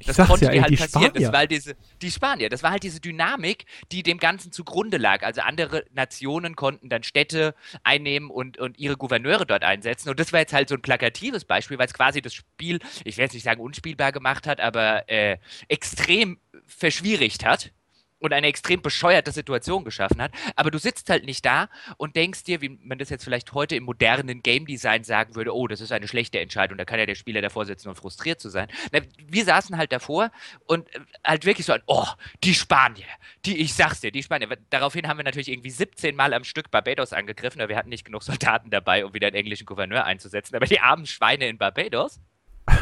[0.06, 1.06] Das konnte ja, dir halt die passieren.
[1.06, 1.22] Spanier.
[1.22, 4.98] Das war halt diese, die Spanier, das war halt diese Dynamik, die dem Ganzen zugrunde
[4.98, 5.24] lag.
[5.24, 10.10] Also andere Nationen konnten dann Städte einnehmen und, und ihre Gouverneure dort einsetzen.
[10.10, 13.18] Und das war jetzt halt so ein plakatives Beispiel, weil es quasi das Spiel, ich
[13.18, 15.38] will jetzt nicht sagen unspielbar gemacht hat, aber äh,
[15.68, 17.72] extrem verschwierigt hat
[18.20, 20.32] und eine extrem bescheuerte Situation geschaffen hat.
[20.56, 23.76] Aber du sitzt halt nicht da und denkst dir, wie man das jetzt vielleicht heute
[23.76, 27.06] im modernen Game Design sagen würde, oh, das ist eine schlechte Entscheidung, da kann ja
[27.06, 28.68] der Spieler davor sitzen und frustriert zu sein.
[29.28, 30.32] Wir saßen halt davor
[30.66, 32.08] und äh, halt wirklich so ein, oh,
[32.44, 33.06] die Spanier,
[33.46, 34.48] die, ich sag's dir, die Spanier.
[34.70, 38.06] Daraufhin haben wir natürlich irgendwie 17 Mal am Stück Barbados angegriffen, aber wir hatten nicht
[38.06, 40.56] genug Soldaten dabei, um wieder einen englischen Gouverneur einzusetzen.
[40.56, 42.20] Aber die armen Schweine in Barbados,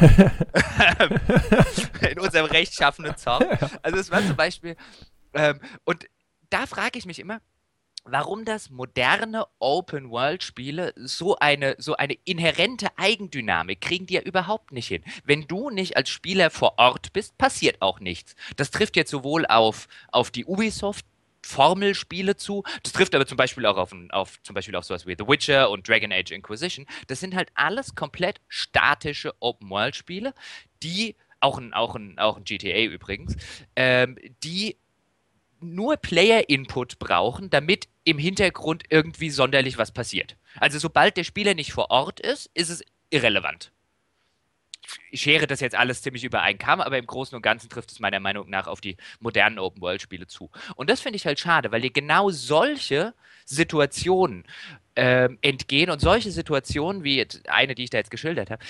[2.10, 3.44] in unserem rechtschaffenen Zorn.
[3.82, 4.76] Also es war zum Beispiel,
[5.34, 6.06] ähm, und
[6.50, 7.40] da frage ich mich immer,
[8.04, 14.88] warum das moderne Open-World-Spiele so eine, so eine inhärente Eigendynamik kriegen die ja überhaupt nicht
[14.88, 15.02] hin.
[15.24, 18.36] Wenn du nicht als Spieler vor Ort bist, passiert auch nichts.
[18.56, 21.06] Das trifft jetzt sowohl auf, auf die Ubisoft
[21.44, 22.62] Formelspiele zu.
[22.82, 25.70] Das trifft aber zum Beispiel auch auf, auf zum Beispiel auf sowas wie The Witcher
[25.70, 26.86] und Dragon Age Inquisition.
[27.06, 30.32] Das sind halt alles komplett statische Open-World-Spiele,
[30.82, 33.36] die auch ein, auch ein, auch ein GTA übrigens,
[33.76, 34.78] ähm, die
[35.64, 40.36] nur Player-Input brauchen, damit im Hintergrund irgendwie sonderlich was passiert.
[40.60, 43.72] Also sobald der Spieler nicht vor Ort ist, ist es irrelevant.
[45.10, 47.90] Ich schere das jetzt alles ziemlich über einen Kamm, aber im Großen und Ganzen trifft
[47.90, 50.50] es meiner Meinung nach auf die modernen Open-World-Spiele zu.
[50.76, 53.14] Und das finde ich halt schade, weil dir genau solche
[53.46, 54.44] Situationen
[54.94, 58.62] äh, entgehen und solche Situationen wie eine, die ich da jetzt geschildert habe,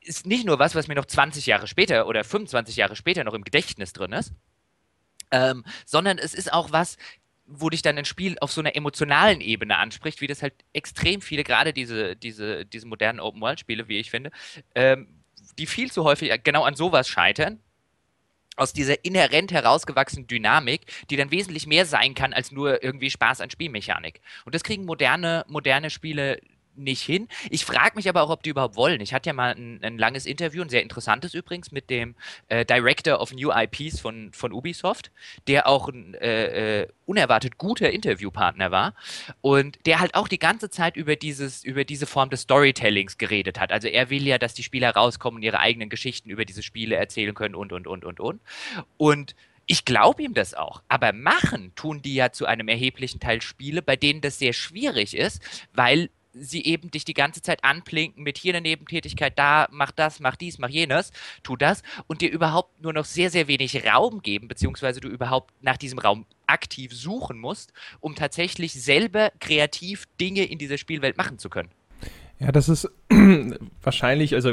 [0.00, 3.34] ist nicht nur was, was mir noch 20 Jahre später oder 25 Jahre später noch
[3.34, 4.32] im Gedächtnis drin ist,
[5.32, 6.96] ähm, sondern es ist auch was,
[7.46, 11.20] wo dich dann ein Spiel auf so einer emotionalen Ebene anspricht, wie das halt extrem
[11.20, 14.30] viele, gerade diese, diese, diese modernen Open-World-Spiele, wie ich finde,
[14.74, 15.22] ähm,
[15.58, 17.60] die viel zu häufig genau an sowas scheitern,
[18.56, 23.40] aus dieser inhärent herausgewachsenen Dynamik, die dann wesentlich mehr sein kann als nur irgendwie Spaß
[23.40, 24.20] an Spielmechanik.
[24.44, 26.38] Und das kriegen moderne, moderne Spiele
[26.76, 27.28] nicht hin.
[27.50, 29.00] Ich frage mich aber auch, ob die überhaupt wollen.
[29.00, 32.14] Ich hatte ja mal ein, ein langes Interview, ein sehr interessantes übrigens, mit dem
[32.48, 35.10] äh, Director of New IPs von, von Ubisoft,
[35.46, 38.94] der auch ein äh, äh, unerwartet guter Interviewpartner war
[39.40, 43.60] und der halt auch die ganze Zeit über, dieses, über diese Form des Storytellings geredet
[43.60, 43.72] hat.
[43.72, 46.96] Also er will ja, dass die Spieler rauskommen und ihre eigenen Geschichten über diese Spiele
[46.96, 48.40] erzählen können und, und, und, und, und.
[48.96, 49.34] Und
[49.66, 50.82] ich glaube ihm das auch.
[50.88, 55.16] Aber machen tun die ja zu einem erheblichen Teil Spiele, bei denen das sehr schwierig
[55.16, 55.40] ist,
[55.72, 60.20] weil sie eben dich die ganze Zeit anplinken mit hier eine Nebentätigkeit, da, mach das,
[60.20, 61.12] mach dies, mach jenes,
[61.42, 65.52] tu das und dir überhaupt nur noch sehr, sehr wenig Raum geben, beziehungsweise du überhaupt
[65.60, 71.38] nach diesem Raum aktiv suchen musst, um tatsächlich selber kreativ Dinge in dieser Spielwelt machen
[71.38, 71.70] zu können.
[72.42, 72.90] Ja, das ist
[73.82, 74.52] wahrscheinlich, also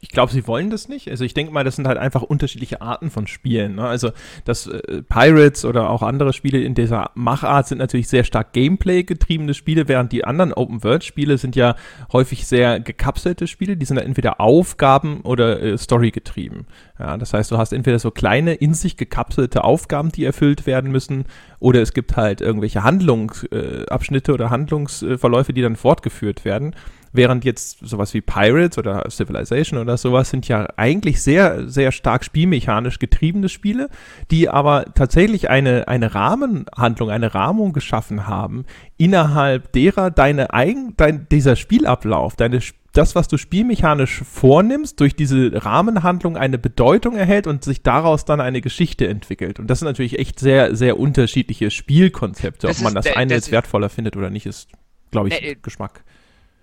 [0.00, 1.10] ich glaube, sie wollen das nicht.
[1.10, 3.74] Also ich denke mal, das sind halt einfach unterschiedliche Arten von Spielen.
[3.74, 3.86] Ne?
[3.86, 4.10] Also
[4.46, 9.02] das äh, Pirates oder auch andere Spiele in dieser Machart sind natürlich sehr stark Gameplay
[9.02, 11.76] getriebene Spiele, während die anderen Open World Spiele sind ja
[12.12, 13.76] häufig sehr gekapselte Spiele.
[13.76, 16.66] Die sind ja entweder Aufgaben oder äh, Story getrieben.
[16.98, 20.90] Ja, das heißt, du hast entweder so kleine in sich gekapselte Aufgaben, die erfüllt werden
[20.90, 21.26] müssen,
[21.60, 26.74] oder es gibt halt irgendwelche Handlungsabschnitte äh, oder Handlungsverläufe, die dann fortgeführt werden.
[27.12, 32.22] Während jetzt sowas wie Pirates oder Civilization oder sowas sind ja eigentlich sehr, sehr stark
[32.22, 33.88] spielmechanisch getriebene Spiele,
[34.30, 38.66] die aber tatsächlich eine, eine Rahmenhandlung, eine Rahmung geschaffen haben,
[38.98, 42.60] innerhalb derer deine eigen, dein, dieser Spielablauf, deine
[42.98, 48.40] das, was du spielmechanisch vornimmst, durch diese Rahmenhandlung eine Bedeutung erhält und sich daraus dann
[48.40, 49.60] eine Geschichte entwickelt.
[49.60, 52.66] Und das sind natürlich echt sehr, sehr unterschiedliche Spielkonzepte.
[52.66, 54.68] Das Ob man ist, das eine das jetzt wertvoller findet oder nicht, ist,
[55.12, 56.02] glaube ich, äh, Geschmack.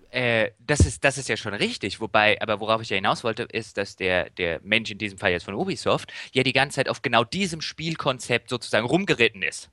[0.09, 2.01] Äh, das, ist, das ist ja schon richtig.
[2.01, 5.31] Wobei, aber worauf ich ja hinaus wollte, ist, dass der, der Mensch in diesem Fall
[5.31, 9.69] jetzt von Ubisoft ja die ganze Zeit auf genau diesem Spielkonzept sozusagen rumgeritten ist.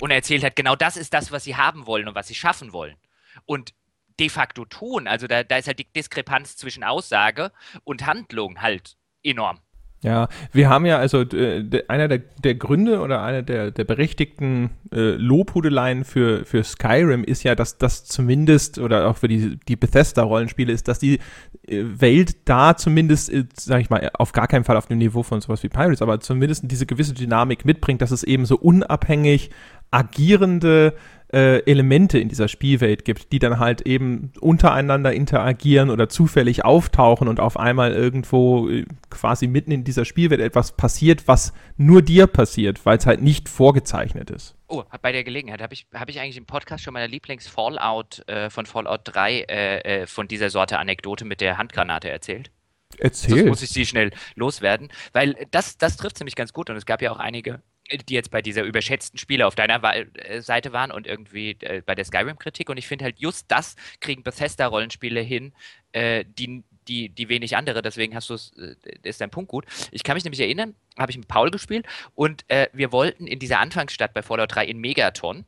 [0.00, 2.34] Und er erzählt hat, genau das ist das, was sie haben wollen und was sie
[2.34, 2.96] schaffen wollen.
[3.44, 3.74] Und
[4.22, 5.08] de facto tun.
[5.08, 7.50] Also da, da ist halt die Diskrepanz zwischen Aussage
[7.84, 9.58] und Handlung halt enorm.
[10.04, 14.70] Ja, wir haben ja also äh, einer der, der Gründe oder einer der, der berechtigten
[14.92, 19.76] äh, Lobhudeleien für, für Skyrim ist ja, dass das zumindest oder auch für die, die
[19.76, 21.20] Bethesda-Rollenspiele ist, dass die
[21.68, 25.22] äh, Welt da zumindest, äh, sag ich mal, auf gar keinen Fall auf dem Niveau
[25.22, 29.50] von sowas wie Pirates, aber zumindest diese gewisse Dynamik mitbringt, dass es eben so unabhängig
[29.92, 30.96] agierende
[31.32, 37.26] äh, Elemente in dieser Spielwelt gibt, die dann halt eben untereinander interagieren oder zufällig auftauchen
[37.28, 42.26] und auf einmal irgendwo äh, quasi mitten in dieser Spielwelt etwas passiert, was nur dir
[42.26, 44.56] passiert, weil es halt nicht vorgezeichnet ist.
[44.68, 48.50] Oh, bei der Gelegenheit habe ich, hab ich eigentlich im Podcast schon meiner Lieblings-Fallout äh,
[48.50, 52.50] von Fallout 3 äh, äh, von dieser Sorte Anekdote mit der Handgranate erzählt.
[52.98, 53.38] Erzähl.
[53.38, 56.84] Sonst muss ich sie schnell loswerden, weil das, das trifft ziemlich ganz gut und es
[56.84, 57.62] gab ja auch einige
[57.98, 61.94] die jetzt bei dieser überschätzten Spiele auf deiner äh, Seite waren und irgendwie äh, bei
[61.94, 62.68] der Skyrim-Kritik.
[62.70, 65.52] Und ich finde halt, just das kriegen Bethesda-Rollenspiele hin,
[65.92, 67.82] äh, die, die, die wenig andere.
[67.82, 69.66] Deswegen hast du äh, ist dein Punkt gut.
[69.90, 73.38] Ich kann mich nämlich erinnern, habe ich mit Paul gespielt und äh, wir wollten in
[73.38, 75.44] dieser Anfangsstadt bei Fallout 3 in Megaton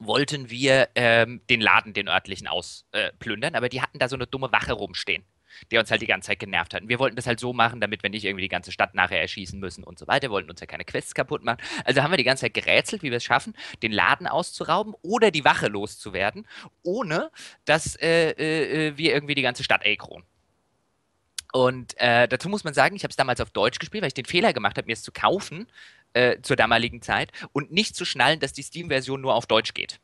[0.00, 4.52] wollten wir ähm, den Laden, den örtlichen, ausplündern, aber die hatten da so eine dumme
[4.52, 5.24] Wache rumstehen
[5.70, 6.82] der uns halt die ganze Zeit genervt hat.
[6.82, 9.20] Und wir wollten das halt so machen, damit wir nicht irgendwie die ganze Stadt nachher
[9.20, 10.28] erschießen müssen und so weiter.
[10.28, 11.58] Wir wollten uns ja keine Quests kaputt machen.
[11.84, 15.30] Also haben wir die ganze Zeit gerätselt, wie wir es schaffen, den Laden auszurauben oder
[15.30, 16.46] die Wache loszuwerden,
[16.82, 17.30] ohne
[17.64, 20.22] dass äh, äh, wir irgendwie die ganze Stadt aggro.
[21.52, 24.14] Und äh, dazu muss man sagen, ich habe es damals auf Deutsch gespielt, weil ich
[24.14, 25.66] den Fehler gemacht habe, mir es zu kaufen
[26.12, 29.98] äh, zur damaligen Zeit und nicht zu schnallen, dass die Steam-Version nur auf Deutsch geht.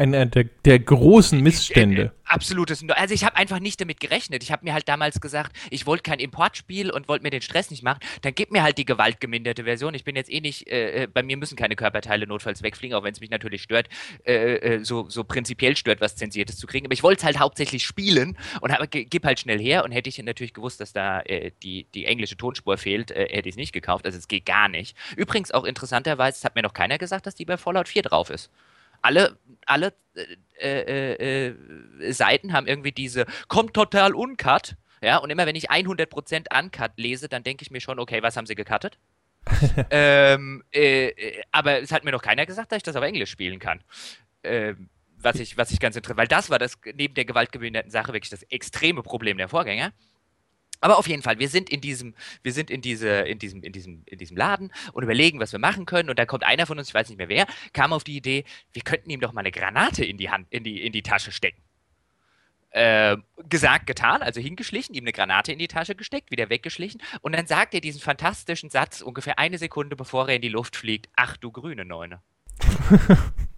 [0.00, 2.00] Einer der, der großen Missstände.
[2.00, 2.82] Äh, äh, absolutes.
[2.88, 4.42] Also ich habe einfach nicht damit gerechnet.
[4.42, 7.70] Ich habe mir halt damals gesagt, ich wollte kein Importspiel und wollte mir den Stress
[7.70, 8.00] nicht machen.
[8.22, 9.92] Dann gib mir halt die gewaltgeminderte Version.
[9.92, 13.04] Ich bin jetzt eh nicht, äh, äh bei mir müssen keine Körperteile notfalls wegfliegen, auch
[13.04, 13.90] wenn es mich natürlich stört,
[14.24, 16.86] äh, so, so prinzipiell stört, was Zensiertes zu kriegen.
[16.86, 19.84] Aber ich wollte es halt hauptsächlich spielen und hab, gib halt schnell her.
[19.84, 23.52] Und hätte ich natürlich gewusst, dass da äh, die, die englische Tonspur fehlt, hätte ich
[23.52, 24.06] es nicht gekauft.
[24.06, 24.96] Also es geht gar nicht.
[25.14, 28.30] Übrigens auch interessanterweise, es hat mir noch keiner gesagt, dass die bei Fallout 4 drauf
[28.30, 28.50] ist
[29.02, 30.26] alle, alle äh,
[30.60, 34.76] äh, äh, Seiten haben irgendwie diese, kommt total uncut.
[35.02, 38.36] Ja, und immer wenn ich 100% uncut lese, dann denke ich mir schon, okay, was
[38.36, 38.98] haben sie gecuttet?
[39.90, 43.30] ähm, äh, äh, aber es hat mir noch keiner gesagt, dass ich das auf Englisch
[43.30, 43.82] spielen kann.
[44.42, 48.12] Ähm, was ich, was ich ganz interessant, weil das war das neben der gewaltgeminderten Sache
[48.12, 49.92] wirklich das extreme Problem der Vorgänger.
[50.80, 53.72] Aber auf jeden Fall, wir sind in diesem, wir sind in diese, in diesem, in
[53.72, 56.10] diesem, in diesem Laden und überlegen, was wir machen können.
[56.10, 58.44] Und da kommt einer von uns, ich weiß nicht mehr wer, kam auf die Idee,
[58.72, 61.32] wir könnten ihm doch mal eine Granate in die Hand, in die, in die Tasche
[61.32, 61.62] stecken.
[62.72, 63.16] Äh,
[63.48, 67.48] gesagt, getan, also hingeschlichen, ihm eine Granate in die Tasche gesteckt, wieder weggeschlichen und dann
[67.48, 71.36] sagt er diesen fantastischen Satz ungefähr eine Sekunde bevor er in die Luft fliegt: Ach
[71.36, 72.22] du grüne Neune.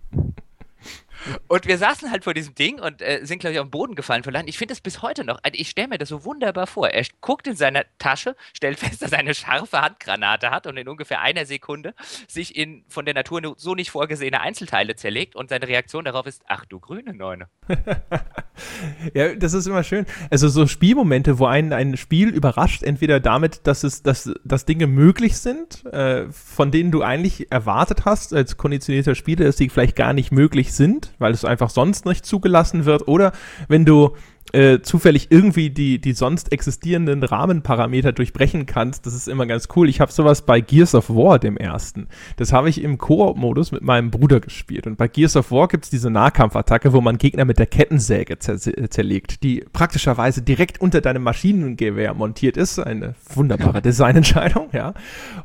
[1.49, 3.95] Und wir saßen halt vor diesem Ding und äh, sind, glaube ich, auf den Boden
[3.95, 4.49] gefallen vor Lachen.
[4.49, 6.89] Ich finde es bis heute noch, also ich stelle mir das so wunderbar vor.
[6.89, 10.89] Er guckt in seine Tasche, stellt fest, dass er eine scharfe Handgranate hat und in
[10.89, 11.95] ungefähr einer Sekunde
[12.29, 16.43] sich in von der Natur so nicht vorgesehene Einzelteile zerlegt und seine Reaktion darauf ist,
[16.47, 17.49] ach du grüne Neune.
[19.15, 20.07] ja, das ist immer schön.
[20.31, 24.87] Also so Spielmomente, wo einen ein Spiel überrascht, entweder damit, dass es, dass, dass Dinge
[24.87, 29.97] möglich sind, äh, von denen du eigentlich erwartet hast, als konditionierter Spieler, dass sie vielleicht
[29.97, 33.09] gar nicht möglich sind weil es einfach sonst nicht zugelassen wird.
[33.09, 33.33] Oder
[33.69, 34.15] wenn du
[34.53, 39.89] äh, zufällig irgendwie die, die sonst existierenden Rahmenparameter durchbrechen kannst, das ist immer ganz cool.
[39.89, 42.09] Ich habe sowas bei Gears of War, dem ersten.
[42.37, 44.87] Das habe ich im Koop-Modus mit meinem Bruder gespielt.
[44.87, 48.39] Und bei Gears of War gibt es diese Nahkampfattacke, wo man Gegner mit der Kettensäge
[48.39, 52.79] zer zerlegt, die praktischerweise direkt unter deinem Maschinengewehr montiert ist.
[52.79, 54.93] Eine wunderbare Designentscheidung, ja.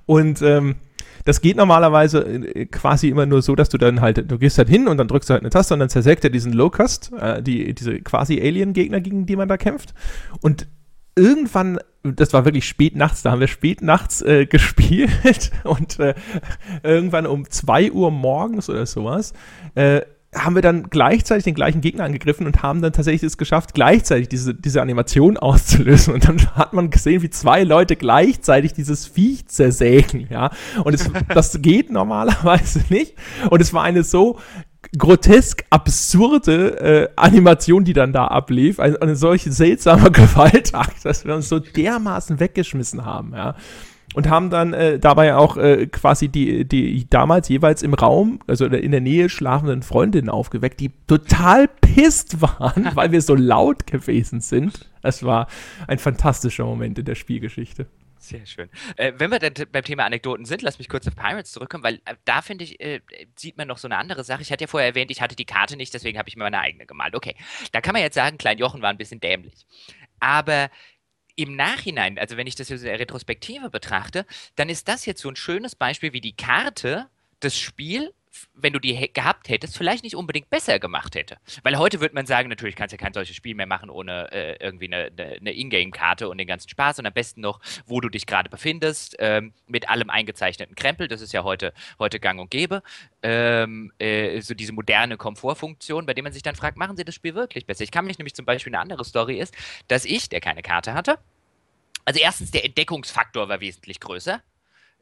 [0.05, 0.75] Und ähm,
[1.27, 4.69] das geht normalerweise äh, quasi immer nur so, dass du dann halt, du gehst halt
[4.69, 7.43] hin und dann drückst du halt eine Taste und dann zersägt er diesen Locust, äh,
[7.43, 9.93] die, diese quasi Alien-Gegner, gegen die man da kämpft.
[10.39, 10.67] Und
[11.17, 16.15] irgendwann, das war wirklich spät nachts, da haben wir spät nachts äh, gespielt und äh,
[16.81, 19.33] irgendwann um 2 Uhr morgens oder sowas,
[19.75, 20.01] äh,
[20.43, 24.29] haben wir dann gleichzeitig den gleichen Gegner angegriffen und haben dann tatsächlich es geschafft, gleichzeitig
[24.29, 26.13] diese, diese Animation auszulösen.
[26.13, 30.51] Und dann hat man gesehen, wie zwei Leute gleichzeitig dieses Viech zersägen, ja.
[30.83, 33.15] Und es, das geht normalerweise nicht.
[33.49, 34.39] Und es war eine so
[34.97, 38.79] grotesk absurde äh, Animation, die dann da ablief.
[38.79, 43.55] Eine, eine solche seltsame Gewaltakt, dass wir uns so dermaßen weggeschmissen haben, ja
[44.17, 48.65] und haben dann äh, dabei auch äh, quasi die, die damals jeweils im Raum, also
[48.65, 54.41] in der Nähe schlafenden Freundinnen aufgeweckt, die total pisst waren, weil wir so laut gewesen
[54.41, 54.89] sind.
[55.03, 55.45] Es war
[55.87, 57.85] ein fantastischer Moment in der Spielgeschichte.
[58.17, 58.69] Sehr schön.
[58.95, 62.01] Äh, wenn wir dann beim Thema Anekdoten sind, lass mich kurz auf Pirates zurückkommen, weil
[62.05, 63.01] äh, da finde ich, äh,
[63.35, 64.41] sieht man noch so eine andere Sache.
[64.41, 66.59] Ich hatte ja vorher erwähnt, ich hatte die Karte nicht, deswegen habe ich mir meine
[66.59, 67.15] eigene gemalt.
[67.15, 67.35] Okay,
[67.71, 69.67] da kann man jetzt sagen, Klein Jochen war ein bisschen dämlich.
[70.19, 70.71] Aber
[71.37, 74.25] im Nachhinein, also wenn ich das jetzt in der Retrospektive betrachte,
[74.55, 77.09] dann ist das jetzt so ein schönes Beispiel, wie die Karte
[77.39, 78.11] das Spiel
[78.53, 81.37] wenn du die gehabt hättest, vielleicht nicht unbedingt besser gemacht hätte.
[81.63, 84.31] Weil heute würde man sagen, natürlich kannst du ja kein solches Spiel mehr machen ohne
[84.31, 88.09] äh, irgendwie eine, eine Ingame-Karte und den ganzen Spaß und am besten noch, wo du
[88.09, 91.07] dich gerade befindest, ähm, mit allem eingezeichneten Krempel.
[91.07, 92.83] Das ist ja heute, heute gang und gäbe.
[93.23, 97.15] Ähm, äh, so diese moderne Komfortfunktion, bei der man sich dann fragt, machen sie das
[97.15, 97.83] Spiel wirklich besser?
[97.83, 99.55] Ich kann mich nämlich zum Beispiel eine andere Story ist,
[99.87, 101.19] dass ich, der keine Karte hatte,
[102.07, 104.41] also erstens der Entdeckungsfaktor war wesentlich größer.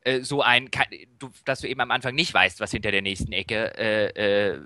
[0.06, 0.70] Äh, so ein,
[1.18, 4.62] du, dass du eben am Anfang nicht weißt, was hinter der nächsten Ecke äh, äh,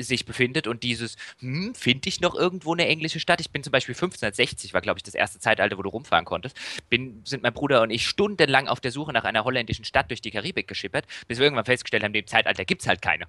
[0.00, 3.40] sich befindet und dieses, hm, finde ich noch irgendwo eine englische Stadt?
[3.40, 6.56] Ich bin zum Beispiel 1560, war glaube ich das erste Zeitalter, wo du rumfahren konntest,
[6.90, 10.22] bin, sind mein Bruder und ich stundenlang auf der Suche nach einer holländischen Stadt durch
[10.22, 13.26] die Karibik geschippert, bis wir irgendwann festgestellt haben, in dem Zeitalter gibt es halt keine.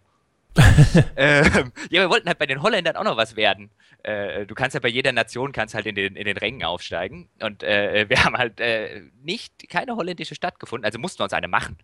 [1.17, 3.71] ähm, ja, wir wollten halt bei den Holländern auch noch was werden.
[4.03, 7.29] Äh, du kannst ja bei jeder Nation kannst halt in den, in den Rängen aufsteigen.
[7.41, 11.33] Und äh, wir haben halt äh, nicht keine holländische Stadt gefunden, also mussten wir uns
[11.33, 11.77] eine machen.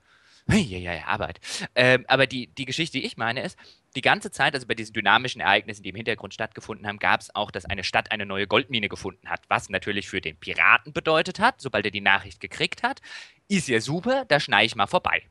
[0.48, 1.40] Ja, ja, ja, Arbeit.
[1.76, 3.58] Ähm, aber die, die Geschichte, die ich meine, ist,
[3.96, 7.34] die ganze Zeit, also bei diesen dynamischen Ereignissen, die im Hintergrund stattgefunden haben, gab es
[7.36, 11.40] auch, dass eine Stadt eine neue Goldmine gefunden hat, was natürlich für den Piraten bedeutet
[11.40, 13.02] hat, sobald er die Nachricht gekriegt hat,
[13.48, 15.24] ist ja super, da schneide ich mal vorbei.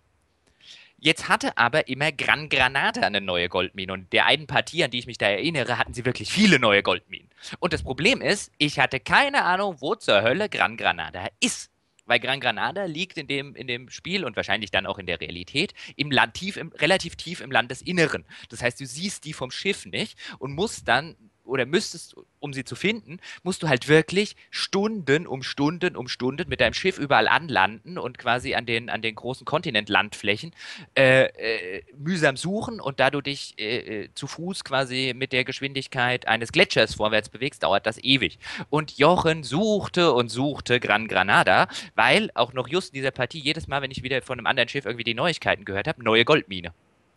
[1.02, 3.92] Jetzt hatte aber immer Gran Granada eine neue Goldmine.
[3.92, 6.82] Und der einen Partie, an die ich mich da erinnere, hatten sie wirklich viele neue
[6.82, 7.30] Goldminen.
[7.58, 11.70] Und das Problem ist, ich hatte keine Ahnung, wo zur Hölle Gran Granada ist.
[12.04, 15.20] Weil Gran Granada liegt in dem, in dem Spiel und wahrscheinlich dann auch in der
[15.20, 18.26] Realität im Land tief, im, relativ tief im Landesinneren.
[18.50, 21.16] Das heißt, du siehst die vom Schiff nicht und musst dann
[21.50, 26.48] oder müsstest, um sie zu finden, musst du halt wirklich Stunden um Stunden um Stunden
[26.48, 30.52] mit deinem Schiff überall anlanden und quasi an den, an den großen Kontinentlandflächen
[30.96, 35.44] äh, äh, mühsam suchen und da du dich äh, äh, zu Fuß quasi mit der
[35.44, 38.38] Geschwindigkeit eines Gletschers vorwärts bewegst, dauert das ewig.
[38.70, 43.68] Und Jochen suchte und suchte Gran Granada, weil auch noch just in dieser Partie, jedes
[43.68, 46.72] Mal, wenn ich wieder von einem anderen Schiff irgendwie die Neuigkeiten gehört habe, neue Goldmine.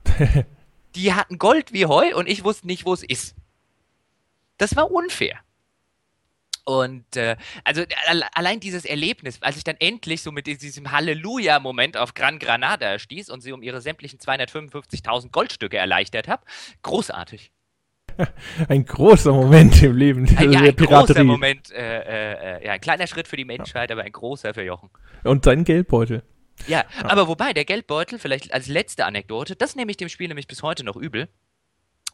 [0.96, 3.36] die hatten Gold wie Heu und ich wusste nicht, wo es ist.
[4.58, 5.40] Das war unfair.
[6.66, 7.36] Und äh,
[7.66, 7.84] also
[8.34, 13.30] allein dieses Erlebnis, als ich dann endlich so mit diesem Halleluja-Moment auf Gran Granada stieß
[13.30, 16.44] und sie um ihre sämtlichen 255.000 Goldstücke erleichtert habe,
[16.82, 17.52] großartig.
[18.70, 22.82] Ein großer Moment im Leben ein, ja, ein großer Moment, äh, äh, äh, ja, ein
[22.82, 23.96] kleiner Schritt für die Menschheit, ja.
[23.96, 24.92] aber ein großer für Jochen.
[25.24, 26.22] Und sein Geldbeutel.
[26.68, 30.28] Ja, ja, aber wobei, der Geldbeutel, vielleicht als letzte Anekdote, das nehme ich dem Spiel
[30.28, 31.28] nämlich bis heute noch übel.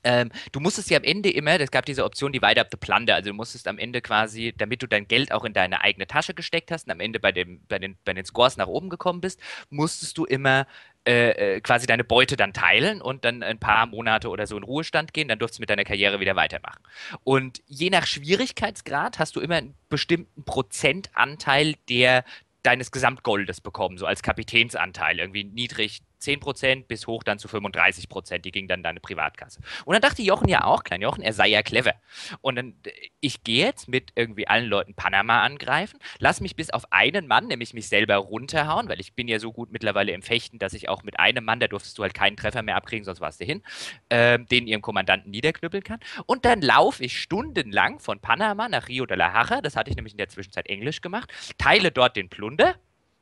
[0.03, 2.77] Ähm, du musstest ja am Ende immer, es gab diese Option, die Wide Up the
[2.77, 6.07] Plunder, also du musstest am Ende quasi, damit du dein Geld auch in deine eigene
[6.07, 8.89] Tasche gesteckt hast und am Ende bei, dem, bei, den, bei den Scores nach oben
[8.89, 9.39] gekommen bist,
[9.69, 10.67] musstest du immer
[11.07, 14.63] äh, äh, quasi deine Beute dann teilen und dann ein paar Monate oder so in
[14.63, 16.81] Ruhestand gehen, dann durftest du mit deiner Karriere wieder weitermachen.
[17.23, 22.25] Und je nach Schwierigkeitsgrad hast du immer einen bestimmten Prozentanteil der
[22.63, 28.51] deines Gesamtgoldes bekommen, so als Kapitänsanteil, irgendwie niedrig 10% bis hoch dann zu 35%, die
[28.51, 29.61] ging dann in deine Privatkasse.
[29.85, 31.93] Und dann dachte Jochen ja auch, klein Jochen, er sei ja clever.
[32.41, 32.75] Und dann,
[33.19, 37.47] ich gehe jetzt mit irgendwie allen Leuten Panama angreifen, lass mich bis auf einen Mann,
[37.47, 40.89] nämlich mich selber runterhauen, weil ich bin ja so gut mittlerweile im Fechten, dass ich
[40.89, 43.45] auch mit einem Mann, da durftest du halt keinen Treffer mehr abkriegen, sonst warst du
[43.45, 43.63] hin,
[44.09, 45.99] äh, den ihrem Kommandanten niederknüppeln kann.
[46.25, 49.95] Und dann laufe ich stundenlang von Panama nach Rio de la Haja, das hatte ich
[49.95, 52.75] nämlich in der Zwischenzeit Englisch gemacht, teile dort den Plunder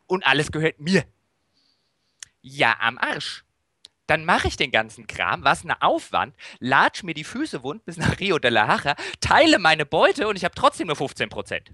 [0.07, 1.03] und alles gehört mir
[2.47, 3.43] ja am Arsch.
[4.07, 7.97] Dann mache ich den ganzen Kram, was ein Aufwand, latsch mir die Füße wund bis
[7.97, 11.71] nach Rio de la Haja, teile meine Beute und ich habe trotzdem nur 15 Prozent.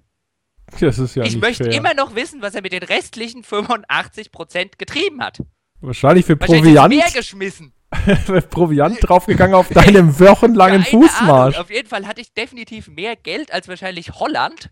[0.80, 1.74] Das ist ja Ich möchte fair.
[1.74, 5.40] immer noch wissen, was er mit den restlichen 85 Prozent getrieben hat.
[5.82, 6.96] Wahrscheinlich für Wahrscheinlich Proviant.
[6.96, 7.74] mehr geschmissen.
[8.50, 11.56] Proviant draufgegangen auf deinem wochenlangen Fußmarsch.
[11.56, 11.66] Ahnung.
[11.66, 14.72] Auf jeden Fall hatte ich definitiv mehr Geld als wahrscheinlich Holland.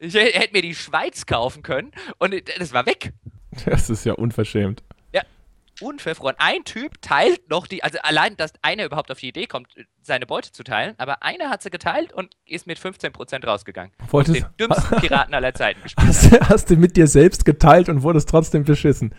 [0.00, 3.12] Ich hätte mir die Schweiz kaufen können und das war weg.
[3.66, 4.82] Das ist ja unverschämt
[5.82, 6.36] unverfroren.
[6.38, 9.68] Ein Typ teilt noch die, also allein, dass einer überhaupt auf die Idee kommt,
[10.02, 13.92] seine Beute zu teilen, aber einer hat sie geteilt und ist mit 15% rausgegangen.
[14.10, 16.08] Wolltest, den dümmsten Piraten aller Zeiten gespielt.
[16.08, 19.14] Hast, hast, du mit dir selbst geteilt und wurdest trotzdem beschissen.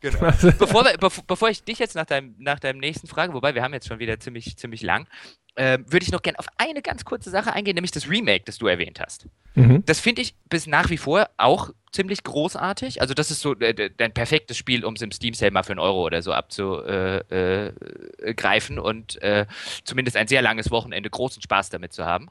[0.00, 0.18] Genau.
[0.58, 3.62] bevor, wir, bevor, bevor, ich dich jetzt nach deinem, nach deinem nächsten Frage, wobei wir
[3.62, 5.08] haben jetzt schon wieder ziemlich, ziemlich lang,
[5.56, 8.58] äh, würde ich noch gerne auf eine ganz kurze Sache eingehen, nämlich das Remake, das
[8.58, 9.28] du erwähnt hast.
[9.54, 9.84] Mhm.
[9.86, 13.00] Das finde ich bis nach wie vor auch ziemlich großartig.
[13.00, 15.72] Also das ist so äh, ein perfektes Spiel, um es im Steam Sale mal für
[15.72, 19.46] einen Euro oder so abzugreifen äh, äh, und äh,
[19.84, 22.28] zumindest ein sehr langes Wochenende großen Spaß damit zu haben.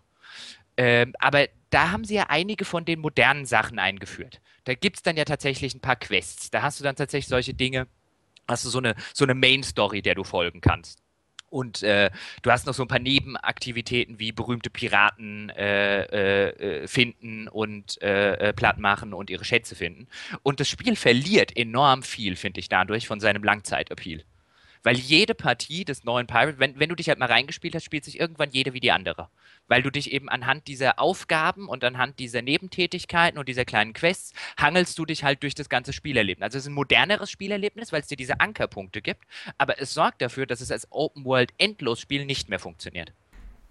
[0.75, 4.41] Ähm, aber da haben sie ja einige von den modernen Sachen eingeführt.
[4.65, 6.49] Da gibt es dann ja tatsächlich ein paar Quests.
[6.49, 7.87] Da hast du dann tatsächlich solche Dinge,
[8.47, 11.02] hast du so eine, so eine Main-Story, der du folgen kannst.
[11.53, 12.09] Und äh,
[12.41, 18.49] du hast noch so ein paar Nebenaktivitäten wie berühmte Piraten äh, äh, finden und äh,
[18.49, 20.07] äh, platt machen und ihre Schätze finden.
[20.41, 24.23] Und das Spiel verliert enorm viel, finde ich, dadurch von seinem Langzeitappeal.
[24.83, 28.03] Weil jede Partie des neuen Pirate, wenn, wenn du dich halt mal reingespielt hast, spielt
[28.03, 29.29] sich irgendwann jede wie die andere.
[29.67, 34.33] Weil du dich eben anhand dieser Aufgaben und anhand dieser Nebentätigkeiten und dieser kleinen Quests
[34.57, 36.43] hangelst du dich halt durch das ganze Spielerlebnis.
[36.43, 39.23] Also es ist ein moderneres Spielerlebnis, weil es dir diese Ankerpunkte gibt,
[39.57, 43.13] aber es sorgt dafür, dass es als Open-World-Endlosspiel nicht mehr funktioniert.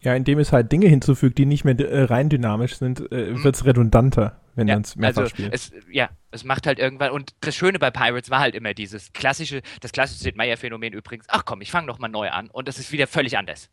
[0.00, 3.44] Ja, indem es halt Dinge hinzufügt, die nicht mehr äh, rein dynamisch sind, äh, mhm.
[3.44, 5.52] wird es redundanter, wenn ja, man es mehrfach also spielt.
[5.52, 9.12] Es, ja, es macht halt irgendwann, und das Schöne bei Pirates war halt immer dieses
[9.12, 12.78] klassische, das klassische Sid Meier-Phänomen übrigens, ach komm, ich fange nochmal neu an und das
[12.78, 13.70] ist wieder völlig anders.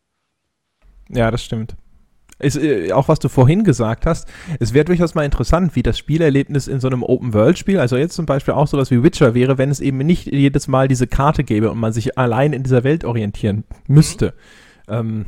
[1.08, 1.76] Ja, das stimmt.
[2.38, 4.26] Ist, äh, auch was du vorhin gesagt hast,
[4.60, 8.24] es wäre durchaus mal interessant, wie das Spielerlebnis in so einem Open-World-Spiel, also jetzt zum
[8.24, 11.70] Beispiel auch sowas wie Witcher wäre, wenn es eben nicht jedes Mal diese Karte gäbe
[11.70, 14.34] und man sich allein in dieser Welt orientieren müsste.
[14.88, 14.94] Mhm.
[14.94, 15.26] Ähm,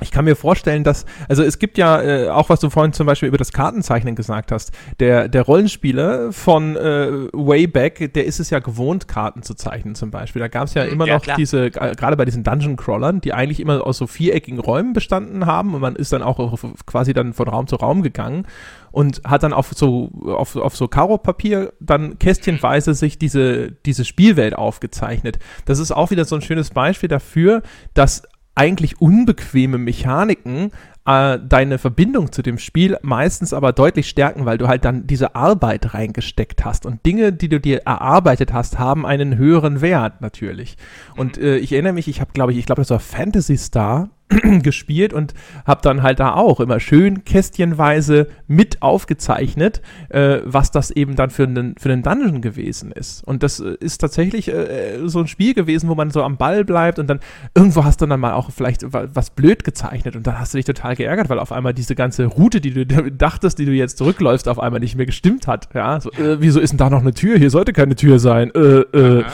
[0.00, 3.06] ich kann mir vorstellen, dass, also es gibt ja äh, auch, was du vorhin zum
[3.06, 8.50] Beispiel über das Kartenzeichnen gesagt hast, der, der Rollenspieler von äh, Wayback, der ist es
[8.50, 10.40] ja gewohnt, Karten zu zeichnen zum Beispiel.
[10.40, 11.36] Da gab es ja mhm, immer ja, noch klar.
[11.36, 15.80] diese, gerade bei diesen Dungeon-Crawlern, die eigentlich immer aus so viereckigen Räumen bestanden haben und
[15.80, 18.46] man ist dann auch quasi dann von Raum zu Raum gegangen
[18.92, 24.56] und hat dann auf so, auf, auf so Karo-Papier dann kästchenweise sich diese, diese Spielwelt
[24.56, 25.38] aufgezeichnet.
[25.66, 27.62] Das ist auch wieder so ein schönes Beispiel dafür,
[27.94, 28.22] dass
[28.58, 30.72] eigentlich unbequeme Mechaniken
[31.06, 35.34] äh, deine Verbindung zu dem Spiel meistens aber deutlich stärken, weil du halt dann diese
[35.36, 36.84] Arbeit reingesteckt hast.
[36.84, 40.76] Und Dinge, die du dir erarbeitet hast, haben einen höheren Wert natürlich.
[41.16, 44.10] Und äh, ich erinnere mich, ich habe, glaube ich, ich glaube, das war Fantasy Star
[44.62, 45.34] gespielt und
[45.66, 51.30] habe dann halt da auch immer schön kästchenweise mit aufgezeichnet, äh, was das eben dann
[51.30, 53.24] für einen, für einen Dungeon gewesen ist.
[53.24, 56.64] Und das äh, ist tatsächlich äh, so ein Spiel gewesen, wo man so am Ball
[56.64, 57.20] bleibt und dann
[57.54, 60.66] irgendwo hast du dann mal auch vielleicht was blöd gezeichnet und dann hast du dich
[60.66, 64.48] total geärgert, weil auf einmal diese ganze Route, die du dachtest, die du jetzt zurückläufst,
[64.48, 65.68] auf einmal nicht mehr gestimmt hat.
[65.74, 67.38] Ja, so, äh, wieso ist denn da noch eine Tür?
[67.38, 68.50] Hier sollte keine Tür sein.
[68.54, 69.24] Äh, äh.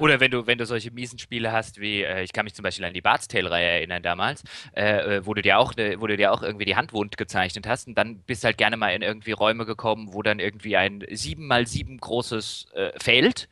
[0.00, 2.62] Oder wenn du, wenn du solche miesen Spiele hast, wie, äh, ich kann mich zum
[2.62, 4.42] Beispiel an die Bart's Tale-Reihe erinnern damals,
[4.74, 7.18] äh, äh wo du dir auch, äh, wo du dir auch irgendwie die Hand wund
[7.18, 10.76] gezeichnet hast und dann bist halt gerne mal in irgendwie Räume gekommen, wo dann irgendwie
[10.76, 13.48] ein 7x7 großes äh, Feld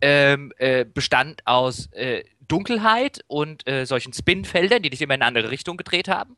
[0.00, 1.90] ähm, äh, bestand aus
[2.48, 6.36] Dunkelheit und solchen Spinfeldern, die dich immer in eine andere Richtung gedreht haben.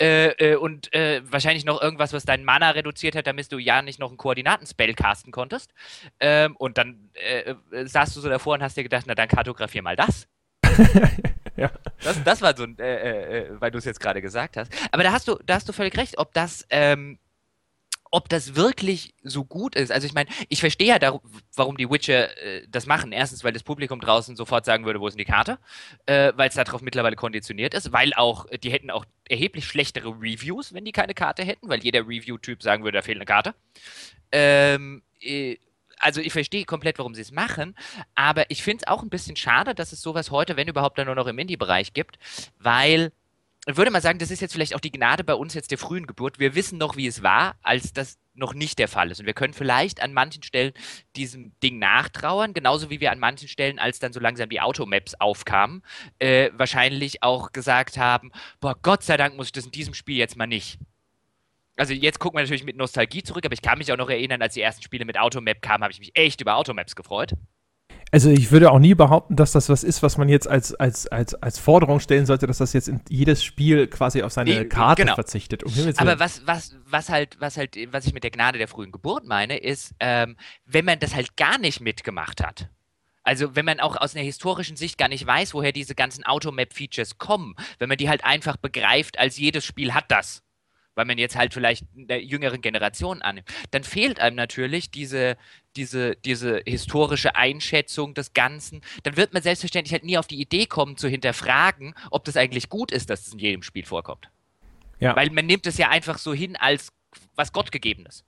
[0.00, 3.82] Äh, äh, und äh, wahrscheinlich noch irgendwas, was deinen Mana reduziert hat, damit du ja
[3.82, 5.74] nicht noch einen Koordinatenspell casten konntest.
[6.20, 9.28] Ähm, und dann äh, äh, saßt du so davor und hast dir gedacht, na dann
[9.28, 10.26] kartografier mal das.
[11.56, 11.70] ja.
[12.02, 14.72] das, das war so ein, äh, weil du es jetzt gerade gesagt hast.
[14.90, 17.18] Aber da hast du, da hast du völlig recht, ob das ähm,
[18.10, 19.92] ob das wirklich so gut ist.
[19.92, 21.20] Also ich meine, ich verstehe ja, darum,
[21.54, 23.12] warum die Witcher äh, das machen.
[23.12, 25.58] Erstens, weil das Publikum draußen sofort sagen würde, wo ist denn die Karte?
[26.06, 30.74] Äh, weil es darauf mittlerweile konditioniert ist, weil auch, die hätten auch erheblich schlechtere Reviews,
[30.74, 33.54] wenn die keine Karte hätten, weil jeder Review-Typ sagen würde, da fehlt eine Karte.
[34.32, 35.56] Ähm, äh,
[36.00, 37.76] also ich verstehe komplett, warum sie es machen,
[38.14, 41.06] aber ich finde es auch ein bisschen schade, dass es sowas heute, wenn überhaupt, dann
[41.06, 42.18] nur noch im Indie-Bereich gibt,
[42.58, 43.12] weil
[43.66, 46.06] würde mal sagen, das ist jetzt vielleicht auch die Gnade bei uns jetzt der frühen
[46.06, 46.38] Geburt.
[46.38, 49.20] Wir wissen noch, wie es war, als das noch nicht der Fall ist.
[49.20, 50.72] Und wir können vielleicht an manchen Stellen
[51.14, 55.14] diesem Ding nachtrauern, genauso wie wir an manchen Stellen, als dann so langsam die Automaps
[55.14, 55.82] aufkamen,
[56.18, 60.16] äh, wahrscheinlich auch gesagt haben, boah, Gott sei Dank muss ich das in diesem Spiel
[60.16, 60.78] jetzt mal nicht.
[61.76, 64.42] Also jetzt gucken wir natürlich mit Nostalgie zurück, aber ich kann mich auch noch erinnern,
[64.42, 67.34] als die ersten Spiele mit Automap kamen, habe ich mich echt über Automaps gefreut.
[68.12, 71.06] Also ich würde auch nie behaupten, dass das was ist, was man jetzt als, als,
[71.06, 74.64] als, als Forderung stellen sollte, dass das jetzt in jedes Spiel quasi auf seine nee,
[74.64, 75.14] Karte genau.
[75.14, 75.62] verzichtet.
[75.62, 78.90] Um Aber was, was, was halt, was halt, was ich mit der Gnade der frühen
[78.90, 80.36] Geburt meine, ist, ähm,
[80.66, 82.68] wenn man das halt gar nicht mitgemacht hat.
[83.22, 87.18] Also wenn man auch aus einer historischen Sicht gar nicht weiß, woher diese ganzen Automap-Features
[87.18, 90.42] kommen, wenn man die halt einfach begreift, als jedes Spiel hat das
[91.00, 95.38] weil man jetzt halt vielleicht der jüngeren Generation annimmt, dann fehlt einem natürlich diese,
[95.74, 98.82] diese, diese historische Einschätzung des Ganzen.
[99.04, 102.68] Dann wird man selbstverständlich halt nie auf die Idee kommen, zu hinterfragen, ob das eigentlich
[102.68, 104.28] gut ist, dass es in jedem Spiel vorkommt.
[104.98, 105.16] Ja.
[105.16, 106.92] Weil man nimmt es ja einfach so hin als
[107.34, 108.26] was Gottgegebenes.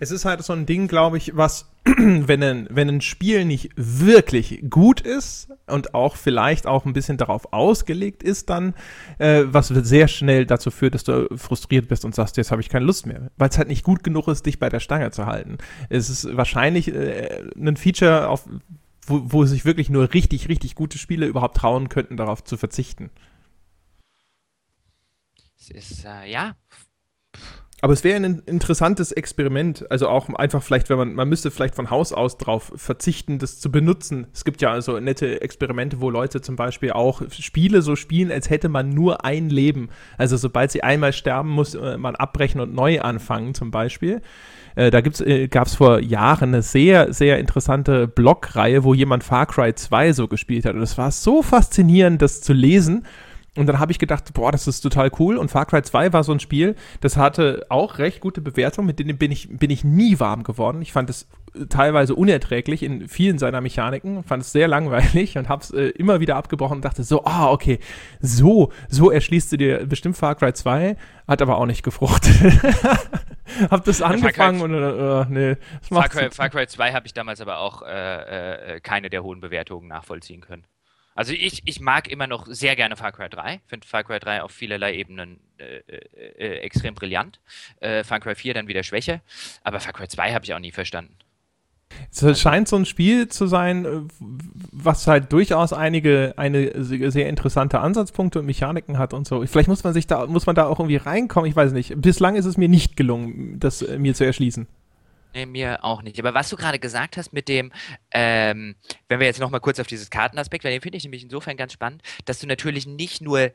[0.00, 3.70] Es ist halt so ein Ding, glaube ich, was, wenn ein, wenn ein Spiel nicht
[3.76, 8.74] wirklich gut ist und auch vielleicht auch ein bisschen darauf ausgelegt ist, dann,
[9.18, 12.68] äh, was sehr schnell dazu führt, dass du frustriert bist und sagst, jetzt habe ich
[12.68, 15.26] keine Lust mehr, weil es halt nicht gut genug ist, dich bei der Stange zu
[15.26, 15.58] halten.
[15.88, 18.48] Es ist wahrscheinlich äh, ein Feature, auf,
[19.06, 23.10] wo, wo sich wirklich nur richtig, richtig gute Spiele überhaupt trauen könnten, darauf zu verzichten.
[25.58, 26.56] Es ist, äh, ja,
[27.84, 31.74] Aber es wäre ein interessantes Experiment, also auch einfach vielleicht, wenn man, man müsste vielleicht
[31.74, 34.26] von Haus aus darauf verzichten, das zu benutzen.
[34.32, 38.48] Es gibt ja also nette Experimente, wo Leute zum Beispiel auch Spiele so spielen, als
[38.48, 39.90] hätte man nur ein Leben.
[40.16, 44.22] Also sobald sie einmal sterben, muss äh, man abbrechen und neu anfangen zum Beispiel.
[44.76, 49.44] Äh, da äh, gab es vor Jahren eine sehr, sehr interessante Blogreihe, wo jemand Far
[49.44, 50.74] Cry 2 so gespielt hat.
[50.74, 53.04] Und es war so faszinierend, das zu lesen
[53.56, 55.36] und dann habe ich gedacht, boah, das ist total cool.
[55.36, 58.98] Und Far Cry 2 war so ein Spiel, das hatte auch recht gute Bewertungen, mit
[58.98, 60.82] denen bin ich, bin ich nie warm geworden.
[60.82, 61.28] Ich fand es
[61.68, 66.18] teilweise unerträglich in vielen seiner Mechaniken, fand es sehr langweilig und habe es äh, immer
[66.18, 67.78] wieder abgebrochen und dachte so, ah, okay,
[68.20, 70.96] so, so erschließt du dir bestimmt Far Cry 2,
[71.28, 72.34] hat aber auch nicht gefruchtet.
[73.70, 77.40] hab das angefangen ja, und äh, nee, Far Cry, Far Cry 2 habe ich damals
[77.40, 80.64] aber auch äh, äh, keine der hohen Bewertungen nachvollziehen können.
[81.14, 83.60] Also ich, ich mag immer noch sehr gerne Far Cry 3.
[83.66, 86.00] Finde Far Cry 3 auf vielerlei Ebenen äh, äh,
[86.38, 87.40] äh, extrem brillant.
[87.80, 89.20] Äh, Far Cry 4 dann wieder Schwäche.
[89.62, 91.16] Aber Far Cry 2 habe ich auch nie verstanden.
[92.10, 94.00] Es scheint so ein Spiel zu sein, äh,
[94.72, 99.44] was halt durchaus einige eine sehr interessante Ansatzpunkte und Mechaniken hat und so.
[99.46, 101.48] Vielleicht muss man sich da muss man da auch irgendwie reinkommen.
[101.48, 102.00] Ich weiß nicht.
[102.00, 104.66] Bislang ist es mir nicht gelungen, das äh, mir zu erschließen.
[105.34, 106.18] Nee, mir auch nicht.
[106.20, 107.72] Aber was du gerade gesagt hast mit dem,
[108.12, 108.76] ähm,
[109.08, 111.72] wenn wir jetzt nochmal kurz auf dieses Kartenaspekt, weil den finde ich nämlich insofern ganz
[111.72, 113.52] spannend, dass du natürlich nicht nur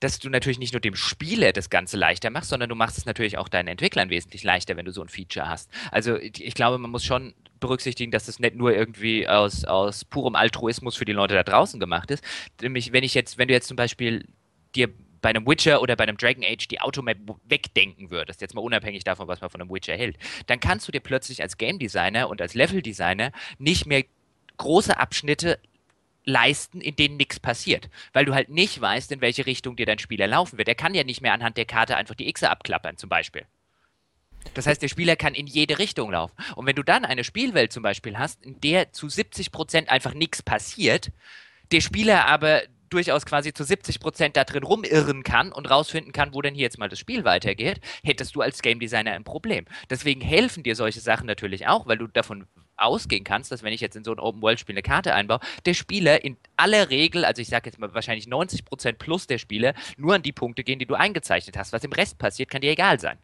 [0.00, 3.04] dass du natürlich nicht nur dem Spieler das Ganze leichter machst, sondern du machst es
[3.06, 5.70] natürlich auch deinen Entwicklern wesentlich leichter, wenn du so ein Feature hast.
[5.90, 10.36] Also ich glaube, man muss schon berücksichtigen, dass das nicht nur irgendwie aus, aus purem
[10.36, 12.22] Altruismus für die Leute da draußen gemacht ist.
[12.62, 14.24] Nämlich, wenn ich jetzt, wenn du jetzt zum Beispiel
[14.76, 14.88] dir
[15.20, 17.16] bei einem Witcher oder bei einem Dragon Age die Automap
[17.48, 20.16] wegdenken würdest, jetzt mal unabhängig davon, was man von einem Witcher hält,
[20.46, 24.04] dann kannst du dir plötzlich als Game Designer und als Level Designer nicht mehr
[24.56, 25.58] große Abschnitte
[26.24, 29.98] leisten, in denen nichts passiert, weil du halt nicht weißt, in welche Richtung dir dein
[29.98, 30.68] Spieler laufen wird.
[30.68, 33.46] Er kann ja nicht mehr anhand der Karte einfach die Xe abklappern, zum Beispiel.
[34.54, 36.34] Das heißt, der Spieler kann in jede Richtung laufen.
[36.54, 40.14] Und wenn du dann eine Spielwelt zum Beispiel hast, in der zu 70 Prozent einfach
[40.14, 41.10] nichts passiert,
[41.72, 46.34] der Spieler aber durchaus quasi zu 70 Prozent da drin rumirren kann und rausfinden kann,
[46.34, 49.64] wo denn hier jetzt mal das Spiel weitergeht, hättest du als Game Designer ein Problem.
[49.90, 53.80] Deswegen helfen dir solche Sachen natürlich auch, weil du davon ausgehen kannst, dass wenn ich
[53.80, 57.48] jetzt in so ein Open-World-Spiel eine Karte einbaue, der Spieler in aller Regel, also ich
[57.48, 60.86] sage jetzt mal wahrscheinlich 90 Prozent plus der Spieler, nur an die Punkte gehen, die
[60.86, 61.72] du eingezeichnet hast.
[61.72, 63.18] Was im Rest passiert, kann dir egal sein.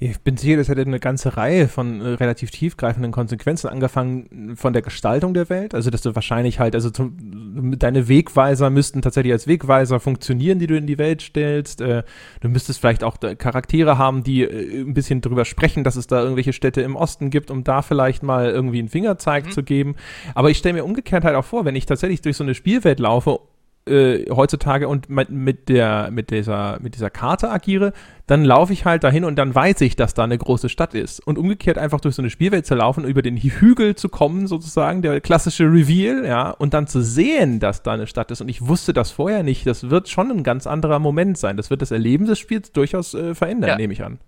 [0.00, 4.72] Ich bin sicher, das hätte eine ganze Reihe von äh, relativ tiefgreifenden Konsequenzen angefangen von
[4.72, 5.74] der Gestaltung der Welt.
[5.74, 10.68] Also, dass du wahrscheinlich halt, also zum, deine Wegweiser müssten tatsächlich als Wegweiser funktionieren, die
[10.68, 11.80] du in die Welt stellst.
[11.80, 12.04] Äh,
[12.40, 16.22] du müsstest vielleicht auch Charaktere haben, die äh, ein bisschen drüber sprechen, dass es da
[16.22, 19.50] irgendwelche Städte im Osten gibt, um da vielleicht mal irgendwie einen Fingerzeig mhm.
[19.50, 19.96] zu geben.
[20.34, 23.00] Aber ich stelle mir umgekehrt halt auch vor, wenn ich tatsächlich durch so eine Spielwelt
[23.00, 23.40] laufe
[23.88, 27.92] äh, heutzutage und mit, der, mit, dieser, mit dieser Karte agiere,
[28.26, 31.20] dann laufe ich halt dahin und dann weiß ich, dass da eine große Stadt ist.
[31.20, 35.02] Und umgekehrt einfach durch so eine Spielwelt zu laufen, über den Hügel zu kommen, sozusagen,
[35.02, 38.40] der klassische Reveal, ja, und dann zu sehen, dass da eine Stadt ist.
[38.40, 39.66] Und ich wusste das vorher nicht.
[39.66, 41.56] Das wird schon ein ganz anderer Moment sein.
[41.56, 43.76] Das wird das Erleben des Spiels durchaus äh, verändern, ja.
[43.76, 44.18] nehme ich an.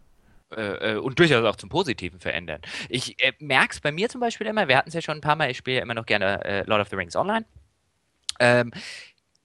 [0.56, 2.60] Äh, äh, und durchaus auch zum Positiven verändern.
[2.88, 5.20] Ich äh, merke es bei mir zum Beispiel immer, wir hatten es ja schon ein
[5.20, 7.44] paar Mal, ich spiele ja immer noch gerne äh, Lord of the Rings Online.
[8.40, 8.72] Ähm,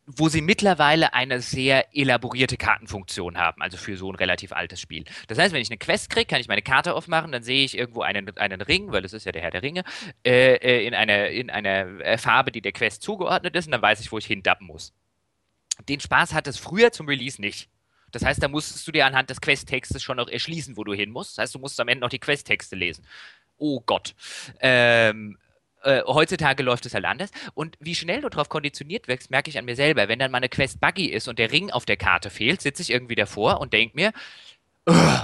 [0.07, 5.03] wo sie mittlerweile eine sehr elaborierte Kartenfunktion haben, also für so ein relativ altes Spiel.
[5.27, 7.77] Das heißt, wenn ich eine Quest kriege, kann ich meine Karte aufmachen, dann sehe ich
[7.77, 9.83] irgendwo einen, einen Ring, weil das ist ja der Herr der Ringe,
[10.23, 13.81] äh, äh in einer in eine äh, Farbe, die der Quest zugeordnet ist, und dann
[13.81, 14.93] weiß ich, wo ich hindappen muss.
[15.89, 17.69] Den Spaß hat es früher zum Release nicht.
[18.11, 21.11] Das heißt, da musstest du dir anhand des Questtextes schon noch erschließen, wo du hin
[21.11, 21.37] musst.
[21.37, 23.05] Das heißt, du musst am Ende noch die Questtexte lesen.
[23.57, 24.15] Oh Gott.
[24.61, 25.37] Ähm,
[25.85, 27.29] äh, heutzutage läuft es halt anders.
[27.53, 30.07] Und wie schnell du darauf konditioniert wirkst, merke ich an mir selber.
[30.07, 32.89] Wenn dann meine Quest buggy ist und der Ring auf der Karte fehlt, sitze ich
[32.89, 34.11] irgendwie davor und denke mir,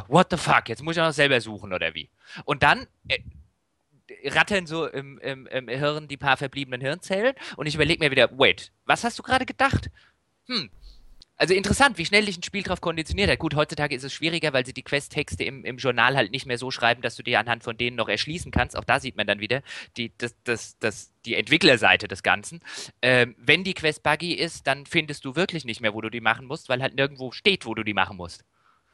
[0.08, 2.10] what the fuck, jetzt muss ich auch noch selber suchen oder wie.
[2.46, 3.20] Und dann äh,
[4.26, 8.30] rattern so im, im, im, Hirn die paar verbliebenen Hirnzellen und ich überlege mir wieder,
[8.38, 9.90] wait, was hast du gerade gedacht?
[10.48, 10.70] Hm,
[11.42, 13.40] also interessant, wie schnell dich ein Spiel darauf konditioniert hat.
[13.40, 16.60] Gut, heutzutage ist es schwieriger, weil sie die Questtexte im, im Journal halt nicht mehr
[16.60, 18.78] so schreiben, dass du dir anhand von denen noch erschließen kannst.
[18.78, 19.64] Auch da sieht man dann wieder
[19.98, 22.60] die, das, das, das, die Entwicklerseite des Ganzen.
[23.02, 26.22] Ähm, wenn die Quest buggy ist, dann findest du wirklich nicht mehr, wo du die
[26.22, 28.46] machen musst, weil halt nirgendwo steht, wo du die machen musst.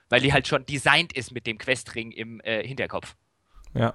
[0.07, 3.17] Weil die halt schon designt ist mit dem Questring im äh, Hinterkopf.
[3.73, 3.93] Ja,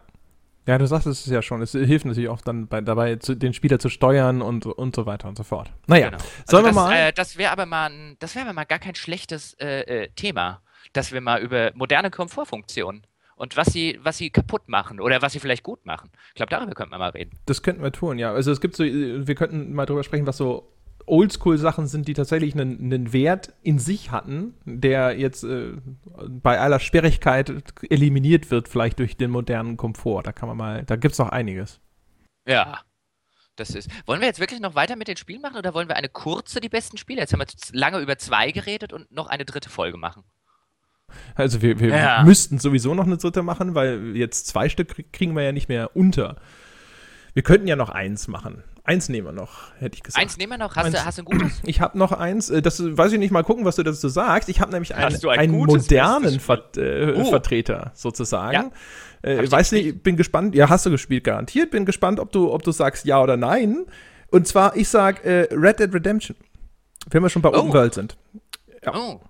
[0.66, 1.60] ja, du sagst es ja schon.
[1.62, 5.06] Es hilft natürlich auch dann bei, dabei, zu, den Spieler zu steuern und, und so
[5.06, 5.72] weiter und so fort.
[5.86, 6.22] Naja, genau.
[6.46, 6.92] sollen also wir mal.
[6.94, 10.62] Äh, das wäre aber mal, ein, das wäre mal gar kein schlechtes äh, äh, Thema,
[10.92, 15.32] dass wir mal über moderne Komfortfunktionen und was sie, was sie kaputt machen oder was
[15.32, 16.10] sie vielleicht gut machen.
[16.28, 17.38] Ich glaube, darüber könnten wir mal reden.
[17.46, 18.32] Das könnten wir tun, ja.
[18.32, 20.71] Also es gibt so, wir könnten mal drüber sprechen, was so
[21.06, 25.72] Oldschool-Sachen sind, die tatsächlich einen, einen, Wert in sich hatten, der jetzt äh,
[26.28, 27.52] bei aller Sperrigkeit
[27.88, 30.22] eliminiert wird, vielleicht durch den modernen Komfort.
[30.24, 31.80] Da kann man mal, da gibt es noch einiges.
[32.46, 32.80] Ja.
[33.56, 33.90] Das ist.
[34.06, 36.58] Wollen wir jetzt wirklich noch weiter mit den Spielen machen oder wollen wir eine kurze,
[36.60, 37.20] die besten Spiele?
[37.20, 40.24] Jetzt haben wir lange über zwei geredet und noch eine dritte Folge machen.
[41.34, 42.22] Also wir, wir ja.
[42.22, 45.94] müssten sowieso noch eine dritte machen, weil jetzt zwei Stück kriegen wir ja nicht mehr
[45.94, 46.36] unter.
[47.34, 48.64] Wir könnten ja noch eins machen.
[48.84, 50.20] Eins nehmen wir noch, hätte ich gesagt.
[50.20, 50.74] Eins nehmen wir noch?
[50.74, 51.60] Hast, eins, du, hast du ein gutes?
[51.64, 52.50] Ich habe noch eins.
[52.50, 54.48] Äh, das weiß ich nicht mal gucken, was du dazu sagst.
[54.48, 57.24] Ich habe nämlich einen, ein einen modernen Ver äh, oh.
[57.26, 58.72] Vertreter sozusagen.
[59.22, 59.30] Ja.
[59.30, 60.56] Äh, weiß nicht, bin gespannt.
[60.56, 61.70] Ja, hast du gespielt, garantiert.
[61.70, 63.86] Bin gespannt, ob du, ob du sagst ja oder nein.
[64.30, 66.36] Und zwar, ich sag äh, Red Dead Redemption.
[67.08, 67.58] Wenn wir schon bei oh.
[67.58, 68.16] Open World sind.
[68.84, 68.94] Ja.
[68.96, 69.20] Oh.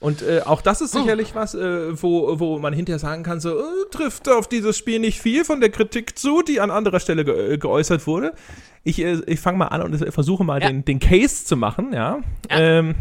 [0.00, 1.36] Und äh, auch das ist sicherlich oh.
[1.36, 5.20] was, äh, wo, wo man hinterher sagen kann, so, äh, trifft auf dieses Spiel nicht
[5.20, 8.32] viel von der Kritik zu, die an anderer Stelle ge äh, geäußert wurde.
[8.84, 10.68] Ich, äh, ich fange mal an und versuche mal ja.
[10.68, 12.20] den, den Case zu machen, ja.
[12.50, 12.58] ja.
[12.58, 12.94] Ähm,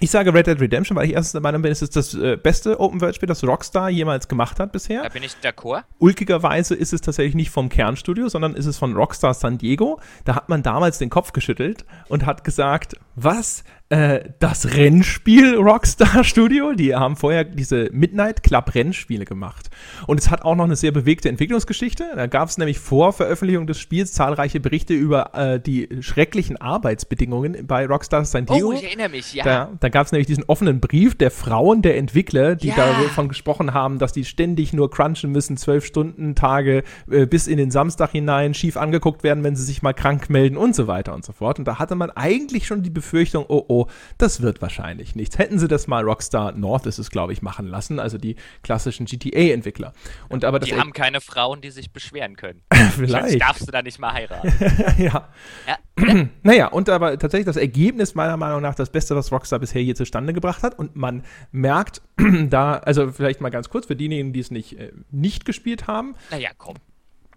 [0.00, 2.36] ich sage Red Dead Redemption, weil ich erstens der Meinung bin, es ist das äh,
[2.36, 5.02] beste Open-World-Spiel, das Rockstar jemals gemacht hat bisher.
[5.02, 5.84] Da bin ich d'accord.
[5.98, 10.00] Ulkigerweise ist es tatsächlich nicht vom Kernstudio, sondern ist es von Rockstar San Diego.
[10.24, 13.62] Da hat man damals den Kopf geschüttelt und hat gesagt, was?
[13.90, 16.72] Äh, das Rennspiel Rockstar Studio?
[16.72, 19.68] Die haben vorher diese Midnight Club Rennspiele gemacht.
[20.06, 22.12] Und es hat auch noch eine sehr bewegte Entwicklungsgeschichte.
[22.16, 27.66] Da gab es nämlich vor Veröffentlichung des Spiels zahlreiche Berichte über äh, die schrecklichen Arbeitsbedingungen
[27.66, 28.68] bei Rockstar San Diego.
[28.68, 29.44] Oh, ich erinnere mich, ja.
[29.44, 32.76] Da, da gab es nämlich diesen offenen Brief der Frauen der Entwickler, die ja.
[32.76, 37.58] davon gesprochen haben, dass die ständig nur crunchen müssen, zwölf Stunden Tage äh, bis in
[37.58, 41.14] den Samstag hinein, schief angeguckt werden, wenn sie sich mal krank melden und so weiter
[41.14, 41.58] und so fort.
[41.58, 43.73] Und da hatte man eigentlich schon die Befürchtung, oh oh,
[44.18, 45.38] das wird wahrscheinlich nichts.
[45.38, 49.06] Hätten sie das mal Rockstar North ist es, glaube ich, machen lassen, also die klassischen
[49.06, 49.92] GTA-Entwickler.
[50.28, 52.62] Und aber die haben keine Frauen, die sich beschweren können.
[52.96, 53.30] Vielleicht.
[53.30, 54.52] Sonst darfst du da nicht mal heiraten.
[55.02, 55.28] ja.
[55.66, 55.78] ja.
[56.42, 59.94] naja, und aber tatsächlich das Ergebnis meiner Meinung nach das Beste, was Rockstar bisher hier
[59.94, 60.78] zustande gebracht hat.
[60.78, 62.02] Und man merkt
[62.48, 66.14] da, also vielleicht mal ganz kurz für diejenigen, die es nicht, äh, nicht gespielt haben.
[66.30, 66.76] Naja, komm.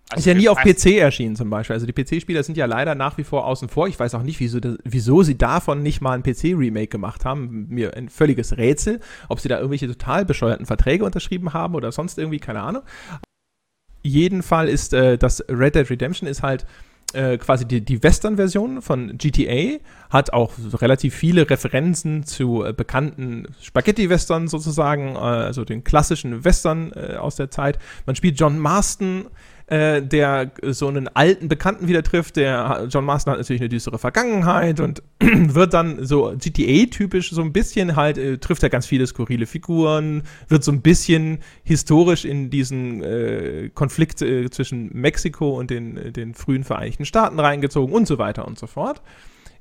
[0.09, 1.73] Also ist ja nie auf PC erschienen zum Beispiel.
[1.73, 3.87] Also die PC-Spieler sind ja leider nach wie vor außen vor.
[3.87, 7.67] Ich weiß auch nicht, wieso, wieso sie davon nicht mal ein PC-Remake gemacht haben.
[7.67, 9.01] Mir ein völliges Rätsel.
[9.27, 12.83] Ob sie da irgendwelche total bescheuerten Verträge unterschrieben haben oder sonst irgendwie, keine Ahnung.
[14.01, 16.65] Jeden Fall ist äh, das Red Dead Redemption ist halt
[17.13, 19.77] äh, quasi die, die Western-Version von GTA,
[20.09, 26.91] hat auch relativ viele Referenzen zu äh, bekannten Spaghetti-Western sozusagen, äh, also den klassischen Western
[26.93, 27.79] äh, aus der Zeit.
[28.05, 29.27] Man spielt John Marston,
[29.67, 32.37] äh, der so einen alten Bekannten wieder trifft.
[32.37, 37.53] Der John Marston hat natürlich eine düstere Vergangenheit und wird dann so GTA-typisch so ein
[37.53, 42.49] bisschen halt, äh, trifft er ganz viele skurrile Figuren, wird so ein bisschen historisch in
[42.49, 48.17] diesen äh, Konflikt äh, zwischen Mexiko und den, den frühen Vereinigten Staaten reingezogen und so
[48.17, 49.01] weiter und so fort.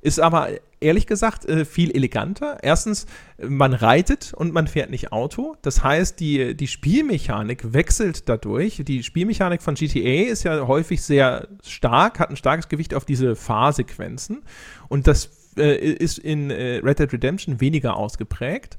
[0.01, 2.59] Ist aber ehrlich gesagt äh, viel eleganter.
[2.61, 3.07] Erstens,
[3.41, 5.55] man reitet und man fährt nicht Auto.
[5.61, 8.81] Das heißt, die, die Spielmechanik wechselt dadurch.
[8.85, 13.35] Die Spielmechanik von GTA ist ja häufig sehr stark, hat ein starkes Gewicht auf diese
[13.35, 14.43] Fahrsequenzen.
[14.87, 18.77] Und das äh, ist in äh, Red Dead Redemption weniger ausgeprägt.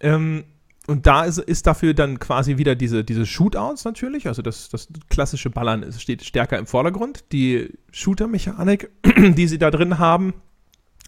[0.00, 0.44] Ähm,
[0.88, 4.88] und da ist, ist dafür dann quasi wieder diese, diese Shootouts natürlich, also das, das
[5.10, 7.24] klassische Ballern steht stärker im Vordergrund.
[7.30, 10.32] Die Shooter-Mechanik, die sie da drin haben,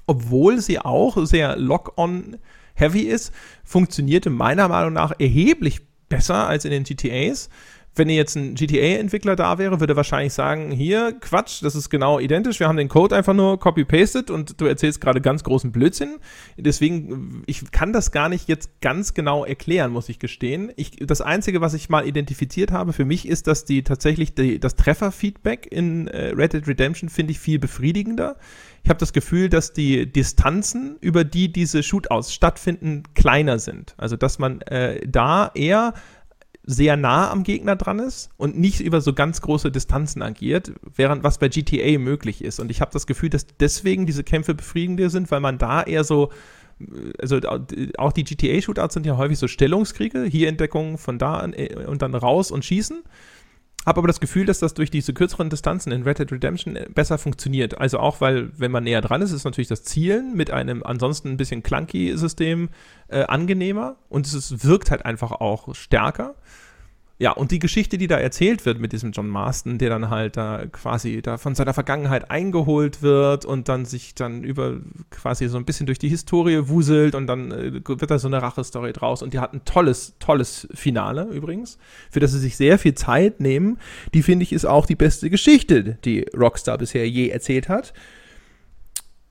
[0.07, 3.33] obwohl sie auch sehr Lock-on-heavy ist,
[3.65, 7.49] funktionierte meiner Meinung nach erheblich besser als in den GTAs
[7.97, 12.61] wenn jetzt ein GTA-Entwickler da wäre, würde wahrscheinlich sagen, hier, Quatsch, das ist genau identisch,
[12.61, 16.19] wir haben den Code einfach nur copy-pasted und du erzählst gerade ganz großen Blödsinn.
[16.57, 20.71] Deswegen, ich kann das gar nicht jetzt ganz genau erklären, muss ich gestehen.
[20.77, 24.61] Ich, das Einzige, was ich mal identifiziert habe für mich, ist, dass die tatsächlich die,
[24.61, 28.37] das Trefferfeedback in äh, Red Dead Redemption finde ich viel befriedigender.
[28.83, 33.95] Ich habe das Gefühl, dass die Distanzen, über die diese Shootouts stattfinden, kleiner sind.
[33.99, 35.93] Also, dass man äh, da eher
[36.71, 41.25] sehr nah am Gegner dran ist und nicht über so ganz große Distanzen agiert, während
[41.25, 42.61] was bei GTA möglich ist.
[42.61, 46.05] Und ich habe das Gefühl, dass deswegen diese Kämpfe befriedigender sind, weil man da eher
[46.05, 46.31] so
[47.19, 47.41] also
[47.99, 52.01] auch die GTA-Shootouts sind ja häufig so Stellungskriege, hier Entdeckung von da an äh, und
[52.01, 53.03] dann raus und schießen.
[53.87, 56.87] Habe aber das Gefühl, dass das durch diese kürzeren Distanzen in Red Dead Redemption äh,
[56.95, 57.79] besser funktioniert.
[57.79, 61.29] Also auch, weil, wenn man näher dran ist, ist natürlich das Zielen mit einem ansonsten
[61.29, 62.69] ein bisschen clunky System
[63.09, 66.35] äh, angenehmer und es wirkt halt einfach auch stärker.
[67.21, 70.39] Ja, und die Geschichte, die da erzählt wird mit diesem John Marston, der dann halt
[70.39, 74.81] da quasi da von seiner Vergangenheit eingeholt wird und dann sich dann über
[75.11, 78.41] quasi so ein bisschen durch die Historie wuselt und dann äh, wird da so eine
[78.41, 81.77] Rache-Story draus und die hat ein tolles, tolles Finale übrigens,
[82.11, 83.77] für das sie sich sehr viel Zeit nehmen.
[84.15, 87.93] Die finde ich ist auch die beste Geschichte, die Rockstar bisher je erzählt hat.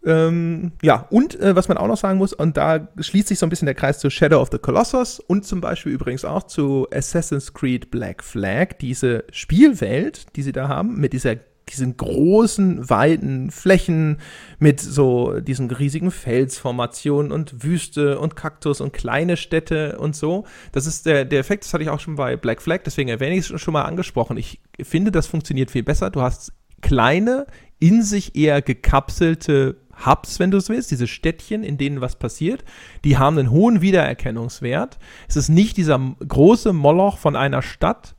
[0.05, 3.45] Ähm, ja, und äh, was man auch noch sagen muss, und da schließt sich so
[3.45, 6.88] ein bisschen der Kreis zu Shadow of the Colossus und zum Beispiel übrigens auch zu
[6.93, 11.35] Assassin's Creed Black Flag, diese Spielwelt, die sie da haben, mit dieser
[11.69, 14.17] diesen großen, weiten Flächen
[14.57, 20.45] mit so diesen riesigen Felsformationen und Wüste und Kaktus und kleine Städte und so.
[20.71, 23.35] Das ist der, der Effekt, das hatte ich auch schon bei Black Flag, deswegen erwähne
[23.35, 24.38] ich es schon mal angesprochen.
[24.38, 26.09] Ich finde, das funktioniert viel besser.
[26.09, 27.45] Du hast kleine,
[27.80, 32.63] in sich eher gekapselte Hubs, wenn du es willst, diese Städtchen, in denen was passiert,
[33.03, 34.97] die haben einen hohen Wiedererkennungswert.
[35.27, 38.15] Es ist nicht dieser große Moloch von einer Stadt.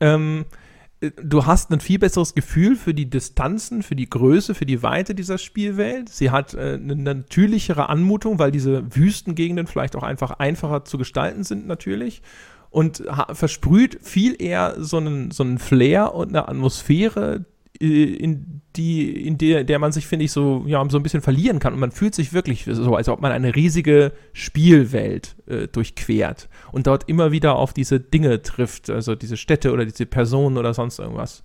[0.00, 0.44] Ähm,
[1.00, 5.14] du hast ein viel besseres Gefühl für die Distanzen, für die Größe, für die Weite
[5.14, 6.08] dieser Spielwelt.
[6.08, 11.44] Sie hat äh, eine natürlichere Anmutung, weil diese Wüstengegenden vielleicht auch einfach einfacher zu gestalten
[11.44, 12.22] sind, natürlich.
[12.70, 13.02] Und
[13.34, 17.40] versprüht viel eher so einen, so einen Flair und eine Atmosphäre, äh,
[17.82, 21.58] in die, in der, der man sich, finde ich, so, ja, so ein bisschen verlieren
[21.58, 21.74] kann.
[21.74, 26.86] Und man fühlt sich wirklich so, als ob man eine riesige Spielwelt äh, durchquert und
[26.86, 31.00] dort immer wieder auf diese Dinge trifft, also diese Städte oder diese Personen oder sonst
[31.00, 31.42] irgendwas.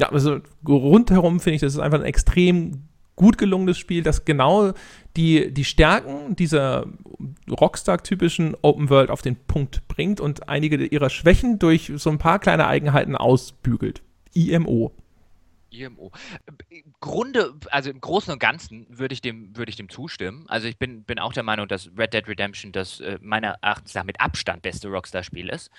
[0.00, 4.72] Ja, also rundherum finde ich, das ist einfach ein extrem gut gelungenes Spiel, das genau
[5.16, 6.86] die, die Stärken dieser
[7.50, 12.38] Rockstar-typischen Open World auf den Punkt bringt und einige ihrer Schwächen durch so ein paar
[12.38, 14.02] kleine Eigenheiten ausbügelt.
[14.32, 14.92] IMO.
[15.70, 16.12] IMO.
[16.68, 20.44] Im Grunde, also im Großen und Ganzen würde ich dem, würde ich dem zustimmen.
[20.48, 23.94] Also ich bin, bin auch der Meinung, dass Red Dead Redemption das äh, meiner Erachtens
[23.94, 25.70] nach mit Abstand beste Rockstar-Spiel ist.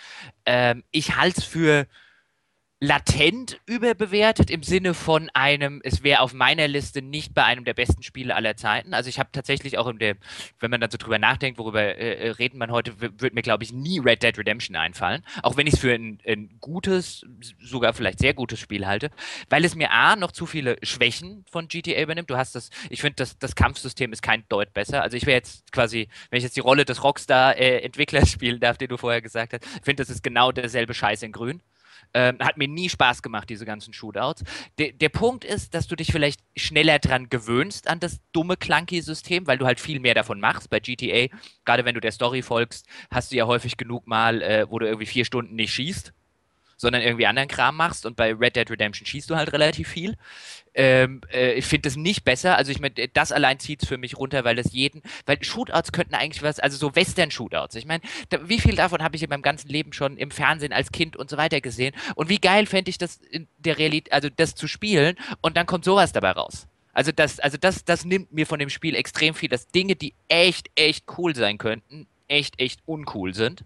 [0.45, 1.88] Ähm, ich halte es für
[2.84, 7.76] latent überbewertet im Sinne von einem, es wäre auf meiner Liste nicht bei einem der
[7.76, 8.95] besten Spiele aller Zeiten.
[8.95, 10.16] Also ich habe tatsächlich auch in der,
[10.60, 13.64] wenn man dann so drüber nachdenkt, worüber äh, äh reden man heute, wird mir glaube
[13.64, 17.24] ich nie Red Dead Redemption einfallen, auch wenn ich es für ein, ein, gutes,
[17.62, 19.12] sogar vielleicht sehr gutes Spiel halte,
[19.48, 22.32] weil es mir A, noch zu viele Schwächen von GTA übernimmt.
[22.32, 25.03] Du hast das, ich finde, das, das Kampfsystem ist kein Deut besser.
[25.03, 28.80] Also ich wäre jetzt quasi, wenn ich jetzt die Rolle des Rockstar-Entwicklers äh, spielen darf,
[28.80, 31.62] den du vorher gesagt hast, ich finde, das ist genau derselbe Scheiß in grün.
[32.14, 34.44] Ähm, hat mir nie Spaß gemacht, diese ganzen Shootouts.
[34.80, 39.48] De der Punkt ist, dass du dich vielleicht schneller dran gewöhnst an das dumme Clunky-System,
[39.48, 40.70] weil du halt viel mehr davon machst.
[40.70, 41.28] Bei GTA,
[41.66, 44.86] gerade wenn du der Story folgst, hast du ja häufig genug mal, äh, wo du
[44.88, 46.14] irgendwie vier Stunden nicht schießt
[46.82, 50.18] sondern irgendwie anderen Kram machst und bei Red Dead Redemption schießt du halt relativ viel.
[50.74, 52.58] Ähm, äh, ich finde das nicht besser.
[52.58, 55.91] Also ich meine, das allein zieht es für mich runter, weil das jeden, weil Shootouts
[55.91, 57.76] könnten eigentlich was, also so Western-Shootouts.
[57.76, 58.02] Ich meine,
[58.45, 61.30] wie viel davon habe ich in meinem ganzen Leben schon im Fernsehen als Kind und
[61.30, 61.94] so weiter gesehen?
[62.16, 65.68] Und wie geil fände ich das in der Realität, also das zu spielen und dann
[65.68, 66.68] kommt sowas dabei raus.
[66.94, 70.14] Also das, also das, das nimmt mir von dem Spiel extrem viel, dass Dinge, die
[70.28, 73.64] echt, echt cool sein könnten, echt, echt uncool sind.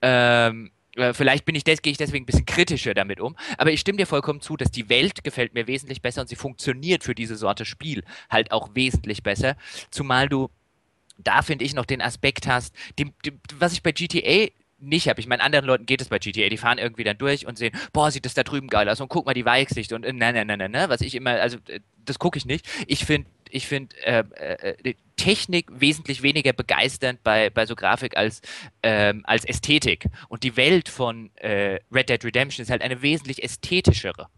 [0.00, 0.75] Ähm, äh,
[1.12, 4.06] vielleicht bin ich gehe ich deswegen ein bisschen kritischer damit um, aber ich stimme dir
[4.06, 7.64] vollkommen zu, dass die Welt gefällt mir wesentlich besser und sie funktioniert für diese Sorte
[7.64, 9.56] Spiel halt auch wesentlich besser,
[9.90, 10.50] zumal du
[11.18, 14.48] da finde ich noch den Aspekt hast, dem, dem, was ich bei GTA
[14.78, 15.20] nicht habe.
[15.20, 16.48] Ich meine, anderen Leuten geht es bei GTA.
[16.48, 19.08] Die fahren irgendwie dann durch und sehen, boah, sieht das da drüben geil aus und
[19.08, 21.80] guck mal die Weichsicht und nein, nein, nein, nein, ne, was ich immer, also äh,
[22.04, 22.66] das gucke ich nicht.
[22.86, 28.42] Ich finde ich finde äh, äh, Technik wesentlich weniger begeisternd bei, bei so Grafik als,
[28.82, 30.06] ähm, als Ästhetik.
[30.28, 34.28] Und die Welt von äh, Red Dead Redemption ist halt eine wesentlich ästhetischere.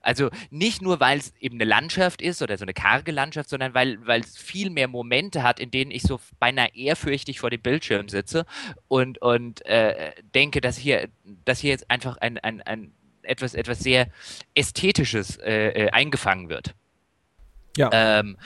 [0.00, 3.74] Also nicht nur, weil es eben eine Landschaft ist oder so eine karge Landschaft, sondern
[3.74, 8.08] weil es viel mehr Momente hat, in denen ich so beinahe ehrfürchtig vor dem Bildschirm
[8.08, 8.46] sitze
[8.86, 11.08] und, und äh, denke, dass hier,
[11.44, 12.92] dass hier jetzt einfach ein, ein, ein
[13.22, 14.08] etwas, etwas sehr
[14.54, 16.74] Ästhetisches äh, äh eingefangen wird.
[17.76, 17.90] Ja.
[17.92, 18.36] Ähm,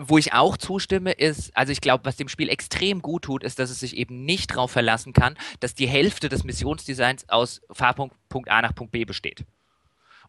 [0.00, 3.58] wo ich auch zustimme, ist, also ich glaube, was dem Spiel extrem gut tut, ist,
[3.58, 8.14] dass es sich eben nicht darauf verlassen kann, dass die Hälfte des Missionsdesigns aus Fahrpunkt
[8.28, 9.44] Punkt A nach Punkt B besteht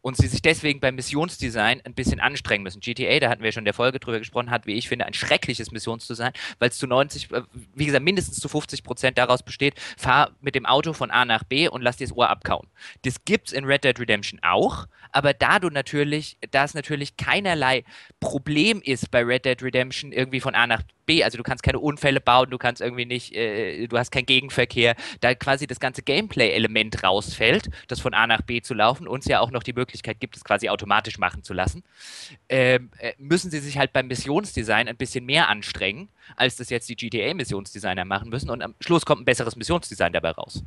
[0.02, 2.80] und sie sich deswegen beim Missionsdesign ein bisschen anstrengen müssen.
[2.80, 5.14] GTA, da hatten wir schon in der Folge drüber gesprochen, hat, wie ich finde, ein
[5.14, 7.42] schreckliches Missionsdesign, weil es zu 90, äh,
[7.76, 11.44] wie gesagt, mindestens zu 50 Prozent daraus besteht, fahr mit dem Auto von A nach
[11.44, 12.68] B und lass dir das Ohr abkauen.
[13.04, 17.84] Das gibt's in Red Dead Redemption auch, aber da du natürlich, da es natürlich keinerlei
[18.20, 20.90] Problem ist bei Red Dead Redemption irgendwie von A nach B,
[21.24, 24.96] also du kannst keine Unfälle bauen, du kannst irgendwie nicht, äh, du hast keinen Gegenverkehr,
[25.22, 29.26] da quasi das ganze Gameplay-Element rausfällt, das von A nach B zu laufen und es
[29.26, 31.84] ja auch noch die Möglichkeit gibt, es quasi automatisch machen zu lassen,
[32.48, 36.90] ähm, äh, müssen sie sich halt beim Missionsdesign ein bisschen mehr anstrengen, als das jetzt
[36.90, 40.64] die GTA-Missionsdesigner machen müssen und am Schluss kommt ein besseres Missionsdesign dabei raus.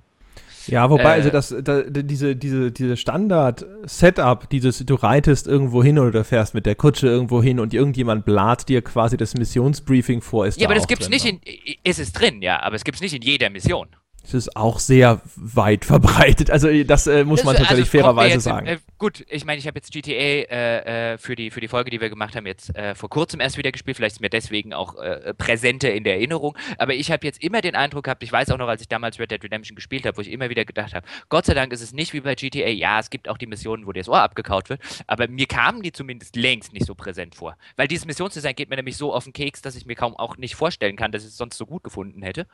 [0.68, 5.82] Ja, wobei, also äh, also das, da, diese, diese, diese Standard-Setup, dieses, du reitest irgendwo
[5.82, 9.34] hin oder du fährst mit der Kutsche irgendwo hin und irgendjemand blat dir quasi das
[9.34, 11.40] Missionsbriefing vor, ist Ja, aber das gibt's drin, nicht ne?
[11.44, 13.88] in, ist es drin, ja, aber es gibt's nicht in jeder Mission.
[14.22, 16.50] Das ist auch sehr weit verbreitet.
[16.50, 18.66] Also das äh, muss man tatsächlich also, fairerweise jetzt, sagen.
[18.66, 21.90] Äh, gut, ich meine, ich habe jetzt GTA äh, äh, für, die, für die Folge,
[21.90, 23.96] die wir gemacht haben, jetzt äh, vor kurzem erst wieder gespielt.
[23.96, 26.56] Vielleicht ist mir deswegen auch äh, präsenter in der Erinnerung.
[26.78, 29.18] Aber ich habe jetzt immer den Eindruck gehabt, ich weiß auch noch, als ich damals
[29.18, 31.82] Red Dead Redemption gespielt habe, wo ich immer wieder gedacht habe, Gott sei Dank ist
[31.82, 32.68] es nicht wie bei GTA.
[32.68, 34.80] Ja, es gibt auch die Missionen, wo dir das Ohr abgekaut wird.
[35.06, 37.56] Aber mir kamen die zumindest längst nicht so präsent vor.
[37.76, 40.36] Weil dieses Missionsdesign geht mir nämlich so auf den Keks, dass ich mir kaum auch
[40.36, 42.46] nicht vorstellen kann, dass ich es sonst so gut gefunden hätte.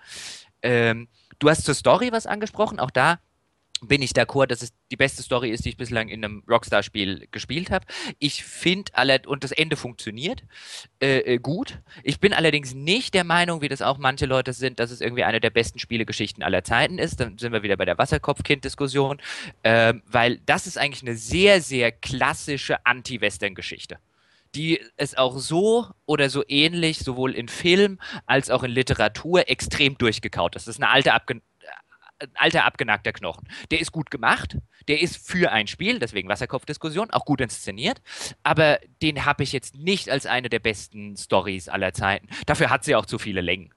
[0.62, 1.09] Ähm,
[1.39, 3.19] du hast zur Story was angesprochen, auch da
[3.81, 7.28] bin ich d'accord, dass es die beste Story ist, die ich bislang in einem Rockstar-Spiel
[7.31, 7.86] gespielt habe.
[8.19, 8.93] Ich finde
[9.27, 10.43] und das Ende funktioniert
[11.01, 11.78] äh, äh, gut.
[12.02, 15.24] Ich bin allerdings nicht der Meinung, wie das auch manche Leute sind, dass es irgendwie
[15.24, 17.20] eine der besten Spielegeschichten aller Zeiten ist.
[17.20, 19.20] Dann sind wir wieder bei der Wasserkopfkind-Diskussion,
[19.62, 23.98] äh, weil das ist eigentlich eine sehr, sehr klassische Anti-Western-Geschichte
[24.55, 29.97] die es auch so oder so ähnlich sowohl in Film als auch in Literatur extrem
[29.99, 30.66] durchgekaut ist.
[30.66, 31.41] Das ist eine alte abge
[32.20, 33.49] ein alter abgenagter Knochen.
[33.70, 34.59] Der ist gut gemacht,
[34.89, 38.01] der ist für ein Spiel, deswegen Wasserkopfdiskussion, auch gut inszeniert,
[38.43, 42.29] aber den habe ich jetzt nicht als eine der besten Stories aller Zeiten.
[42.47, 43.73] Dafür hat sie auch zu viele Längen.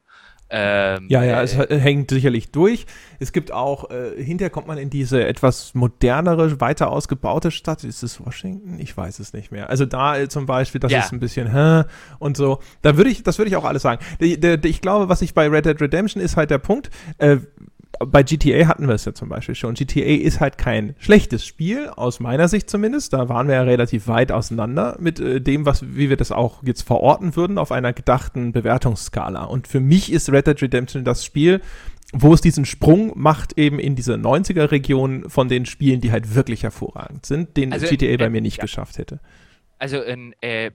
[0.54, 2.86] Ähm, ja, ja, es äh, hängt sicherlich durch.
[3.20, 7.86] Es gibt auch, äh, hinterher kommt man in diese etwas modernere, weiter ausgebaute Stadt.
[7.86, 8.78] Ist es Washington?
[8.80, 9.70] Ich weiß es nicht mehr.
[9.70, 11.00] Also da äh, zum Beispiel, das ja.
[11.00, 11.84] ist ein bisschen, hä,
[12.20, 12.60] und so.
[12.82, 14.04] Da würde ich, das würde ich auch alles sagen.
[14.20, 17.38] Ich glaube, was ich bei Red Dead Redemption ist halt der Punkt, äh,
[18.06, 19.74] bei GTA hatten wir es ja zum Beispiel schon.
[19.74, 23.14] GTA ist halt kein schlechtes Spiel, aus meiner Sicht zumindest.
[23.14, 26.64] Da waren wir ja relativ weit auseinander mit äh, dem, was, wie wir das auch
[26.64, 29.44] jetzt verorten würden auf einer gedachten Bewertungsskala.
[29.44, 31.62] Und für mich ist Red Dead Redemption das Spiel,
[32.14, 36.64] wo es diesen Sprung macht eben in diese 90er-Region von den Spielen, die halt wirklich
[36.64, 38.64] hervorragend sind, den also, GTA bei äh, mir nicht ja.
[38.64, 39.20] geschafft hätte.
[39.80, 40.72] Also in, äh,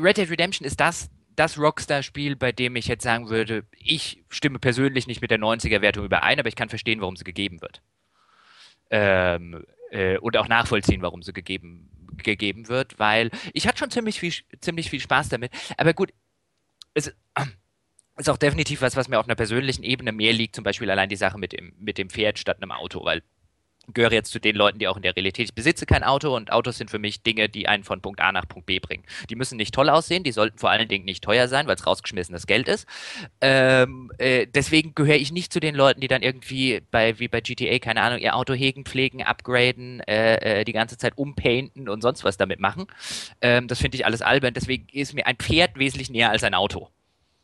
[0.00, 4.58] Red Dead Redemption ist das das Rockstar-Spiel, bei dem ich jetzt sagen würde, ich stimme
[4.58, 7.80] persönlich nicht mit der 90er-Wertung überein, aber ich kann verstehen, warum sie gegeben wird.
[8.90, 14.18] Ähm, äh, und auch nachvollziehen, warum sie gegeben, gegeben wird, weil ich hatte schon ziemlich
[14.18, 15.52] viel, ziemlich viel Spaß damit.
[15.76, 16.12] Aber gut,
[16.94, 17.14] es
[18.16, 21.08] ist auch definitiv was, was mir auf einer persönlichen Ebene mehr liegt, zum Beispiel allein
[21.08, 23.22] die Sache mit dem, mit dem Pferd statt einem Auto, weil
[23.94, 26.52] gehöre jetzt zu den Leuten, die auch in der Realität, ich besitze kein Auto und
[26.52, 29.04] Autos sind für mich Dinge, die einen von Punkt A nach Punkt B bringen.
[29.30, 31.86] Die müssen nicht toll aussehen, die sollten vor allen Dingen nicht teuer sein, weil es
[31.86, 32.86] rausgeschmissenes Geld ist.
[33.40, 37.40] Ähm, äh, deswegen gehöre ich nicht zu den Leuten, die dann irgendwie bei, wie bei
[37.40, 42.02] GTA, keine Ahnung, ihr Auto hegen, pflegen, upgraden, äh, äh, die ganze Zeit umpainten und
[42.02, 42.86] sonst was damit machen.
[43.40, 44.54] Ähm, das finde ich alles albern.
[44.54, 46.90] Deswegen ist mir ein Pferd wesentlich näher als ein Auto.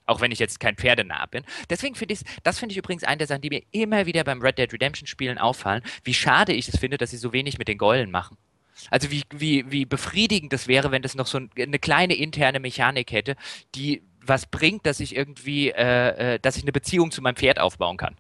[0.07, 1.45] Auch wenn ich jetzt kein Pferdenah bin.
[1.71, 4.43] Deswegen finde ich das finde ich übrigens eine der Sachen, die mir immer wieder beim
[4.43, 7.69] Red Dead Redemption Spielen auffallen, wie schade ich es finde, dass sie so wenig mit
[7.69, 8.37] den Geulen machen.
[8.91, 13.13] Also wie, wie, wie befriedigend das wäre, wenn das noch so eine kleine interne Mechanik
[13.13, 13.37] hätte,
[13.75, 17.61] die was bringt, dass ich irgendwie, äh, äh, dass ich eine Beziehung zu meinem Pferd
[17.61, 18.17] aufbauen kann.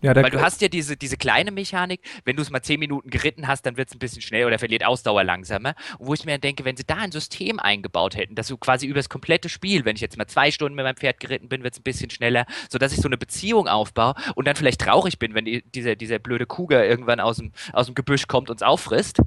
[0.00, 3.10] Ja, Weil du hast ja diese, diese kleine Mechanik, wenn du es mal zehn Minuten
[3.10, 5.74] geritten hast, dann wird es ein bisschen schnell oder verliert Ausdauer langsamer.
[5.98, 8.86] Und wo ich mir denke, wenn sie da ein System eingebaut hätten, dass du quasi
[8.86, 11.64] über das komplette Spiel, wenn ich jetzt mal zwei Stunden mit meinem Pferd geritten bin,
[11.64, 15.18] wird es ein bisschen schneller, sodass ich so eine Beziehung aufbaue und dann vielleicht traurig
[15.18, 18.56] bin, wenn die, dieser, dieser blöde Kuger irgendwann aus dem, aus dem Gebüsch kommt und
[18.56, 19.20] es auffrisst.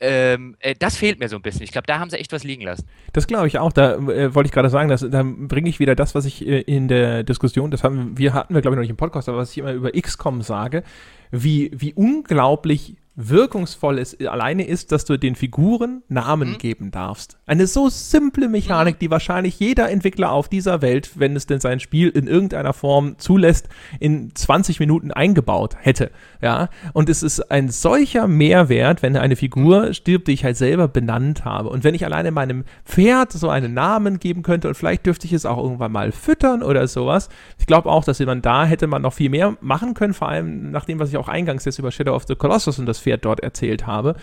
[0.00, 1.62] Ähm, äh, das fehlt mir so ein bisschen.
[1.62, 2.86] Ich glaube, da haben sie echt was liegen lassen.
[3.12, 3.72] Das glaube ich auch.
[3.72, 6.60] Da äh, wollte ich gerade sagen, dass, da bringe ich wieder das, was ich äh,
[6.60, 9.38] in der Diskussion, das haben wir hatten wir, glaube ich, noch nicht im Podcast, aber
[9.38, 10.82] was ich immer über XCOM sage,
[11.30, 12.96] wie, wie unglaublich
[13.28, 16.58] wirkungsvoll es alleine ist, dass du den Figuren Namen mhm.
[16.58, 17.38] geben darfst.
[17.46, 21.80] Eine so simple Mechanik, die wahrscheinlich jeder Entwickler auf dieser Welt, wenn es denn sein
[21.80, 23.68] Spiel in irgendeiner Form zulässt,
[23.98, 26.10] in 20 Minuten eingebaut hätte.
[26.40, 30.88] Ja, und es ist ein solcher Mehrwert, wenn eine Figur stirbt, die ich halt selber
[30.88, 31.68] benannt habe.
[31.68, 35.32] Und wenn ich alleine meinem Pferd so einen Namen geben könnte und vielleicht dürfte ich
[35.32, 37.28] es auch irgendwann mal füttern oder sowas.
[37.58, 40.70] Ich glaube auch, dass man da hätte man noch viel mehr machen können, vor allem
[40.70, 43.09] nach dem, was ich auch eingangs jetzt über Shadow of the Colossus und das Pferd
[43.16, 44.16] dort erzählt habe.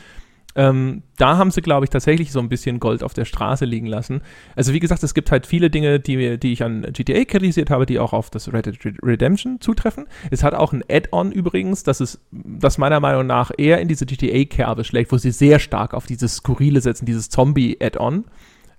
[0.58, 3.86] Ähm, da haben sie, glaube ich, tatsächlich so ein bisschen Gold auf der Straße liegen
[3.86, 4.22] lassen.
[4.56, 7.86] Also wie gesagt, es gibt halt viele Dinge, die, die ich an GTA kritisiert habe,
[7.86, 10.08] die auch auf das Red Dead Redemption zutreffen.
[10.32, 14.08] Es hat auch ein Add-on übrigens, das ist, das meiner Meinung nach eher in diese
[14.08, 18.26] GTA-Kerbe schlägt, wo sie sehr stark auf dieses Skurrile setzen, dieses Zombie-Add-on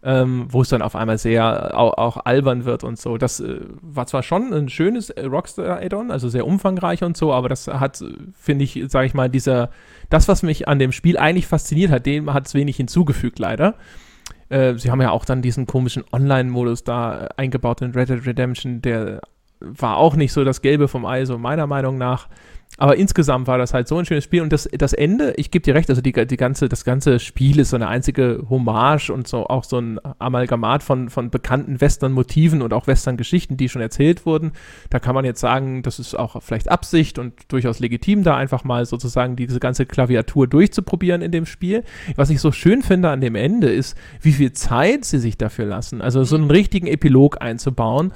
[0.03, 3.19] ähm, wo es dann auf einmal sehr auch, auch albern wird und so.
[3.19, 7.49] Das äh, war zwar schon ein schönes äh, Rockstar-Add-on, also sehr umfangreich und so, aber
[7.49, 8.03] das hat,
[8.35, 9.70] finde ich, sage ich mal, dieser,
[10.09, 13.75] das, was mich an dem Spiel eigentlich fasziniert hat, dem hat es wenig hinzugefügt, leider.
[14.51, 18.25] Äh, sie haben ja auch dann diesen komischen Online-Modus da äh, eingebaut in Red Dead
[18.25, 19.20] Redemption, der
[19.61, 22.29] war auch nicht so das Gelbe vom Ei, so meiner Meinung nach.
[22.80, 25.64] Aber insgesamt war das halt so ein schönes Spiel und das, das Ende, ich gebe
[25.64, 29.26] dir recht, also die, die ganze, das ganze Spiel ist so eine einzige Hommage und
[29.26, 34.24] so auch so ein Amalgamat von, von bekannten Western-Motiven und auch Western-Geschichten, die schon erzählt
[34.26, 34.52] wurden.
[34.90, 38.62] Da kann man jetzt sagen, das ist auch vielleicht Absicht und durchaus legitim, da einfach
[38.62, 41.82] mal sozusagen diese ganze Klaviatur durchzuprobieren in dem Spiel.
[42.14, 45.66] Was ich so schön finde an dem Ende ist, wie viel Zeit sie sich dafür
[45.66, 48.12] lassen, also so einen richtigen Epilog einzubauen,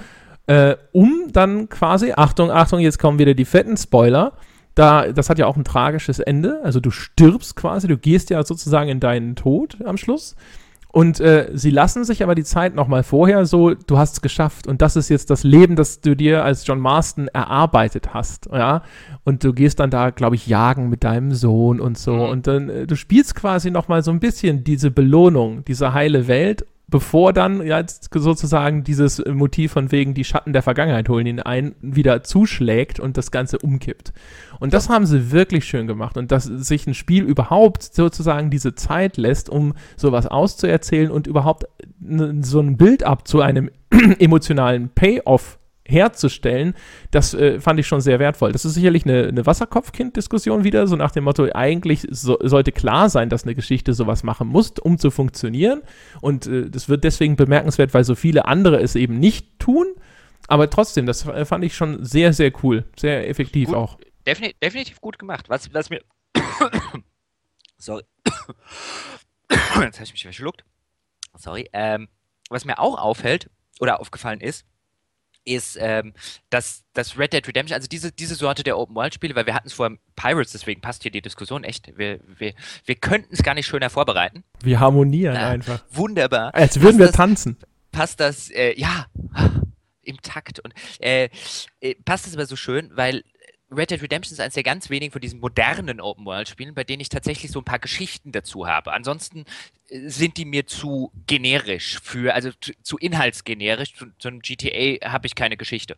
[0.46, 4.34] äh, um dann quasi, Achtung, Achtung, jetzt kommen wieder die fetten Spoiler,
[4.74, 6.60] da, das hat ja auch ein tragisches Ende.
[6.62, 10.36] Also du stirbst quasi, du gehst ja sozusagen in deinen Tod am Schluss.
[10.92, 14.66] Und äh, sie lassen sich aber die Zeit nochmal vorher so, du hast es geschafft
[14.66, 18.82] und das ist jetzt das Leben, das du dir als John Marston erarbeitet hast, ja.
[19.24, 22.12] Und du gehst dann da, glaube ich, jagen mit deinem Sohn und so.
[22.12, 22.20] Mhm.
[22.20, 26.66] Und dann, äh, du spielst quasi nochmal so ein bisschen diese Belohnung, diese heile Welt
[26.92, 31.74] bevor dann ja, sozusagen dieses Motiv von wegen die Schatten der Vergangenheit holen ihn ein,
[31.80, 34.12] wieder zuschlägt und das Ganze umkippt.
[34.60, 38.74] Und das haben sie wirklich schön gemacht und dass sich ein Spiel überhaupt sozusagen diese
[38.74, 41.64] Zeit lässt, um sowas auszuerzählen und überhaupt
[42.42, 43.70] so ein Bild ab zu einem
[44.18, 45.58] emotionalen Payoff
[45.92, 46.74] herzustellen,
[47.10, 48.52] das äh, fand ich schon sehr wertvoll.
[48.52, 53.10] Das ist sicherlich eine, eine Wasserkopfkind-Diskussion wieder, so nach dem Motto, eigentlich so, sollte klar
[53.10, 55.82] sein, dass eine Geschichte sowas machen muss, um zu funktionieren.
[56.20, 59.86] Und äh, das wird deswegen bemerkenswert, weil so viele andere es eben nicht tun.
[60.48, 62.84] Aber trotzdem, das fand ich schon sehr, sehr cool.
[62.96, 63.98] Sehr effektiv gut, auch.
[64.26, 65.48] Definitiv, definitiv gut gemacht.
[65.48, 66.00] Was, was mir.
[67.78, 68.02] Sorry.
[69.50, 70.64] Jetzt habe ich mich verschluckt.
[71.36, 71.68] Sorry.
[71.72, 72.08] Ähm,
[72.50, 73.50] was mir auch auffällt
[73.80, 74.66] oder aufgefallen ist,
[75.44, 76.14] ist, ähm,
[76.50, 79.72] dass, dass Red Dead Redemption, also diese, diese Sorte der Open-World-Spiele, weil wir hatten es
[79.72, 81.96] vor Pirates, deswegen passt hier die Diskussion echt.
[81.96, 82.54] Wir, wir,
[82.84, 84.44] wir könnten es gar nicht schöner vorbereiten.
[84.62, 85.84] Wir harmonieren ja, einfach.
[85.90, 86.54] Wunderbar.
[86.54, 87.56] Als würden passt wir das, tanzen.
[87.90, 89.06] Passt das, äh, ja,
[90.02, 90.60] im Takt.
[90.60, 91.28] Und äh,
[91.80, 93.24] äh, passt das aber so schön, weil
[93.74, 97.08] Red Dead Redemption ist eines der ganz wenigen von diesen modernen Open-World-Spielen, bei denen ich
[97.08, 98.92] tatsächlich so ein paar Geschichten dazu habe.
[98.92, 99.44] Ansonsten
[99.88, 103.94] äh, sind die mir zu generisch für, also zu, zu inhaltsgenerisch.
[103.94, 105.96] Zu, zu, einem GTA habe ich keine Geschichte.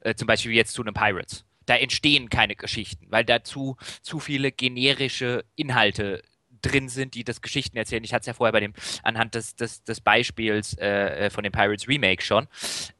[0.00, 1.44] Äh, zum Beispiel jetzt zu einem Pirates.
[1.66, 6.22] Da entstehen keine Geschichten, weil dazu zu viele generische Inhalte
[6.62, 8.02] drin sind, die das Geschichten erzählen.
[8.04, 8.72] Ich hatte es ja vorher bei dem,
[9.02, 12.48] anhand des, des, des Beispiels äh, äh von dem Pirates Remake schon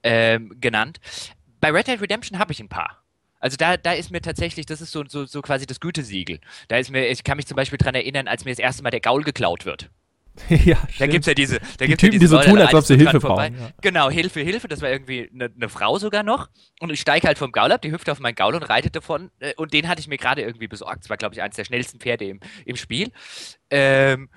[0.03, 1.01] ähm, genannt.
[1.61, 3.03] Bei Red Dead Redemption habe ich ein paar.
[3.41, 6.41] Also da, da ist mir tatsächlich, das ist so, so, so quasi das Gütesiegel.
[6.69, 8.91] Da ist mir, ich kann mich zum Beispiel daran erinnern, als mir das erste Mal
[8.91, 9.91] der Gaul geklaut wird.
[10.49, 12.75] ja, da gibt es ja diese, da die Typen, ja diese die so tun, als
[12.75, 13.59] ob sie Hilfe brauchen.
[13.59, 13.71] Ja.
[13.81, 16.49] Genau, Hilfe, Hilfe, das war irgendwie eine, eine Frau sogar noch.
[16.81, 19.31] Und ich steige halt vom Gaul ab, die hüpft auf meinen Gaul und reitet davon.
[19.41, 21.05] Äh, und den hatte ich mir gerade irgendwie besorgt.
[21.05, 23.11] Das war, glaube ich, eines der schnellsten Pferde im, im Spiel.
[23.71, 24.29] Ähm,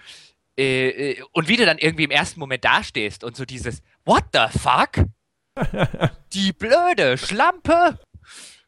[0.57, 4.25] äh, äh, und wie du dann irgendwie im ersten Moment dastehst und so dieses What
[4.33, 5.05] the fuck?
[6.33, 7.99] die blöde Schlampe!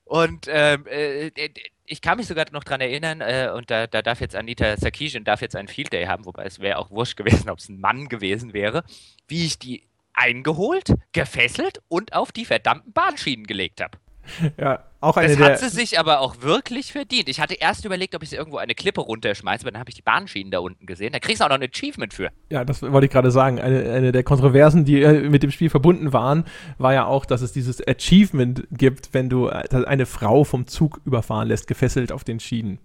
[0.05, 1.31] Und ähm, äh,
[1.85, 5.23] ich kann mich sogar noch daran erinnern, äh, und da, da, darf jetzt Anita Sarkeesian
[5.23, 7.80] darf jetzt einen Field Day haben, wobei es wäre auch wurscht gewesen, ob es ein
[7.80, 8.84] Mann gewesen wäre,
[9.27, 13.97] wie ich die eingeholt, gefesselt und auf die verdammten Bahnschienen gelegt habe.
[14.57, 15.45] Ja, auch eine das der.
[15.45, 17.30] hat sie sich aber auch wirklich verdient.
[17.30, 19.95] Ich hatte erst überlegt, ob ich sie irgendwo eine Klippe runterschmeiße, aber dann habe ich
[19.95, 21.11] die Bahnschienen da unten gesehen.
[21.11, 22.30] Da kriegst du auch noch ein Achievement für.
[22.49, 23.59] Ja, das wollte ich gerade sagen.
[23.59, 26.45] Eine, eine der Kontroversen, die äh, mit dem Spiel verbunden waren,
[26.77, 31.01] war ja auch, dass es dieses Achievement gibt, wenn du äh, eine Frau vom Zug
[31.05, 32.80] überfahren lässt, gefesselt auf den Schienen.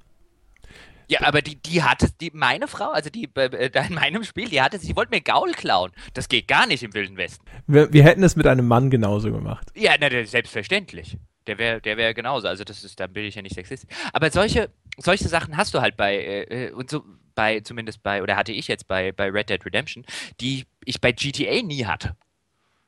[1.11, 4.61] Ja, aber die, die hatte, die, meine Frau, also die äh, in meinem Spiel, die
[4.61, 5.91] hatte, sie wollte mir Gaul klauen.
[6.13, 7.45] Das geht gar nicht im Wilden Westen.
[7.67, 9.69] Wir, wir hätten es mit einem Mann genauso gemacht.
[9.75, 11.17] Ja, na, selbstverständlich.
[11.49, 12.47] Der wäre der wär genauso.
[12.47, 13.89] Also das ist, da bin ich ja nicht sexistisch.
[14.13, 17.05] Aber solche, solche Sachen hast du halt bei, äh, äh, und so
[17.35, 20.05] bei, zumindest bei, oder hatte ich jetzt bei, bei Red Dead Redemption,
[20.41, 22.15] die ich bei GTA nie hatte.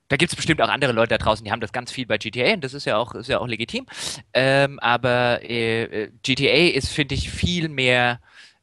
[0.09, 2.19] Da gibt es bestimmt auch andere Leute da draußen, die haben das ganz viel bei
[2.19, 3.87] GTA und das ist ja auch, ist ja auch legitim.
[4.35, 8.21] Ähm, aber äh, äh GTA ist, finde ich, viel mehr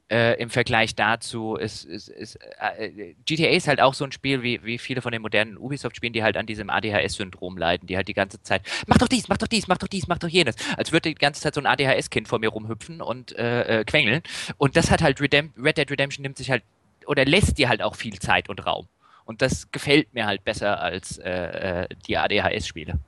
[0.09, 4.41] äh, im Vergleich dazu ist, ist, ist äh, GTA ist halt auch so ein Spiel
[4.41, 8.07] wie, wie viele von den modernen Ubisoft-Spielen, die halt an diesem ADHS-Syndrom leiden, die halt
[8.07, 10.55] die ganze Zeit, mach doch dies, mach doch dies, mach doch dies, mach doch jenes.
[10.77, 14.21] Als würde die ganze Zeit so ein ADHS-Kind vor mir rumhüpfen und äh, äh, quengeln.
[14.57, 16.63] Und das hat halt Redem Red Dead Redemption nimmt sich halt
[17.05, 18.87] oder lässt dir halt auch viel Zeit und Raum.
[19.25, 22.99] Und das gefällt mir halt besser als äh, äh die ADHS-Spiele.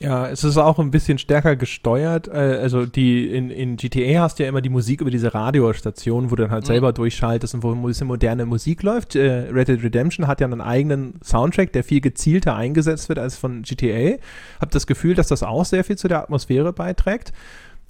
[0.00, 2.26] Ja, es ist auch ein bisschen stärker gesteuert.
[2.26, 6.30] Äh, also die in, in GTA hast du ja immer die Musik über diese Radiostation,
[6.30, 6.68] wo du dann halt mhm.
[6.68, 9.14] selber durchschaltest und wo ein bisschen moderne Musik läuft.
[9.14, 13.36] Äh, Red Dead Redemption hat ja einen eigenen Soundtrack, der viel gezielter eingesetzt wird als
[13.36, 14.16] von GTA.
[14.60, 17.32] Hab das Gefühl, dass das auch sehr viel zu der Atmosphäre beiträgt.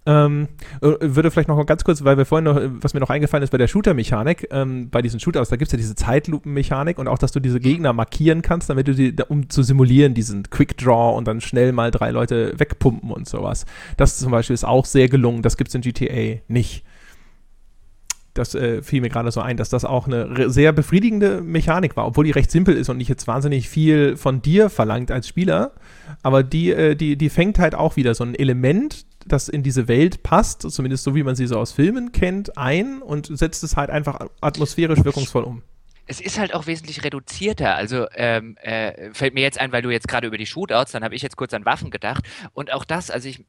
[0.06, 0.48] Ähm,
[0.82, 3.43] äh, würde vielleicht noch mal ganz kurz, weil wir vorhin noch, was mir noch eingefallen
[3.43, 7.09] ist bei der Shooter-Mechanik, ähm, bei diesen Shooters, da gibt es ja diese Zeitlupen-Mechanik und
[7.09, 11.16] auch, dass du diese Gegner markieren kannst, damit du sie, um zu simulieren, diesen Quick-Draw
[11.16, 13.64] und dann schnell mal drei Leute wegpumpen und sowas.
[13.97, 16.85] Das zum Beispiel ist auch sehr gelungen, das gibt es in GTA nicht.
[18.35, 22.05] Das äh, fiel mir gerade so ein, dass das auch eine sehr befriedigende Mechanik war,
[22.05, 25.70] obwohl die recht simpel ist und nicht jetzt wahnsinnig viel von dir verlangt als Spieler.
[26.24, 29.89] Aber die, äh, die, die fängt halt auch wieder so ein Element, das in diese
[29.89, 33.77] Welt passt, zumindest so wie man sie so aus Filmen kennt, ein und setzt es
[33.77, 35.63] halt einfach atmosphärisch wirkungsvoll um
[36.07, 37.75] es ist halt auch wesentlich reduzierter.
[37.75, 41.03] Also ähm, äh, fällt mir jetzt ein, weil du jetzt gerade über die Shootouts, dann
[41.03, 42.25] habe ich jetzt kurz an Waffen gedacht.
[42.53, 43.45] Und auch das, also ich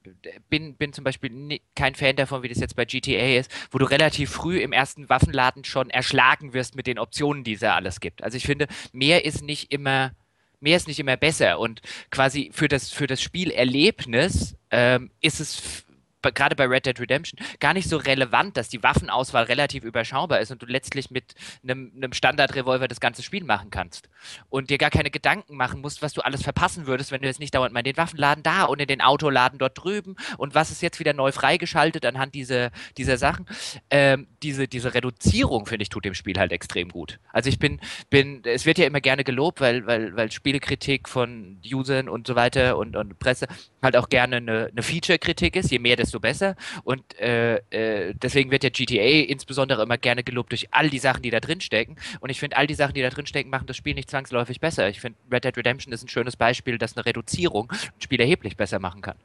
[0.50, 3.86] bin, bin zum Beispiel kein Fan davon, wie das jetzt bei GTA ist, wo du
[3.86, 8.00] relativ früh im ersten Waffenladen schon erschlagen wirst mit den Optionen, die es da alles
[8.00, 8.24] gibt.
[8.24, 10.12] Also ich finde, mehr ist nicht immer
[10.60, 11.60] mehr ist nicht immer besser.
[11.60, 15.86] Und quasi für das, für das Spielerlebnis ähm, ist es
[16.32, 20.52] gerade bei Red Dead Redemption gar nicht so relevant, dass die Waffenauswahl relativ überschaubar ist
[20.52, 24.10] und du letztlich mit einem, einem Standard-Revolver das ganze Spiel machen kannst.
[24.50, 27.40] Und dir gar keine Gedanken machen musst, was du alles verpassen würdest, wenn du jetzt
[27.40, 30.72] nicht dauernd mal in den Waffenladen da und in den Autoladen dort drüben und was
[30.72, 33.46] ist jetzt wieder neu freigeschaltet anhand dieser, dieser Sachen.
[33.90, 37.20] Ähm, diese, diese Reduzierung, finde ich, tut dem Spiel halt extrem gut.
[37.32, 37.80] Also ich bin,
[38.10, 42.36] bin, es wird ja immer gerne gelobt, weil, weil, weil Spielekritik von Usern und so
[42.36, 43.48] weiter und, und Presse
[43.82, 45.72] halt auch gerne eine, eine Feature-Kritik ist.
[45.72, 46.56] Je mehr, desto besser.
[46.84, 51.22] Und äh, äh, deswegen wird ja GTA insbesondere immer gerne gelobt durch all die Sachen,
[51.22, 51.96] die da drin stecken.
[52.20, 54.60] Und ich finde, all die Sachen, die da drin stecken, machen das Spiel nicht zwangsläufig
[54.60, 54.90] besser.
[54.90, 58.58] Ich finde, Red Dead Redemption ist ein schönes Beispiel, dass eine Reduzierung ein Spiel erheblich
[58.58, 59.18] besser machen kann.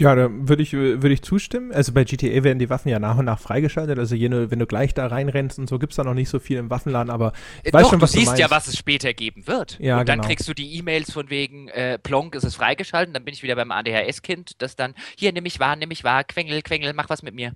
[0.00, 1.72] Ja, da würde ich, würd ich zustimmen.
[1.72, 3.98] Also bei GTA werden die Waffen ja nach und nach freigeschaltet.
[3.98, 6.38] Also jene, wenn du gleich da reinrennst und so, gibt es da noch nicht so
[6.38, 7.32] viel im Waffenladen, aber
[7.64, 9.78] ich weiß Doch, schon, was du siehst du ja, was es später geben wird.
[9.80, 10.28] Ja, und dann genau.
[10.28, 13.56] kriegst du die E-Mails von wegen, äh, Plonk ist es freigeschaltet, dann bin ich wieder
[13.56, 17.22] beim ADHS-Kind, das dann, hier, nimm mich wahr, nimm mich wahr, Quengel, Quengel, mach was
[17.22, 17.52] mit mir.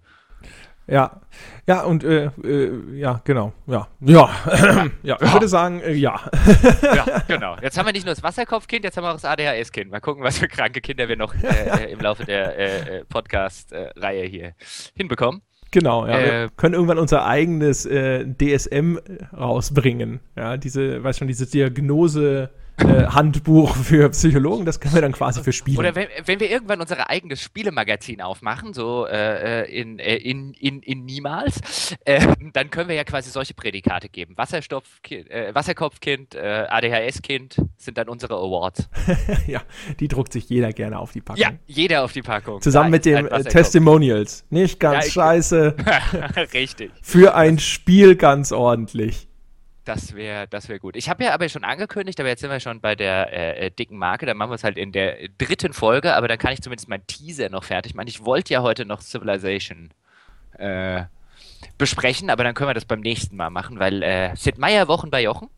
[0.86, 1.20] Ja,
[1.66, 4.30] ja, und äh, äh, ja, genau, ja, ja,
[5.02, 6.20] ja, ich würde sagen, äh, ja.
[6.82, 7.56] ja, genau.
[7.62, 9.90] Jetzt haben wir nicht nur das Wasserkopfkind, jetzt haben wir auch das ADHS-Kind.
[9.90, 14.24] Mal gucken, was für kranke Kinder wir noch äh, äh, im Laufe der äh, Podcast-Reihe
[14.24, 14.54] hier
[14.96, 15.42] hinbekommen.
[15.70, 16.18] Genau, ja.
[16.18, 18.98] wir können irgendwann unser eigenes DSM
[19.32, 20.20] rausbringen.
[20.36, 22.50] Ja, diese, weiß schon, diese Diagnose
[22.84, 25.78] äh, Handbuch für Psychologen, das können wir dann quasi für Spiele.
[25.78, 30.80] Oder wenn, wenn wir irgendwann unser eigenes Spielemagazin aufmachen, so äh, in, äh, in, in,
[30.82, 34.36] in niemals, äh, dann können wir ja quasi solche Prädikate geben.
[34.36, 38.88] Wasserstoff, äh, Wasserkopfkind, ADHS-Kind sind dann unsere Awards.
[39.46, 39.62] ja,
[40.00, 41.40] die druckt sich jeder gerne auf die Packung.
[41.40, 42.60] Ja, jeder auf die Packung.
[42.60, 44.44] Zusammen mit den Testimonials.
[44.50, 45.76] Nicht ganz ja, scheiße.
[46.52, 46.90] Richtig.
[47.02, 49.28] Für ein Spiel ganz ordentlich.
[49.84, 50.94] Das wäre das wär gut.
[50.94, 53.70] Ich habe ja aber schon angekündigt, aber jetzt sind wir schon bei der äh, äh
[53.70, 54.26] dicken Marke.
[54.26, 57.06] Dann machen wir es halt in der dritten Folge, aber dann kann ich zumindest meinen
[57.06, 58.06] Teaser noch fertig machen.
[58.06, 59.90] Ich wollte ja heute noch Civilization
[60.58, 61.04] äh,
[61.78, 65.10] besprechen, aber dann können wir das beim nächsten Mal machen, weil äh, Sid Meier Wochen
[65.10, 65.48] bei Jochen.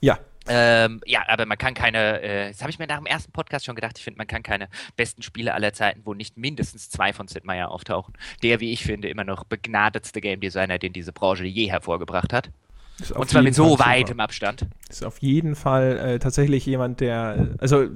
[0.00, 0.18] Ja.
[0.46, 3.64] Ähm, ja, aber man kann keine, äh, das habe ich mir nach dem ersten Podcast
[3.64, 7.12] schon gedacht, ich finde, man kann keine besten Spiele aller Zeiten, wo nicht mindestens zwei
[7.12, 8.14] von Sid Meier auftauchen.
[8.42, 12.50] Der, wie ich finde, immer noch begnadetste Game Designer, den diese Branche je hervorgebracht hat.
[13.14, 14.66] Und zwar mit so weitem Abstand.
[14.88, 17.86] Ist auf jeden Fall äh, tatsächlich jemand, der, also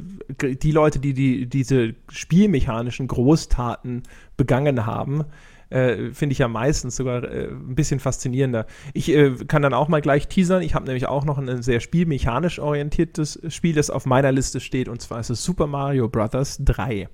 [0.41, 4.03] die Leute, die, die diese spielmechanischen Großtaten
[4.37, 5.25] begangen haben,
[5.71, 8.67] äh, finde ich ja meistens sogar äh, ein bisschen faszinierender.
[8.93, 10.63] Ich äh, kann dann auch mal gleich teasern.
[10.63, 14.89] Ich habe nämlich auch noch ein sehr spielmechanisch orientiertes Spiel, das auf meiner Liste steht,
[14.89, 16.59] und zwar ist es Super Mario Bros.
[16.61, 17.09] 3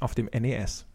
[0.00, 0.86] auf dem NES.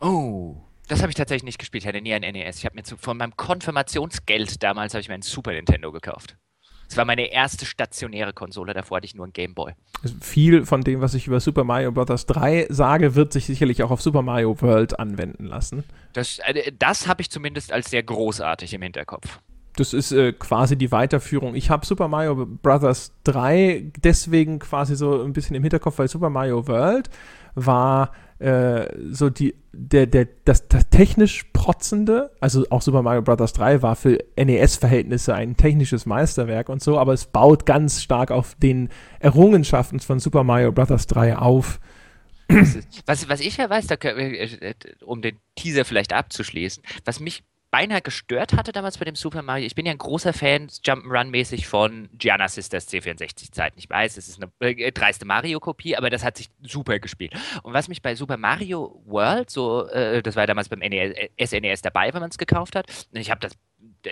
[0.00, 0.56] Oh.
[0.88, 2.58] Das habe ich tatsächlich nicht gespielt, ich hatte nie ein NES.
[2.58, 6.36] Ich habe mir zu, von meinem Konfirmationsgeld damals habe ich mir einen Super Nintendo gekauft.
[6.88, 9.72] Das war meine erste stationäre Konsole, davor hatte ich nur einen Game Boy.
[10.02, 12.26] Also viel von dem, was ich über Super Mario Bros.
[12.26, 15.84] 3 sage, wird sich sicherlich auch auf Super Mario World anwenden lassen.
[16.12, 19.40] Das, äh, das habe ich zumindest als sehr großartig im Hinterkopf.
[19.76, 21.54] Das ist äh, quasi die Weiterführung.
[21.54, 23.12] Ich habe Super Mario Bros.
[23.24, 27.08] 3 deswegen quasi so ein bisschen im Hinterkopf, weil Super Mario World
[27.54, 28.12] war
[28.44, 33.54] äh, so die, der, der, das, das technisch protzende, also auch Super Mario Bros.
[33.54, 38.54] 3 war für NES-Verhältnisse ein technisches Meisterwerk und so, aber es baut ganz stark auf
[38.56, 41.06] den Errungenschaften von Super Mario Bros.
[41.06, 41.80] 3 auf.
[43.06, 44.74] Was, was ich ja weiß, da, äh,
[45.06, 47.44] um den Teaser vielleicht abzuschließen, was mich
[47.74, 49.66] beinahe gestört hatte damals bei dem Super Mario.
[49.66, 53.80] Ich bin ja ein großer Fan Jump'n'Run-mäßig von Gianna Sisters C64-Zeiten.
[53.80, 57.34] Ich weiß, es ist eine äh, dreiste Mario-Kopie, aber das hat sich super gespielt.
[57.64, 61.82] Und was mich bei Super Mario World so, äh, das war damals beim NES, SNES
[61.82, 63.54] dabei, wenn man es gekauft hat, ich habe das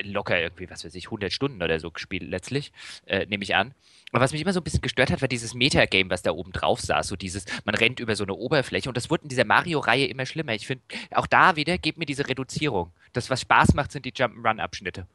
[0.03, 2.73] locker irgendwie, was weiß ich, 100 Stunden oder so gespielt letztlich,
[3.07, 3.75] äh, nehme ich an.
[4.13, 6.53] Aber was mich immer so ein bisschen gestört hat, war dieses Metagame, was da oben
[6.53, 7.09] drauf saß.
[7.09, 10.27] So dieses, man rennt über so eine Oberfläche und das wurde in dieser Mario-Reihe immer
[10.27, 10.55] schlimmer.
[10.55, 10.83] Ich finde,
[11.13, 12.91] auch da wieder, gebt mir diese Reduzierung.
[13.13, 15.07] Das, was Spaß macht, sind die Jump'n'Run-Abschnitte.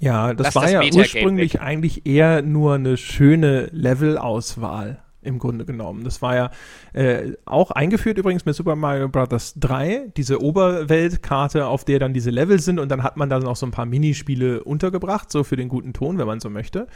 [0.00, 1.60] Ja, das Lass war das ja ursprünglich weg.
[1.60, 6.04] eigentlich eher nur eine schöne Levelauswahl im Grunde genommen.
[6.04, 6.50] Das war ja
[6.92, 9.54] äh, auch eingeführt übrigens mit Super Mario Bros.
[9.56, 13.56] 3, diese Oberweltkarte, auf der dann diese Level sind und dann hat man da noch
[13.56, 16.86] so ein paar Minispiele untergebracht, so für den guten Ton, wenn man so möchte.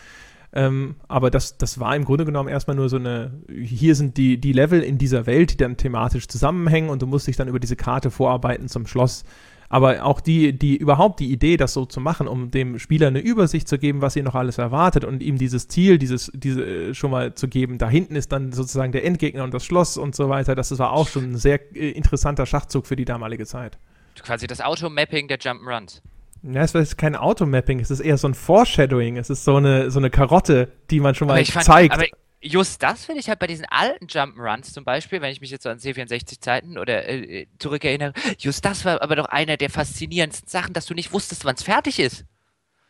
[0.52, 4.40] Ähm, aber das, das war im Grunde genommen erstmal nur so eine, hier sind die,
[4.40, 7.60] die Level in dieser Welt, die dann thematisch zusammenhängen und du musst dich dann über
[7.60, 9.24] diese Karte vorarbeiten zum Schloss
[9.68, 13.20] aber auch die, die überhaupt die Idee, das so zu machen, um dem Spieler eine
[13.20, 16.94] Übersicht zu geben, was ihn noch alles erwartet und ihm dieses Ziel, dieses, diese äh,
[16.94, 20.14] schon mal zu geben, da hinten ist dann sozusagen der Endgegner und das Schloss und
[20.14, 20.54] so weiter.
[20.54, 23.78] Das war auch schon ein sehr äh, interessanter Schachzug für die damalige Zeit.
[24.22, 26.00] Quasi das Automapping der Jump'n'Runs.
[26.42, 29.90] Ja, es ist kein Automapping, es ist eher so ein Foreshadowing, es ist so eine,
[29.90, 31.94] so eine Karotte, die man schon mal fand, zeigt.
[31.94, 32.04] Aber
[32.40, 35.62] just das finde ich halt bei diesen alten Jump'n'Runs zum Beispiel, wenn ich mich jetzt
[35.62, 40.72] so an C64-Zeiten oder äh, zurückerinnere, just das war aber doch einer der faszinierendsten Sachen,
[40.72, 42.24] dass du nicht wusstest, wann es fertig ist.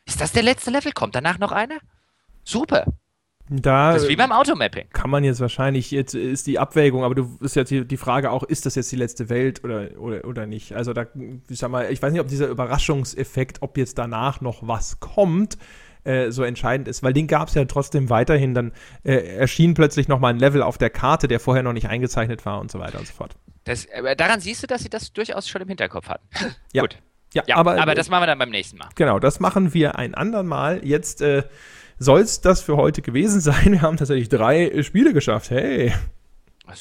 [0.06, 0.92] Ist das der letzte Level?
[0.92, 1.78] Kommt danach noch einer?
[2.44, 2.86] Super.
[3.50, 4.88] Da das ist wie beim Automapping.
[4.92, 8.30] Kann man jetzt wahrscheinlich, jetzt ist die Abwägung, aber du ist jetzt die, die Frage
[8.30, 10.74] auch, ist das jetzt die letzte Welt oder, oder, oder nicht?
[10.74, 11.06] Also da,
[11.48, 15.56] ich sag mal, ich weiß nicht, ob dieser Überraschungseffekt, ob jetzt danach noch was kommt,
[16.04, 18.54] äh, so entscheidend ist, weil den gab es ja trotzdem weiterhin.
[18.54, 18.72] Dann
[19.04, 22.60] äh, erschien plötzlich nochmal ein Level auf der Karte, der vorher noch nicht eingezeichnet war
[22.60, 23.36] und so weiter und so fort.
[23.64, 26.26] Das, daran siehst du, dass sie das durchaus schon im Hinterkopf hatten.
[26.72, 26.82] Ja.
[26.82, 26.98] Gut.
[27.34, 28.88] Ja, ja aber, aber das machen wir dann beim nächsten Mal.
[28.94, 30.80] Genau, das machen wir ein andern Mal.
[30.84, 31.42] Jetzt äh,
[31.98, 33.72] soll es das für heute gewesen sein.
[33.72, 35.50] Wir haben tatsächlich drei Spiele geschafft.
[35.50, 35.92] Hey.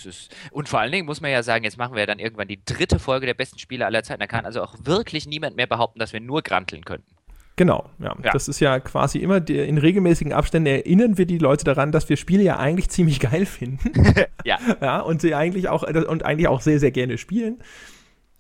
[0.05, 2.49] Ist, und vor allen Dingen muss man ja sagen, jetzt machen wir ja dann irgendwann
[2.49, 4.19] die dritte Folge der besten Spiele aller Zeiten.
[4.19, 7.16] Da kann also auch wirklich niemand mehr behaupten, dass wir nur granteln könnten.
[7.57, 8.15] Genau, ja.
[8.23, 8.31] ja.
[8.31, 12.07] Das ist ja quasi immer die, in regelmäßigen Abständen erinnern wir die Leute daran, dass
[12.07, 13.91] wir Spiele ja eigentlich ziemlich geil finden.
[14.45, 14.57] ja.
[14.79, 14.99] ja.
[15.01, 17.57] Und sie eigentlich auch und eigentlich auch sehr, sehr gerne spielen.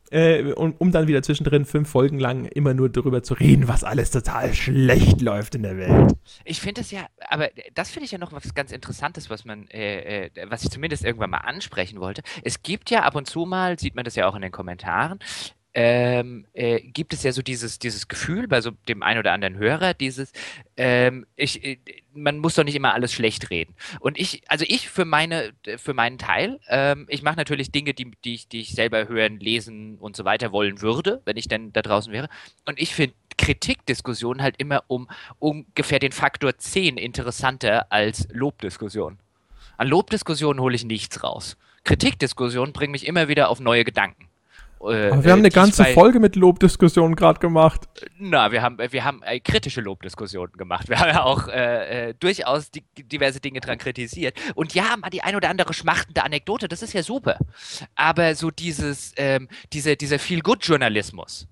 [0.09, 3.83] Äh, um, um dann wieder zwischendrin fünf Folgen lang immer nur darüber zu reden, was
[3.83, 6.13] alles total schlecht läuft in der Welt.
[6.45, 9.67] Ich finde es ja, aber das finde ich ja noch was ganz Interessantes, was man,
[9.67, 12.21] äh, äh, was ich zumindest irgendwann mal ansprechen wollte.
[12.41, 15.19] Es gibt ja ab und zu mal, sieht man das ja auch in den Kommentaren,
[15.79, 19.57] ähm, äh, gibt es ja so dieses, dieses Gefühl bei so dem einen oder anderen
[19.57, 20.31] Hörer, dieses,
[20.75, 21.77] ähm, ich, äh,
[22.15, 23.75] man muss doch nicht immer alles schlecht reden.
[23.99, 28.09] Und ich, also ich für meine, für meinen Teil, ähm, ich mache natürlich Dinge, die,
[28.25, 31.71] die, ich, die ich selber hören, lesen und so weiter wollen würde, wenn ich denn
[31.73, 32.27] da draußen wäre.
[32.65, 39.19] Und ich finde Kritikdiskussionen halt immer um ungefähr den Faktor 10 interessanter als Lobdiskussionen.
[39.77, 41.55] An Lobdiskussionen hole ich nichts raus.
[41.83, 44.26] Kritikdiskussionen bringen mich immer wieder auf neue Gedanken.
[44.81, 47.87] Äh, Aber wir haben eine ganze Folge mit Lobdiskussionen gerade gemacht.
[48.17, 50.89] Na, wir haben, wir haben äh, kritische Lobdiskussionen gemacht.
[50.89, 54.37] Wir haben ja auch äh, äh durchaus die, diverse Dinge dran kritisiert.
[54.55, 57.39] Und ja, mal die ein oder andere schmachtende Anekdote, das ist ja super.
[57.95, 61.47] Aber so dieses, ähm, diese, dieser Feel-Good-Journalismus,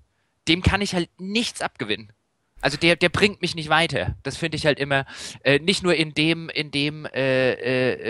[0.48, 2.12] dem kann ich halt nichts abgewinnen.
[2.62, 4.16] Also der, der bringt mich nicht weiter.
[4.22, 5.04] Das finde ich halt immer,
[5.44, 7.52] äh, nicht nur in dem, in dem äh,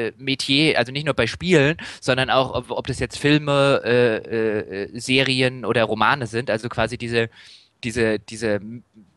[0.06, 4.16] äh, Metier, also nicht nur bei Spielen, sondern auch, ob, ob das jetzt Filme, äh,
[4.84, 7.28] äh, Serien oder Romane sind, also quasi diese
[7.86, 8.60] diese, diese,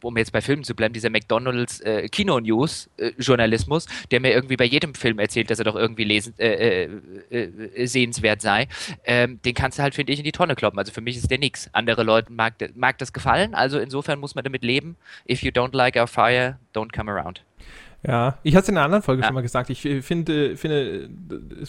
[0.04, 4.66] um jetzt bei Filmen zu bleiben, dieser McDonalds äh, Kino-News-Journalismus, äh, der mir irgendwie bei
[4.66, 6.90] jedem Film erzählt, dass er doch irgendwie lesen, äh, äh,
[7.32, 8.68] äh, sehenswert sei,
[9.06, 10.78] ähm, den kannst du halt, finde ich, in die Tonne kloppen.
[10.78, 11.68] Also für mich ist der nix.
[11.74, 14.98] Andere Leuten mag, mag das gefallen, also insofern muss man damit leben.
[15.28, 17.44] If you don't like our fire, don't come around.
[18.06, 19.28] Ja, ich hatte es in einer anderen Folge ja.
[19.28, 19.70] schon mal gesagt.
[19.70, 21.10] Ich finde, finde,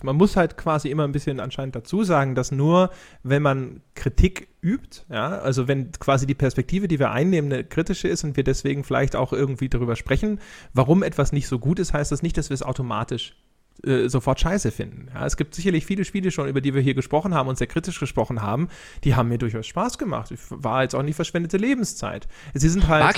[0.03, 2.91] man muss halt quasi immer ein bisschen anscheinend dazu sagen, dass nur,
[3.25, 8.07] wenn man Kritik übt, ja, also wenn quasi die Perspektive, die wir einnehmen, eine kritische
[8.07, 10.39] ist und wir deswegen vielleicht auch irgendwie darüber sprechen,
[10.73, 13.35] warum etwas nicht so gut ist, heißt das nicht, dass wir es automatisch
[13.85, 15.09] äh, sofort scheiße finden.
[15.15, 17.67] Ja, es gibt sicherlich viele Spiele schon, über die wir hier gesprochen haben und sehr
[17.67, 18.69] kritisch gesprochen haben,
[19.05, 20.33] die haben mir durchaus Spaß gemacht.
[20.51, 22.29] War jetzt auch nicht verschwendete Lebenszeit.
[22.55, 23.17] Sie sind halt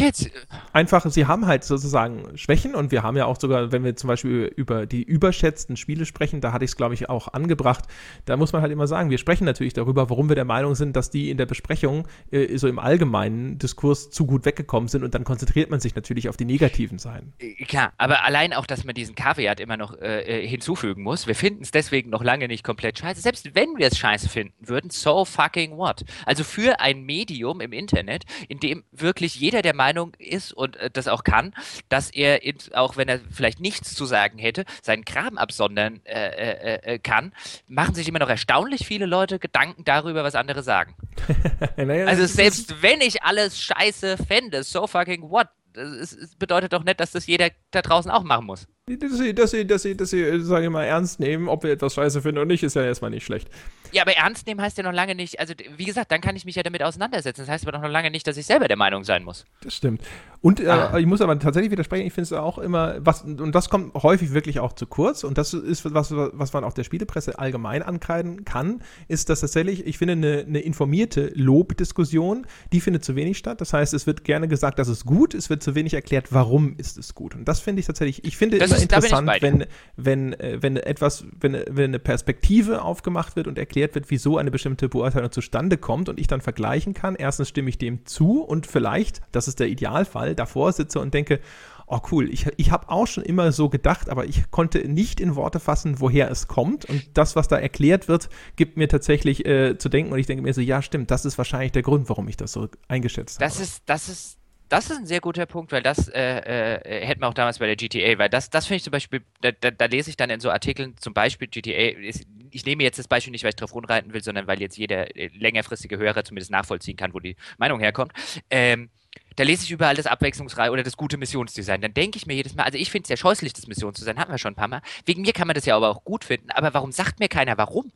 [0.73, 4.09] einfach, sie haben halt sozusagen Schwächen und wir haben ja auch sogar, wenn wir zum
[4.09, 7.85] Beispiel über die überschätzten Spiele sprechen, da hatte ich es, glaube ich, auch angebracht,
[8.25, 10.97] da muss man halt immer sagen, wir sprechen natürlich darüber, warum wir der Meinung sind,
[10.97, 15.15] dass die in der Besprechung äh, so im allgemeinen Diskurs zu gut weggekommen sind und
[15.15, 17.33] dann konzentriert man sich natürlich auf die negativen Seiten.
[17.67, 21.27] Klar, aber allein auch, dass man diesen Kaviat immer noch äh, hinzufügen muss.
[21.27, 23.21] Wir finden es deswegen noch lange nicht komplett scheiße.
[23.21, 26.05] Selbst wenn wir es scheiße finden würden, so fucking what?
[26.27, 30.91] Also für ein Medium im Internet, in dem wirklich jeder der Meinung ist und äh,
[30.91, 31.55] das auch kann,
[31.89, 36.29] dass er, in, auch wenn er vielleicht nichts zu sagen hätte, seinen Kram absondern äh,
[36.29, 37.33] äh, äh kann,
[37.67, 40.95] machen sich immer noch erstaunlich viele Leute Gedanken darüber, was andere sagen.
[41.77, 45.49] naja, also selbst wenn ich alles scheiße fände, so fucking what?
[45.75, 48.69] Das, bedeutet doch nicht, dass das jeder da draußen auch machen muss.
[48.91, 51.71] Dass sie, dass sie, dass sie, dass sie, sage ich mal, ernst nehmen, ob wir
[51.71, 53.49] etwas scheiße finden oder nicht, ist ja erstmal nicht schlecht.
[53.93, 56.47] Ja, aber ernst nehmen heißt ja noch lange nicht, also wie gesagt, dann kann ich
[56.47, 57.43] mich ja damit auseinandersetzen.
[57.43, 59.45] Das heißt aber noch lange nicht, dass ich selber der Meinung sein muss.
[59.63, 60.03] Das stimmt.
[60.41, 60.99] Und äh, ah.
[60.99, 64.33] ich muss aber tatsächlich widersprechen, ich finde es auch immer, was, und das kommt häufig
[64.33, 68.45] wirklich auch zu kurz, und das ist was, was man auch der Spielepresse allgemein ankreiden
[68.45, 73.61] kann, ist, dass tatsächlich, ich finde, eine, eine informierte Lobdiskussion, die findet zu wenig statt.
[73.61, 76.77] Das heißt, es wird gerne gesagt, das ist gut, es wird zu wenig erklärt, warum
[76.79, 77.37] ist es gut.
[77.37, 79.67] Und das finde ich tatsächlich, ich finde es immer ist, interessant, wenn,
[79.97, 84.51] wenn, äh, wenn etwas, wenn, wenn eine Perspektive aufgemacht wird und erklärt wird, wieso eine
[84.51, 87.15] bestimmte Beurteilung zustande kommt und ich dann vergleichen kann.
[87.15, 91.41] Erstens stimme ich dem zu und vielleicht, das ist der Idealfall, davor sitze und denke,
[91.87, 95.37] oh cool, ich, ich habe auch schon immer so gedacht, aber ich konnte nicht in
[95.37, 96.87] Worte fassen, woher es kommt.
[96.87, 100.13] Und das, was da erklärt wird, gibt mir tatsächlich äh, zu denken.
[100.13, 102.53] Und ich denke mir so, ja, stimmt, das ist wahrscheinlich der Grund, warum ich das
[102.53, 103.65] so eingeschätzt das habe.
[103.65, 104.39] Ist, das ist
[104.73, 107.67] das ist ein sehr guter Punkt, weil das äh, äh, hätten wir auch damals bei
[107.67, 110.31] der GTA, weil das, das finde ich zum Beispiel, da, da, da, lese ich dann
[110.31, 113.57] in so Artikeln, zum Beispiel GTA, ist, ich nehme jetzt das Beispiel nicht, weil ich
[113.57, 117.37] drauf rumreiten will, sondern weil jetzt jeder äh, längerfristige Hörer zumindest nachvollziehen kann, wo die
[117.59, 118.13] Meinung herkommt.
[118.49, 118.89] Ähm,
[119.37, 121.83] da lese ich überall das abwechslungsreiche oder das gute Missionsdesign.
[121.83, 124.33] Dann denke ich mir jedes Mal, also ich finde es ja scheußlich, das Missionsdesign, hatten
[124.33, 124.81] wir schon ein paar Mal.
[125.05, 127.59] Wegen mir kann man das ja aber auch gut finden, aber warum sagt mir keiner
[127.59, 127.93] warum?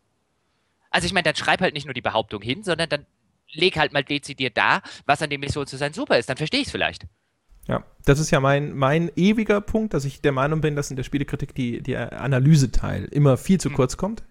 [0.91, 3.07] Also ich meine, dann schreib halt nicht nur die Behauptung hin, sondern dann
[3.53, 6.61] leg halt mal dezidiert da, was an dem Mission zu sein super ist, dann verstehe
[6.61, 7.07] ich es vielleicht.
[7.69, 10.97] Ja, das ist ja mein, mein ewiger Punkt, dass ich der Meinung bin, dass in
[10.97, 13.75] der Spielekritik die, der Analyseteil immer viel zu mhm.
[13.75, 14.23] kurz kommt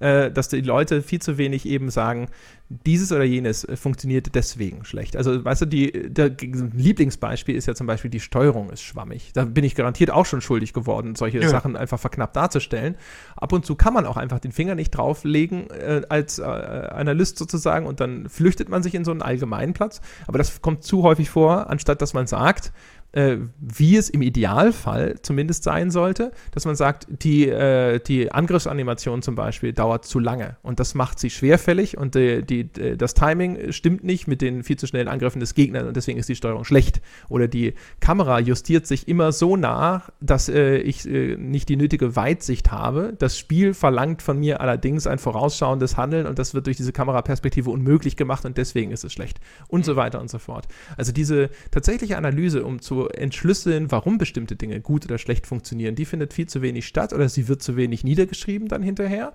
[0.00, 2.28] äh, dass die Leute viel zu wenig eben sagen,
[2.68, 5.16] dieses oder jenes funktioniert deswegen schlecht.
[5.16, 9.32] Also, weißt du, die, der Lieblingsbeispiel ist ja zum Beispiel, die Steuerung ist schwammig.
[9.32, 11.48] Da bin ich garantiert auch schon schuldig geworden, solche ja.
[11.48, 12.96] Sachen einfach verknappt darzustellen.
[13.36, 17.38] Ab und zu kann man auch einfach den Finger nicht drauflegen äh, als äh, Analyst
[17.38, 20.02] sozusagen und dann flüchtet man sich in so einen allgemeinen Platz.
[20.26, 22.72] Aber das kommt zu häufig vor, anstatt dass man sagt,
[23.18, 29.22] äh, wie es im Idealfall zumindest sein sollte, dass man sagt, die, äh, die Angriffsanimation
[29.22, 33.72] zum Beispiel dauert zu lange und das macht sie schwerfällig und die, die, das Timing
[33.72, 36.64] stimmt nicht mit den viel zu schnellen Angriffen des Gegners und deswegen ist die Steuerung
[36.64, 37.00] schlecht.
[37.28, 42.14] Oder die Kamera justiert sich immer so nach, dass äh, ich äh, nicht die nötige
[42.14, 43.14] Weitsicht habe.
[43.18, 47.68] Das Spiel verlangt von mir allerdings ein vorausschauendes Handeln und das wird durch diese Kameraperspektive
[47.68, 49.40] unmöglich gemacht und deswegen ist es schlecht.
[49.66, 50.68] Und so weiter und so fort.
[50.96, 56.04] Also diese tatsächliche Analyse, um zu entschlüsseln, warum bestimmte Dinge gut oder schlecht funktionieren, die
[56.04, 59.32] findet viel zu wenig statt oder sie wird zu wenig niedergeschrieben dann hinterher.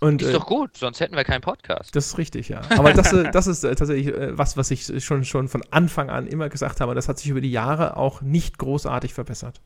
[0.00, 1.96] Und, ist äh, doch gut, sonst hätten wir keinen Podcast.
[1.96, 2.60] Das ist richtig, ja.
[2.76, 6.26] Aber das, äh, das ist äh, tatsächlich was, was ich schon, schon von Anfang an
[6.26, 6.94] immer gesagt habe.
[6.94, 9.60] Das hat sich über die Jahre auch nicht großartig verbessert.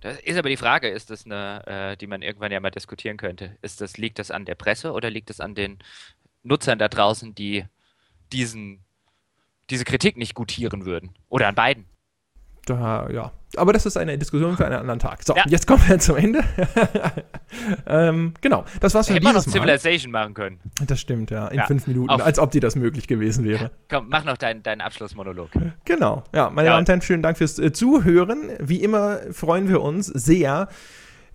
[0.00, 3.56] Das ist aber die Frage, ist das eine, die man irgendwann ja mal diskutieren könnte?
[3.62, 5.80] Ist das, liegt das an der Presse oder liegt das an den
[6.44, 7.64] Nutzern da draußen, die
[8.32, 8.85] diesen
[9.70, 11.10] diese Kritik nicht gutieren würden.
[11.28, 11.86] Oder an beiden.
[12.66, 13.32] Da, ja.
[13.56, 15.22] Aber das ist eine Diskussion für einen anderen Tag.
[15.22, 15.44] So, ja.
[15.46, 16.42] jetzt kommen wir zum Ende.
[17.86, 20.58] ähm, genau, das war's für Hätte dieses man noch Civilization machen können.
[20.84, 21.46] Das stimmt, ja.
[21.48, 21.66] In ja.
[21.66, 22.24] fünf Minuten, Auf.
[22.24, 23.70] als ob dir das möglich gewesen wäre.
[23.88, 25.50] Komm, mach noch deinen dein Abschlussmonolog.
[25.84, 26.24] Genau.
[26.34, 26.72] Ja, meine ja.
[26.72, 28.50] Damen und Herren, vielen Dank fürs äh, Zuhören.
[28.58, 30.68] Wie immer freuen wir uns sehr,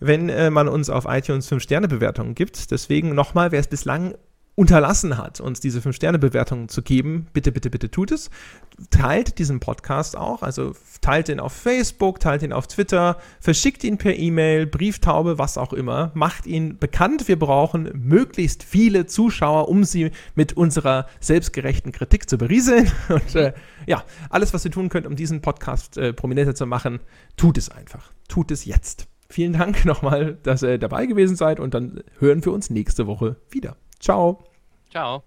[0.01, 2.71] wenn äh, man uns auf iTunes 5-Sterne-Bewertungen gibt.
[2.71, 4.15] Deswegen nochmal, wer es bislang
[4.55, 8.29] unterlassen hat, uns diese 5-Sterne-Bewertungen zu geben, bitte, bitte, bitte tut es.
[8.89, 13.97] Teilt diesen Podcast auch, also teilt ihn auf Facebook, teilt ihn auf Twitter, verschickt ihn
[13.97, 16.11] per E-Mail, Brieftaube, was auch immer.
[16.15, 17.27] Macht ihn bekannt.
[17.29, 22.91] Wir brauchen möglichst viele Zuschauer, um sie mit unserer selbstgerechten Kritik zu berieseln.
[23.09, 23.53] Und äh,
[23.87, 26.99] ja, alles, was ihr tun könnt, um diesen Podcast äh, prominenter zu machen,
[27.37, 28.11] tut es einfach.
[28.27, 29.07] Tut es jetzt.
[29.29, 33.37] Vielen Dank nochmal, dass ihr dabei gewesen seid und dann hören wir uns nächste Woche
[33.49, 33.77] wieder.
[34.01, 34.43] Ciao.
[34.89, 35.23] Ciao.